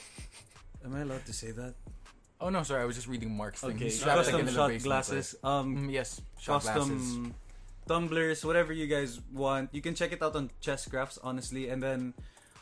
am 0.86 0.96
I 0.96 1.02
allowed 1.02 1.26
to 1.26 1.34
say 1.34 1.52
that? 1.52 1.76
oh 2.42 2.50
no, 2.50 2.64
sorry. 2.64 2.82
I 2.82 2.86
was 2.86 2.96
just 2.96 3.08
reading 3.08 3.30
Mark's 3.30 3.62
thing. 3.62 3.78
Okay, 3.78 3.86
He's 3.94 4.02
custom 4.04 4.34
again 4.36 4.40
in 4.42 4.46
the 4.48 4.52
shot 4.58 4.70
basement, 4.70 4.84
glasses, 4.90 5.36
so- 5.38 5.48
um, 5.48 5.66
Mm, 5.78 5.92
yes, 5.98 6.22
shot 6.40 6.62
glasses. 6.66 6.90
custom 6.90 7.36
tumblers, 7.88 8.46
whatever 8.46 8.74
you 8.74 8.88
guys 8.88 9.22
want. 9.34 9.70
You 9.74 9.82
can 9.82 9.94
check 9.94 10.12
it 10.12 10.22
out 10.24 10.36
on 10.36 10.50
Chesscrafts, 10.62 11.20
honestly, 11.22 11.70
and 11.70 11.82
then 11.84 12.14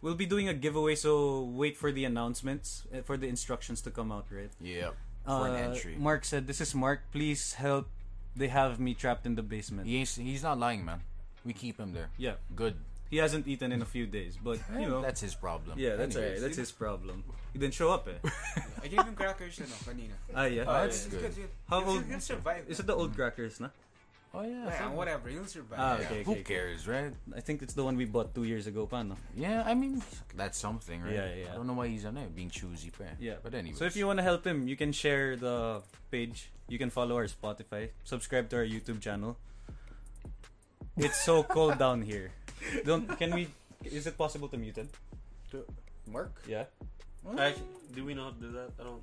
we'll 0.02 0.16
be 0.20 0.26
doing 0.26 0.50
a 0.50 0.54
giveaway. 0.54 0.96
So 0.96 1.44
wait 1.56 1.78
for 1.78 1.92
the 1.96 2.04
announcements 2.04 2.84
uh, 2.92 3.02
for 3.08 3.16
the 3.16 3.28
instructions 3.32 3.80
to 3.88 3.92
come 3.92 4.12
out, 4.12 4.28
right? 4.32 4.52
Yeah, 4.60 4.92
Uh, 5.28 5.44
entry. 5.54 5.96
Mark 5.98 6.26
said, 6.26 6.48
"This 6.48 6.62
is 6.62 6.74
Mark. 6.74 7.02
Please 7.12 7.54
help. 7.54 7.88
They 8.36 8.48
have 8.48 8.80
me 8.80 8.94
trapped 8.94 9.26
in 9.26 9.36
the 9.36 9.44
basement." 9.44 9.88
He 9.88 9.98
ain't, 9.98 10.10
he's 10.10 10.44
not 10.44 10.58
lying, 10.58 10.84
man. 10.86 11.02
We 11.46 11.54
keep 11.54 11.78
him 11.80 11.94
there. 11.94 12.10
Yeah, 12.18 12.36
Good. 12.56 12.76
he 13.10 13.18
hasn't 13.18 13.48
eaten 13.48 13.72
in 13.72 13.82
a 13.82 13.86
few 13.86 14.06
days, 14.08 14.38
but 14.42 14.60
you 14.74 14.88
know, 14.90 15.02
that's 15.02 15.22
his 15.22 15.36
problem. 15.36 15.78
yeah, 15.80 15.96
that's 15.96 16.16
Anyways. 16.16 16.38
alright. 16.38 16.42
That's 16.42 16.58
his 16.58 16.72
problem. 16.72 17.24
He 17.54 17.60
didn't 17.60 17.74
show 17.74 17.90
up, 17.92 18.08
eh? 18.08 18.20
I 18.84 18.88
gave 18.88 19.02
him 19.06 19.16
crackers 19.16 19.58
ano, 19.60 19.74
kanina. 19.86 20.14
ah, 20.36 20.46
yeah. 20.46 20.64
Oh, 20.68 20.84
It's 20.84 21.06
that's 21.06 21.16
good. 21.22 21.34
He'll, 21.34 21.48
How 21.70 21.84
old- 21.86 22.06
he'll 22.06 22.20
survive. 22.20 22.66
Is 22.68 22.80
it 22.80 22.86
the 22.88 22.94
old 22.96 23.16
crackers, 23.16 23.60
na? 23.60 23.70
Oh 24.34 24.44
yeah. 24.46 24.66
Yeah, 24.70 24.90
whatever. 24.94 25.30
He'll 25.30 25.46
survive. 25.50 25.80
Ah, 25.82 25.98
Yeah, 25.98 26.06
okay, 26.06 26.22
Who 26.24 26.32
okay, 26.38 26.42
okay. 26.42 26.54
cares, 26.54 26.88
right? 26.88 27.14
I 27.36 27.42
think 27.42 27.62
it's 27.66 27.74
the 27.74 27.84
one 27.84 27.98
we 27.98 28.06
bought 28.06 28.36
two 28.36 28.44
years 28.46 28.68
ago, 28.68 28.86
pa, 28.86 29.02
no? 29.02 29.18
Yeah, 29.36 29.64
I 29.66 29.74
mean 29.74 30.04
that's 30.38 30.58
something, 30.58 31.02
right? 31.02 31.14
Yeah, 31.18 31.34
yeah. 31.34 31.52
I 31.52 31.56
don't 31.58 31.66
know 31.66 31.74
why 31.74 31.88
he's 31.90 32.06
ano, 32.06 32.22
eh, 32.22 32.30
being 32.30 32.50
choosy, 32.54 32.92
pa. 32.94 33.10
Yeah. 33.18 33.42
But 33.42 33.56
anyway. 33.58 33.74
So 33.76 33.86
if 33.90 33.98
you 33.98 34.06
want 34.06 34.22
to 34.22 34.24
help 34.24 34.46
him, 34.46 34.68
you 34.70 34.78
can 34.78 34.94
share 34.94 35.34
the 35.36 35.82
page. 36.14 36.52
You 36.70 36.78
can 36.78 36.94
follow 36.94 37.18
our 37.18 37.26
Spotify. 37.26 37.90
Subscribe 38.06 38.50
to 38.54 38.62
our 38.62 38.68
YouTube 38.70 39.02
channel. 39.02 39.34
It's 40.98 41.18
so 41.26 41.42
cold 41.42 41.80
down 41.82 42.02
here. 42.06 42.30
Don't 42.86 43.10
can 43.18 43.34
we? 43.34 43.50
Is 43.84 44.06
it 44.06 44.14
possible 44.18 44.48
to 44.54 44.58
mute 44.62 44.78
it? 44.78 44.90
To 45.52 45.66
Mark. 46.06 46.38
Yeah. 46.46 46.70
Actually, 47.26 47.66
do 47.98 48.06
we 48.06 48.14
know 48.14 48.30
how 48.30 48.34
to 48.38 48.42
do 48.46 48.52
that? 48.54 48.70
I 48.80 48.84
don't. 48.86 49.02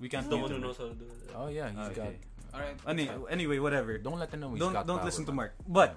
We 0.00 0.08
can't 0.08 0.24
The 0.24 0.36
mute 0.40 0.48
one 0.48 0.52
who 0.56 0.58
knows 0.64 0.78
how 0.80 0.88
to 0.88 0.96
do 0.96 1.04
it. 1.04 1.36
Oh 1.36 1.48
yeah, 1.52 1.68
he's 1.68 1.78
Ah, 1.78 1.88
got. 1.92 2.16
Okay. 2.54 2.60
All 2.60 2.60
right. 2.60 2.76
Any, 2.86 3.10
anyway, 3.30 3.58
whatever. 3.58 3.98
Don't 3.98 4.18
let 4.18 4.30
them 4.30 4.40
know 4.40 4.50
he's 4.50 4.60
Don't 4.60 4.72
got 4.72 4.86
don't 4.86 4.98
power, 4.98 5.04
listen 5.06 5.24
to. 5.26 5.32
Mark. 5.32 5.54
But 5.68 5.96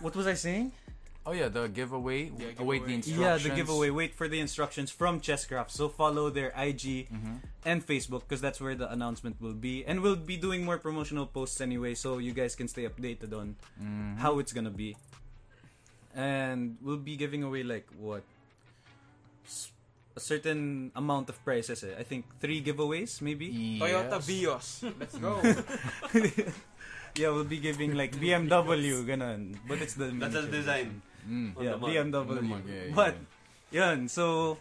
what 0.00 0.14
was 0.16 0.26
I 0.26 0.34
saying? 0.34 0.72
Oh 1.26 1.32
yeah, 1.32 1.48
the 1.48 1.68
giveaway. 1.68 2.32
Yeah, 2.32 2.56
Await 2.58 2.86
the 2.88 2.88
giveaway. 2.88 2.94
instructions. 2.94 3.18
Yeah, 3.20 3.36
the 3.36 3.52
giveaway. 3.54 3.90
Wait 3.90 4.14
for 4.14 4.28
the 4.28 4.40
instructions 4.40 4.90
from 4.90 5.20
Chesscraft. 5.20 5.70
So 5.70 5.88
follow 5.90 6.30
their 6.30 6.52
IG 6.56 7.04
Mhm. 7.12 7.42
and 7.66 7.84
Facebook 7.86 8.20
because 8.24 8.40
that's 8.40 8.60
where 8.62 8.74
the 8.74 8.90
announcement 8.90 9.36
will 9.40 9.52
be. 9.52 9.84
And 9.84 10.00
we'll 10.00 10.16
be 10.16 10.38
doing 10.38 10.64
more 10.64 10.78
promotional 10.78 11.26
posts 11.26 11.60
anyway, 11.60 11.94
so 11.94 12.16
you 12.16 12.32
guys 12.32 12.56
can 12.56 12.66
stay 12.66 12.88
updated 12.88 13.36
on 13.36 13.56
Mhm. 13.76 14.16
how 14.18 14.38
it's 14.38 14.54
gonna 14.54 14.70
be. 14.72 14.96
And 16.14 16.78
we'll 16.80 16.96
be 16.96 17.16
giving 17.16 17.42
away 17.42 17.62
like 17.62 17.86
what 17.98 18.22
S- 19.44 19.70
a 20.18 20.20
certain 20.20 20.90
amount 20.98 21.30
of 21.30 21.38
prizes. 21.46 21.86
Eh. 21.86 21.94
I 21.94 22.02
think 22.02 22.26
three 22.42 22.58
giveaways, 22.58 23.22
maybe. 23.22 23.78
Toyota 23.78 24.18
Vios. 24.18 24.82
Let's 24.98 25.14
go. 25.14 25.38
yeah, 27.14 27.30
we'll 27.30 27.46
be 27.46 27.62
giving 27.62 27.94
like 27.94 28.18
BMW, 28.18 29.06
ganun. 29.06 29.54
But 29.62 29.78
it's 29.78 29.94
the 29.94 30.10
That's 30.10 30.34
a 30.34 30.42
miniature 30.42 30.50
design. 30.50 30.88
Mm. 31.22 31.54
Yeah, 31.62 31.78
the. 31.78 31.86
BMW. 31.86 32.50
On 32.50 32.62
yeah, 32.66 32.90
yeah, 32.90 32.94
but 32.94 33.14
yeah. 33.70 33.94
Yun, 33.94 34.10
so 34.10 34.58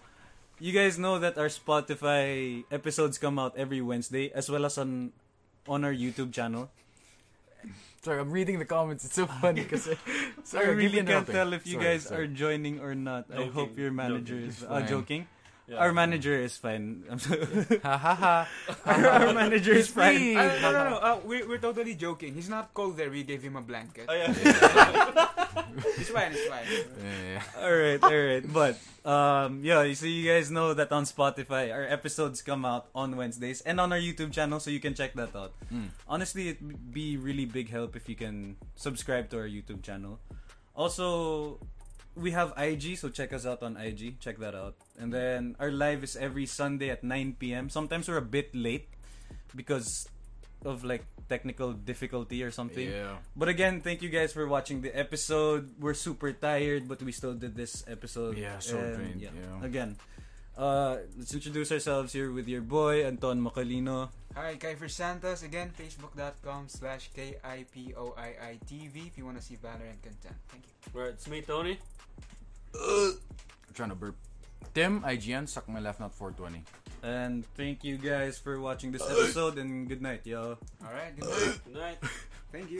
you 0.61 0.69
guys 0.69 1.01
know 1.01 1.17
that 1.17 1.41
our 1.41 1.49
Spotify 1.49 2.61
episodes 2.69 3.17
come 3.17 3.41
out 3.41 3.57
every 3.57 3.81
Wednesday 3.81 4.29
as 4.29 4.45
well 4.45 4.61
as 4.61 4.77
on 4.77 5.15
on 5.65 5.81
our 5.81 5.93
YouTube 5.95 6.29
channel. 6.29 6.69
Sorry, 8.03 8.19
I'm 8.19 8.31
reading 8.31 8.59
the 8.59 8.65
comments. 8.65 9.03
It's 9.03 9.15
so 9.15 9.27
funny 9.27 9.63
because 9.63 9.89
sorry, 10.43 10.67
I 10.67 10.71
really 10.71 11.03
can't 11.03 11.27
tell 11.27 11.51
if 11.51 11.67
you 11.67 11.75
Sorry, 11.75 11.83
guys 11.83 12.03
sorry. 12.03 12.23
are 12.23 12.27
joining 12.27 12.79
or 12.79 12.95
not. 12.95 13.27
I 13.33 13.51
hope 13.51 13.75
your 13.75 13.91
manager 13.91 14.39
joking. 14.39 14.47
is 14.47 14.63
uh, 14.63 14.81
joking. 14.87 15.27
Yeah. 15.67 15.83
Our 15.83 15.91
manager 15.91 16.31
is 16.31 16.55
fine. 16.55 17.03
I'm 17.11 17.19
so 17.19 17.35
ha 17.83 17.97
ha 17.99 18.15
ha. 18.15 18.47
our 18.87 19.33
manager 19.35 19.75
is 19.75 19.91
fine. 19.91 20.15
free. 20.15 20.35
Uh, 20.35 20.47
no, 20.63 20.71
no, 20.71 20.81
no. 20.91 20.97
Uh, 21.03 21.19
we're, 21.27 21.43
we're 21.43 21.59
totally 21.59 21.93
joking. 21.93 22.33
He's 22.33 22.47
not 22.47 22.73
cold 22.73 22.95
there. 22.95 23.11
We 23.11 23.23
gave 23.23 23.43
him 23.43 23.59
a 23.59 23.61
blanket. 23.61 24.07
Oh, 24.07 24.15
yeah. 24.15 24.31
It's 25.99 26.09
fine. 26.09 26.31
It's 26.31 26.47
fine. 26.47 26.65
Yeah. 27.03 27.43
all 27.59 27.75
right, 27.75 28.01
all 28.01 28.09
right. 28.15 28.41
But 28.41 28.79
um, 29.05 29.61
yeah, 29.63 29.83
so 29.93 30.05
you 30.05 30.25
guys 30.25 30.49
know 30.49 30.73
that 30.73 30.91
on 30.91 31.03
Spotify, 31.03 31.73
our 31.73 31.83
episodes 31.83 32.41
come 32.41 32.65
out 32.65 32.87
on 32.95 33.15
Wednesdays 33.15 33.61
and 33.61 33.79
on 33.79 33.91
our 33.91 33.99
YouTube 33.99 34.31
channel, 34.31 34.59
so 34.59 34.71
you 34.71 34.79
can 34.79 34.93
check 34.95 35.13
that 35.15 35.35
out. 35.35 35.53
Mm. 35.73 35.89
Honestly, 36.07 36.49
it'd 36.49 36.93
be 36.93 37.17
really 37.17 37.45
big 37.45 37.69
help 37.69 37.95
if 37.95 38.07
you 38.09 38.15
can 38.15 38.55
subscribe 38.75 39.29
to 39.31 39.37
our 39.37 39.47
YouTube 39.49 39.83
channel. 39.83 40.19
Also, 40.75 41.59
we 42.17 42.31
have 42.31 42.53
IG, 42.57 42.97
so 42.97 43.09
check 43.09 43.31
us 43.33 43.45
out 43.45 43.61
on 43.63 43.77
IG. 43.77 44.19
Check 44.19 44.37
that 44.39 44.55
out. 44.55 44.75
And 44.99 45.13
then 45.13 45.55
our 45.59 45.71
live 45.71 46.03
is 46.03 46.15
every 46.15 46.45
Sunday 46.45 46.89
at 46.89 47.03
9 47.03 47.37
p.m. 47.39 47.69
Sometimes 47.69 48.07
we're 48.09 48.17
a 48.17 48.25
bit 48.25 48.53
late 48.55 48.89
because 49.55 50.07
of 50.65 50.83
like 50.83 51.05
technical 51.29 51.73
difficulty 51.73 52.41
or 52.43 52.51
something. 52.51 52.89
Yeah. 52.89 53.17
But 53.35 53.49
again, 53.49 53.81
thank 53.81 54.01
you 54.01 54.09
guys 54.09 54.33
for 54.33 54.47
watching 54.47 54.81
the 54.81 54.89
episode. 54.97 55.75
We're 55.79 55.93
super 55.93 56.31
tired, 56.33 56.87
but 56.87 57.01
we 57.03 57.11
still 57.11 57.33
did 57.33 57.55
this 57.55 57.83
episode. 57.87 58.37
Yeah, 58.37 58.59
so 58.59 58.77
And, 58.77 58.95
drained, 58.95 59.21
yeah. 59.21 59.29
yeah. 59.35 59.65
Again, 59.65 59.97
uh, 60.57 60.97
let's 61.17 61.33
introduce 61.33 61.71
ourselves 61.71 62.13
here 62.13 62.31
with 62.31 62.47
your 62.47 62.61
boy 62.61 63.05
Anton 63.05 63.39
Macalino. 63.41 64.09
Hi, 64.33 64.55
Kiefer 64.55 64.89
Santos. 64.89 65.43
Again, 65.43 65.71
facebook.com 65.77 66.69
slash 66.69 67.09
K-I-P-O-I-I-T-V 67.13 68.99
if 69.05 69.17
you 69.17 69.25
want 69.25 69.37
to 69.37 69.43
see 69.43 69.55
Valorant 69.55 70.01
content. 70.01 70.37
Thank 70.49 70.63
you. 70.65 70.73
Right, 70.99 71.09
it's 71.09 71.27
me, 71.27 71.41
Tony. 71.41 71.77
I'm 72.81 73.73
trying 73.73 73.89
to 73.89 73.95
burp. 73.95 74.15
Tim, 74.73 75.01
IGN, 75.01 75.47
suck 75.49 75.67
my 75.67 75.79
left, 75.79 75.99
not 75.99 76.13
420. 76.13 76.63
And 77.03 77.45
thank 77.55 77.83
you 77.83 77.97
guys 77.97 78.37
for 78.37 78.59
watching 78.59 78.91
this 78.91 79.01
episode 79.01 79.57
and 79.57 79.87
good 79.87 80.01
night, 80.01 80.21
yo. 80.25 80.57
All 80.85 80.93
right. 80.93 81.17
Good 81.17 81.29
night. 81.29 81.59
Good 81.65 81.75
night. 81.75 81.97
Thank 82.51 82.71
you. 82.71 82.79